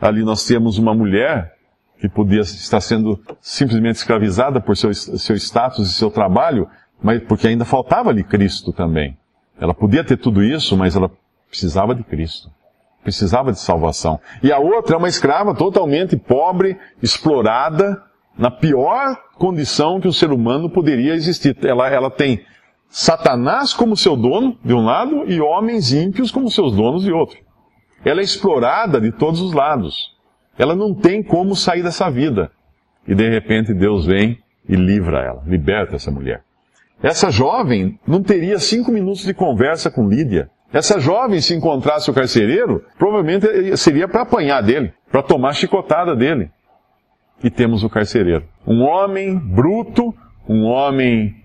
Ali 0.01 0.23
nós 0.23 0.45
temos 0.45 0.77
uma 0.79 0.95
mulher 0.95 1.55
que 1.99 2.09
podia 2.09 2.41
estar 2.41 2.81
sendo 2.81 3.19
simplesmente 3.41 3.97
escravizada 3.97 4.61
por 4.61 4.77
seu, 4.77 4.93
seu 4.93 5.35
status 5.37 5.91
e 5.91 5.95
seu 5.95 6.11
trabalho, 6.11 6.69
mas 7.03 7.23
porque 7.23 7.49
ainda 7.49 7.65
faltava-lhe 7.65 8.23
Cristo 8.23 8.73
também. 8.73 9.17
Ela 9.59 9.75
podia 9.75 10.05
ter 10.05 10.17
tudo 10.17 10.43
isso, 10.43 10.77
mas 10.77 10.95
ela 10.97 11.11
precisava 11.49 11.95
de 11.95 12.05
Cristo. 12.05 12.51
Precisava 13.03 13.53
de 13.53 13.61
salvação. 13.61 14.21
E 14.43 14.53
a 14.53 14.59
outra 14.59 14.97
é 14.97 14.99
uma 14.99 15.09
escrava 15.09 15.55
totalmente 15.55 16.17
pobre, 16.17 16.77
explorada, 17.03 18.03
na 18.37 18.51
pior 18.51 19.17
condição 19.37 20.01
que 20.01 20.09
o 20.09 20.13
ser 20.13 20.31
humano 20.31 20.69
poderia 20.69 21.15
existir. 21.15 21.57
Ela, 21.65 21.89
ela 21.89 22.11
tem 22.11 22.45
Satanás 22.89 23.73
como 23.73 23.97
seu 23.97 24.17
dono, 24.17 24.59
de 24.65 24.75
um 24.75 24.85
lado, 24.85 25.25
e 25.27 25.41
homens 25.41 25.93
ímpios 25.93 26.31
como 26.31 26.51
seus 26.51 26.75
donos, 26.75 27.05
de 27.05 27.13
outro. 27.13 27.39
Ela 28.05 28.21
é 28.21 28.25
explorada 28.25 29.01
de 29.01 29.11
todos 29.13 29.41
os 29.41 29.53
lados. 29.53 30.15
Ela 30.59 30.75
não 30.75 30.95
tem 30.95 31.23
como 31.23 31.57
sair 31.57 31.83
dessa 31.83 32.11
vida. 32.11 32.51
E 33.07 33.15
de 33.15 33.29
repente 33.29 33.73
Deus 33.73 34.05
vem 34.05 34.39
e 34.69 34.75
livra 34.75 35.21
ela, 35.21 35.43
liberta 35.47 35.97
essa 35.97 36.11
mulher. 36.11 36.43
Essa 37.03 37.31
jovem 37.31 37.99
não 38.07 38.23
teria 38.23 38.59
cinco 38.59 38.91
minutos 38.91 39.23
de 39.23 39.35
conversa 39.35 39.91
com 39.91 40.09
Lídia. 40.09 40.51
Essa 40.73 40.99
jovem, 40.99 41.41
se 41.41 41.55
encontrasse 41.55 42.11
o 42.11 42.15
carcereiro, 42.15 42.85
provavelmente 42.99 43.77
seria 43.77 44.09
para 44.09 44.23
apanhar 44.23 44.63
dele, 44.63 44.93
para 45.11 45.23
tomar 45.23 45.53
chicotada 45.53 46.15
dele. 46.17 46.51
E 47.43 47.51
temos 47.51 47.85
o 47.85 47.89
carcereiro. 47.89 48.45
Um 48.67 48.83
homem 48.83 49.39
bruto, 49.39 50.15
um 50.49 50.65
homem 50.65 51.37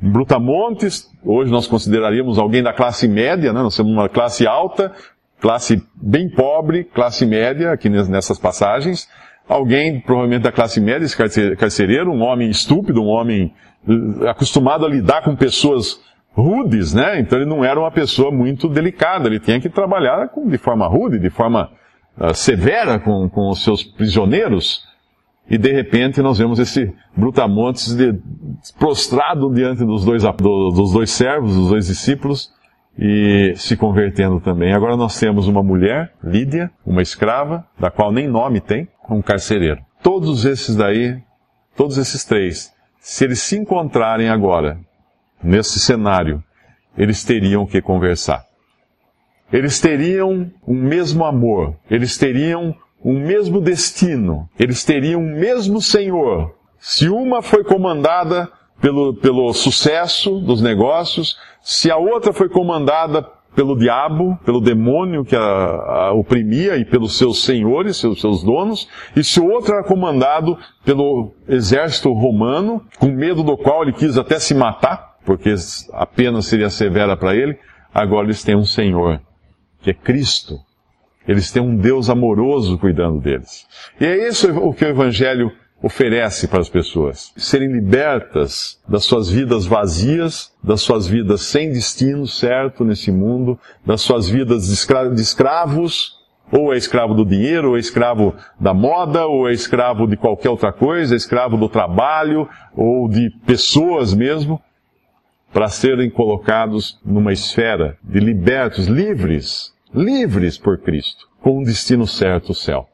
brutamontes, 0.00 1.10
hoje 1.24 1.50
nós 1.50 1.66
consideraríamos 1.66 2.38
alguém 2.38 2.62
da 2.62 2.72
classe 2.72 3.06
média, 3.06 3.52
né? 3.52 3.62
nós 3.62 3.76
temos 3.76 3.92
uma 3.92 4.08
classe 4.08 4.46
alta, 4.46 4.92
classe 5.40 5.82
bem 5.94 6.28
pobre, 6.28 6.84
classe 6.84 7.26
média, 7.26 7.72
aqui 7.72 7.88
nessas 7.88 8.38
passagens, 8.38 9.08
alguém 9.48 10.00
provavelmente 10.00 10.42
da 10.42 10.52
classe 10.52 10.80
média, 10.80 11.04
esse 11.04 11.56
carcereiro, 11.56 12.12
um 12.12 12.22
homem 12.22 12.48
estúpido, 12.48 13.02
um 13.02 13.08
homem 13.08 13.52
eh, 13.88 14.28
acostumado 14.28 14.86
a 14.86 14.88
lidar 14.88 15.22
com 15.22 15.34
pessoas 15.34 16.00
rudes, 16.32 16.94
né? 16.94 17.18
Então 17.20 17.38
ele 17.38 17.48
não 17.48 17.64
era 17.64 17.78
uma 17.78 17.90
pessoa 17.90 18.30
muito 18.30 18.68
delicada, 18.68 19.28
ele 19.28 19.40
tinha 19.40 19.60
que 19.60 19.68
trabalhar 19.68 20.30
de 20.46 20.58
forma 20.58 20.86
rude, 20.86 21.18
de 21.18 21.30
forma 21.30 21.70
uh, 22.18 22.34
severa 22.34 22.98
com, 22.98 23.28
com 23.28 23.48
os 23.48 23.62
seus 23.62 23.82
prisioneiros. 23.82 24.88
E 25.48 25.58
de 25.58 25.72
repente 25.72 26.22
nós 26.22 26.38
vemos 26.38 26.60
esse 26.60 26.94
brutamontes 27.16 27.94
de, 27.94 28.14
prostrado 28.78 29.52
diante 29.52 29.84
dos 29.84 30.04
dois, 30.04 30.22
do, 30.22 30.70
dos 30.70 30.92
dois 30.92 31.10
servos, 31.10 31.56
dos 31.56 31.68
dois 31.70 31.86
discípulos, 31.88 32.52
e 32.98 33.54
se 33.56 33.76
convertendo 33.76 34.40
também. 34.40 34.72
Agora 34.72 34.96
nós 34.96 35.18
temos 35.18 35.48
uma 35.48 35.62
mulher, 35.62 36.12
Lídia, 36.22 36.70
uma 36.84 37.02
escrava, 37.02 37.66
da 37.78 37.90
qual 37.90 38.12
nem 38.12 38.28
nome 38.28 38.60
tem, 38.60 38.88
um 39.08 39.22
carcereiro. 39.22 39.80
Todos 40.02 40.44
esses 40.44 40.76
daí, 40.76 41.20
todos 41.76 41.98
esses 41.98 42.24
três, 42.24 42.72
se 42.98 43.24
eles 43.24 43.40
se 43.40 43.56
encontrarem 43.56 44.28
agora, 44.28 44.78
nesse 45.42 45.80
cenário, 45.80 46.42
eles 46.96 47.24
teriam 47.24 47.66
que 47.66 47.80
conversar. 47.80 48.44
Eles 49.52 49.80
teriam 49.80 50.50
um 50.66 50.74
mesmo 50.74 51.24
amor, 51.24 51.76
eles 51.90 52.16
teriam 52.16 52.74
um 53.04 53.18
mesmo 53.18 53.60
destino, 53.60 54.48
eles 54.58 54.84
teriam 54.84 55.20
um 55.20 55.32
mesmo 55.32 55.80
Senhor. 55.80 56.54
Se 56.78 57.08
uma 57.08 57.42
foi 57.42 57.64
comandada 57.64 58.48
pelo, 58.80 59.14
pelo 59.14 59.52
sucesso 59.52 60.40
dos 60.40 60.60
negócios, 60.62 61.36
se 61.62 61.90
a 61.90 61.96
outra 61.96 62.32
foi 62.32 62.48
comandada 62.48 63.26
pelo 63.54 63.76
diabo, 63.76 64.38
pelo 64.44 64.60
demônio 64.60 65.24
que 65.24 65.34
a, 65.34 65.40
a 65.40 66.12
oprimia 66.12 66.76
e 66.76 66.84
pelos 66.84 67.18
seus 67.18 67.44
senhores, 67.44 67.96
seus, 67.96 68.20
seus 68.20 68.42
donos, 68.42 68.88
e 69.14 69.24
se 69.24 69.40
o 69.40 69.48
outro 69.48 69.74
era 69.74 69.82
comandado 69.82 70.56
pelo 70.84 71.32
exército 71.48 72.12
romano, 72.12 72.84
com 72.98 73.08
medo 73.08 73.42
do 73.42 73.56
qual 73.56 73.82
ele 73.82 73.92
quis 73.92 74.16
até 74.16 74.38
se 74.38 74.54
matar, 74.54 75.16
porque 75.24 75.54
a 75.92 76.06
pena 76.06 76.40
seria 76.42 76.70
severa 76.70 77.16
para 77.16 77.34
ele, 77.34 77.58
agora 77.92 78.26
eles 78.26 78.42
têm 78.42 78.56
um 78.56 78.64
Senhor, 78.64 79.20
que 79.82 79.90
é 79.90 79.94
Cristo. 79.94 80.58
Eles 81.28 81.50
têm 81.50 81.62
um 81.62 81.76
Deus 81.76 82.08
amoroso 82.08 82.78
cuidando 82.78 83.20
deles. 83.20 83.66
E 84.00 84.06
é 84.06 84.28
isso 84.28 84.50
o 84.58 84.72
que 84.72 84.84
o 84.84 84.88
Evangelho 84.88 85.52
oferece 85.82 86.46
para 86.46 86.60
as 86.60 86.68
pessoas. 86.68 87.32
Serem 87.36 87.72
libertas 87.72 88.80
das 88.86 89.04
suas 89.04 89.30
vidas 89.30 89.64
vazias, 89.64 90.52
das 90.62 90.82
suas 90.82 91.06
vidas 91.06 91.42
sem 91.42 91.72
destino 91.72 92.26
certo 92.26 92.84
nesse 92.84 93.10
mundo, 93.10 93.58
das 93.84 94.02
suas 94.02 94.28
vidas 94.28 94.66
de, 94.66 94.74
escra 94.74 95.08
de 95.08 95.20
escravos, 95.20 96.18
ou 96.52 96.74
é 96.74 96.76
escravo 96.76 97.14
do 97.14 97.24
dinheiro, 97.24 97.70
ou 97.70 97.76
é 97.76 97.80
escravo 97.80 98.34
da 98.58 98.74
moda, 98.74 99.26
ou 99.26 99.48
é 99.48 99.52
escravo 99.52 100.06
de 100.06 100.16
qualquer 100.16 100.50
outra 100.50 100.72
coisa, 100.72 101.14
é 101.14 101.16
escravo 101.16 101.56
do 101.56 101.68
trabalho, 101.68 102.48
ou 102.74 103.08
de 103.08 103.30
pessoas 103.46 104.12
mesmo, 104.12 104.60
para 105.52 105.68
serem 105.68 106.10
colocados 106.10 106.98
numa 107.04 107.32
esfera 107.32 107.96
de 108.02 108.20
libertos, 108.20 108.86
livres, 108.86 109.72
livres 109.94 110.58
por 110.58 110.78
Cristo, 110.78 111.28
com 111.40 111.58
um 111.58 111.62
destino 111.62 112.06
certo, 112.06 112.50
o 112.50 112.54
céu, 112.54 112.88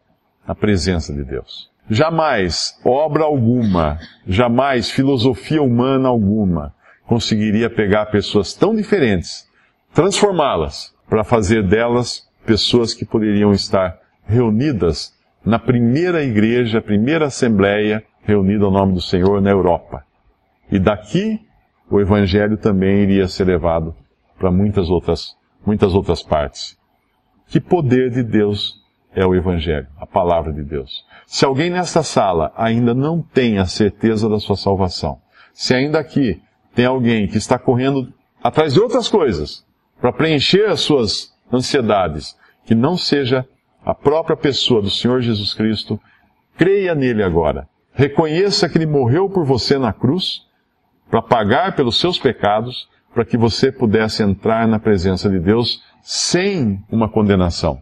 a 0.47 0.55
presença 0.55 1.13
de 1.13 1.25
Deus. 1.25 1.71
Jamais 1.89 2.79
obra 2.85 3.25
alguma, 3.25 3.99
jamais 4.27 4.91
filosofia 4.91 5.63
humana 5.63 6.09
alguma 6.09 6.75
conseguiria 7.07 7.71
pegar 7.71 8.07
pessoas 8.07 8.53
tão 8.53 8.75
diferentes, 8.75 9.49
transformá-las, 9.95 10.95
para 11.09 11.23
fazer 11.23 11.63
delas 11.63 12.29
pessoas 12.45 12.93
que 12.93 13.05
poderiam 13.05 13.53
estar 13.53 13.99
reunidas 14.27 15.15
na 15.45 15.59
primeira 15.59 16.23
igreja, 16.25 16.81
primeira 16.81 17.27
assembleia 17.27 18.03
reunida 18.23 18.65
ao 18.65 18.71
nome 18.73 18.95
do 18.95 19.01
Senhor 19.01 19.41
na 19.41 19.51
Europa. 19.51 20.05
E 20.71 20.81
daqui 20.81 21.41
o 21.89 22.01
evangelho 22.01 22.57
também 22.57 23.05
iria 23.05 23.29
ser 23.29 23.45
levado 23.45 23.95
para 24.37 24.51
muitas 24.51 24.91
outras, 24.91 25.37
muitas 25.65 25.95
outras 25.95 26.23
partes. 26.23 26.77
Que 27.47 27.61
poder 27.61 28.11
de 28.11 28.25
Deus 28.25 28.75
é 29.17 29.25
o 29.25 29.35
evangelho, 29.35 29.87
a 29.99 30.07
palavra 30.07 30.53
de 30.53 30.63
Deus. 30.63 31.03
Se 31.27 31.47
alguém 31.47 31.71
nesta 31.71 32.03
sala 32.03 32.53
ainda 32.55 32.95
não 32.95 33.23
tem 33.23 33.59
a 33.59 33.65
certeza 33.65 34.29
da 34.29 34.39
sua 34.39 34.57
salvação, 34.57 35.19
se 35.55 35.75
ainda 35.75 35.99
aqui 35.99 36.41
tem 36.75 36.85
alguém 36.85 37.27
que 37.27 37.39
está 37.39 37.59
correndo 37.59 38.13
atrás 38.45 38.75
de 38.75 38.81
outras 38.81 39.09
coisas 39.09 39.65
para 39.99 40.13
preencher 40.13 40.67
as 40.67 40.81
suas 40.81 41.35
ansiedades, 41.51 42.37
que 42.67 42.75
não 42.75 42.95
seja 42.95 43.49
a 43.83 43.95
própria 43.95 44.37
pessoa 44.37 44.83
do 44.83 44.91
Senhor 44.91 45.23
Jesus 45.23 45.55
Cristo, 45.55 45.99
creia 46.59 46.95
nele 46.95 47.23
agora. 47.23 47.67
Reconheça 47.95 48.69
que 48.69 48.77
ele 48.77 48.85
morreu 48.85 49.31
por 49.31 49.47
você 49.47 49.79
na 49.79 49.95
cruz 49.95 50.43
para 51.11 51.23
pagar 51.23 51.75
pelos 51.75 51.99
seus 51.99 52.19
pecados, 52.19 52.87
para 53.15 53.25
que 53.25 53.39
você 53.39 53.73
pudesse 53.73 54.23
entrar 54.23 54.69
na 54.69 54.79
presença 54.79 55.31
de 55.31 55.39
Deus 55.39 55.83
sem 56.03 56.85
uma 56.91 57.09
condenação 57.09 57.81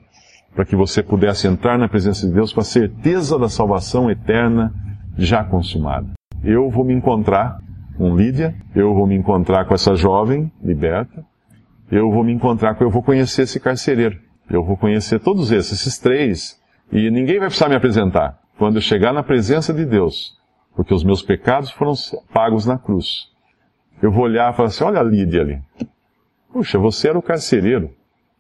para 0.55 0.65
que 0.65 0.77
você 0.77 1.03
pudesse 1.03 1.47
entrar 1.47 1.79
na 1.79 1.89
presença 1.89 2.27
de 2.27 2.33
Deus 2.33 2.53
com 2.53 2.61
a 2.61 2.65
certeza 2.65 3.39
da 3.39 3.49
salvação 3.49 4.11
eterna 4.11 4.73
já 5.17 5.43
consumada. 5.45 6.13
Eu 6.43 6.71
vou 6.71 6.85
me 6.85 6.95
encontrar 6.95 7.59
com 7.97 8.17
Lídia, 8.17 8.55
eu 8.75 8.95
vou 8.95 9.07
me 9.07 9.15
encontrar 9.15 9.65
com 9.65 9.75
essa 9.75 9.95
jovem 9.95 10.51
liberta, 10.63 11.25
eu 11.91 12.11
vou 12.11 12.25
me 12.25 12.33
encontrar 12.33 12.75
com, 12.75 12.85
eu 12.85 12.91
vou 12.91 13.03
conhecer 13.03 13.43
esse 13.43 13.59
carcereiro, 13.61 14.19
eu 14.51 14.65
vou 14.65 14.77
conhecer 14.77 15.21
todos 15.21 15.51
esses, 15.51 15.81
esses 15.81 15.99
três, 15.99 16.61
e 16.93 17.11
ninguém 17.11 17.39
vai 17.39 17.49
precisar 17.49 17.69
me 17.69 17.77
apresentar. 17.77 18.39
Quando 18.59 18.77
eu 18.77 18.81
chegar 18.83 19.13
na 19.13 19.23
presença 19.23 19.73
de 19.73 19.85
Deus, 19.85 20.37
porque 20.77 20.95
os 20.95 21.05
meus 21.05 21.23
pecados 21.23 21.71
foram 21.71 21.95
pagos 22.33 22.67
na 22.67 22.79
cruz, 22.79 23.29
eu 24.03 24.11
vou 24.11 24.25
olhar 24.25 24.53
e 24.53 24.57
falar 24.57 24.69
assim: 24.69 24.85
olha 24.85 25.01
a 25.01 25.03
Lídia 25.03 25.41
ali. 25.41 25.63
Puxa, 26.53 26.79
você 26.79 27.09
era 27.09 27.19
o 27.19 27.23
carcereiro. 27.23 27.91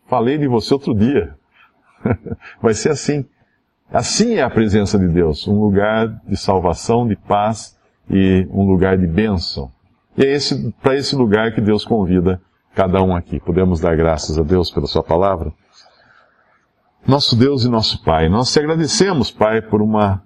Falei 0.06 0.36
de 0.36 0.46
você 0.46 0.74
outro 0.74 0.94
dia. 0.94 1.34
Vai 2.60 2.74
ser 2.74 2.90
assim. 2.90 3.24
Assim 3.92 4.34
é 4.34 4.42
a 4.42 4.50
presença 4.50 4.98
de 4.98 5.06
Deus, 5.06 5.46
um 5.46 5.60
lugar 5.60 6.08
de 6.26 6.36
salvação, 6.36 7.06
de 7.06 7.14
paz 7.16 7.76
e 8.10 8.46
um 8.50 8.66
lugar 8.66 8.98
de 8.98 9.06
bênção. 9.06 9.70
E 10.16 10.24
é 10.24 10.36
para 10.82 10.96
esse 10.96 11.14
lugar 11.14 11.52
que 11.54 11.60
Deus 11.60 11.84
convida 11.84 12.40
cada 12.74 13.02
um 13.02 13.14
aqui. 13.14 13.38
Podemos 13.38 13.80
dar 13.80 13.96
graças 13.96 14.38
a 14.38 14.42
Deus 14.42 14.70
pela 14.70 14.86
Sua 14.86 15.02
palavra? 15.02 15.52
Nosso 17.06 17.36
Deus 17.36 17.64
e 17.64 17.68
nosso 17.68 18.02
Pai, 18.02 18.28
nós 18.28 18.50
te 18.50 18.58
agradecemos, 18.58 19.30
Pai, 19.30 19.60
por 19.60 19.82
uma, 19.82 20.22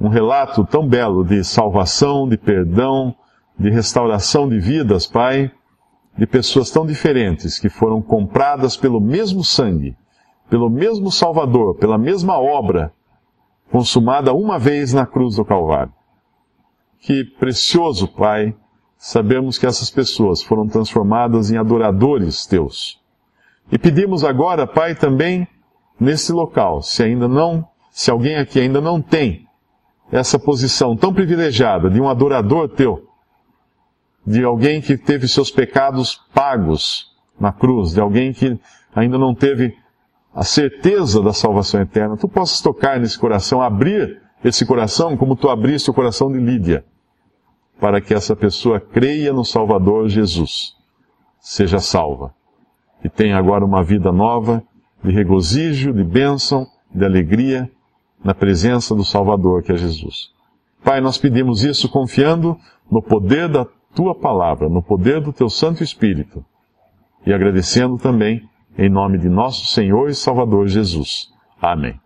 um 0.00 0.08
relato 0.08 0.64
tão 0.64 0.86
belo 0.86 1.24
de 1.24 1.42
salvação, 1.42 2.28
de 2.28 2.38
perdão, 2.38 3.14
de 3.58 3.68
restauração 3.68 4.48
de 4.48 4.60
vidas, 4.60 5.06
Pai, 5.06 5.50
de 6.16 6.26
pessoas 6.26 6.70
tão 6.70 6.86
diferentes 6.86 7.58
que 7.58 7.68
foram 7.68 8.00
compradas 8.00 8.76
pelo 8.76 9.00
mesmo 9.00 9.42
sangue 9.42 9.96
pelo 10.50 10.68
mesmo 10.68 11.12
Salvador, 11.12 11.76
pela 11.76 11.96
mesma 11.96 12.38
obra, 12.38 12.92
consumada 13.70 14.34
uma 14.34 14.58
vez 14.58 14.92
na 14.92 15.06
cruz 15.06 15.36
do 15.36 15.44
Calvário. 15.44 15.92
que 17.00 17.24
precioso, 17.24 18.08
Pai, 18.08 18.54
sabemos 18.98 19.56
que 19.56 19.64
essas 19.64 19.90
pessoas 19.90 20.42
foram 20.42 20.68
transformadas 20.68 21.50
em 21.50 21.56
adoradores 21.56 22.44
teus. 22.44 23.00
E 23.72 23.78
pedimos 23.78 24.24
agora, 24.24 24.66
Pai, 24.66 24.94
também 24.94 25.48
nesse 25.98 26.32
local, 26.32 26.82
se 26.82 27.02
ainda 27.02 27.28
não, 27.28 27.66
se 27.90 28.10
alguém 28.10 28.36
aqui 28.36 28.60
ainda 28.60 28.80
não 28.80 29.00
tem 29.00 29.46
essa 30.12 30.38
posição 30.38 30.96
tão 30.96 31.14
privilegiada 31.14 31.88
de 31.88 32.00
um 32.00 32.08
adorador 32.08 32.68
teu, 32.68 33.06
de 34.26 34.42
alguém 34.44 34.82
que 34.82 34.98
teve 34.98 35.28
seus 35.28 35.50
pecados 35.50 36.20
pagos 36.34 37.16
na 37.38 37.52
cruz, 37.52 37.92
de 37.92 38.00
alguém 38.00 38.32
que 38.32 38.58
ainda 38.94 39.16
não 39.16 39.34
teve 39.34 39.79
a 40.34 40.44
certeza 40.44 41.22
da 41.22 41.32
salvação 41.32 41.80
eterna, 41.80 42.16
tu 42.16 42.28
possas 42.28 42.60
tocar 42.60 42.98
nesse 43.00 43.18
coração, 43.18 43.60
abrir 43.60 44.20
esse 44.44 44.64
coração 44.64 45.16
como 45.16 45.36
tu 45.36 45.48
abriste 45.48 45.90
o 45.90 45.94
coração 45.94 46.30
de 46.30 46.38
Lídia, 46.38 46.84
para 47.80 48.00
que 48.00 48.14
essa 48.14 48.36
pessoa 48.36 48.80
creia 48.80 49.32
no 49.32 49.44
Salvador 49.44 50.08
Jesus, 50.08 50.74
seja 51.40 51.78
salva 51.78 52.34
e 53.02 53.08
tenha 53.08 53.36
agora 53.38 53.64
uma 53.64 53.82
vida 53.82 54.12
nova 54.12 54.62
de 55.02 55.10
regozijo, 55.10 55.92
de 55.92 56.04
bênção, 56.04 56.66
de 56.94 57.04
alegria 57.04 57.70
na 58.22 58.34
presença 58.34 58.94
do 58.94 59.04
Salvador 59.04 59.62
que 59.62 59.72
é 59.72 59.76
Jesus. 59.76 60.30
Pai, 60.84 61.00
nós 61.00 61.18
pedimos 61.18 61.64
isso 61.64 61.88
confiando 61.88 62.56
no 62.90 63.02
poder 63.02 63.48
da 63.48 63.66
tua 63.94 64.14
palavra, 64.14 64.68
no 64.68 64.82
poder 64.82 65.20
do 65.20 65.32
teu 65.32 65.48
Santo 65.48 65.82
Espírito 65.82 66.44
e 67.26 67.32
agradecendo 67.32 67.98
também 67.98 68.48
em 68.76 68.88
nome 68.88 69.18
de 69.18 69.28
nosso 69.28 69.66
Senhor 69.66 70.08
e 70.08 70.14
Salvador 70.14 70.66
Jesus. 70.68 71.28
Amém. 71.60 72.00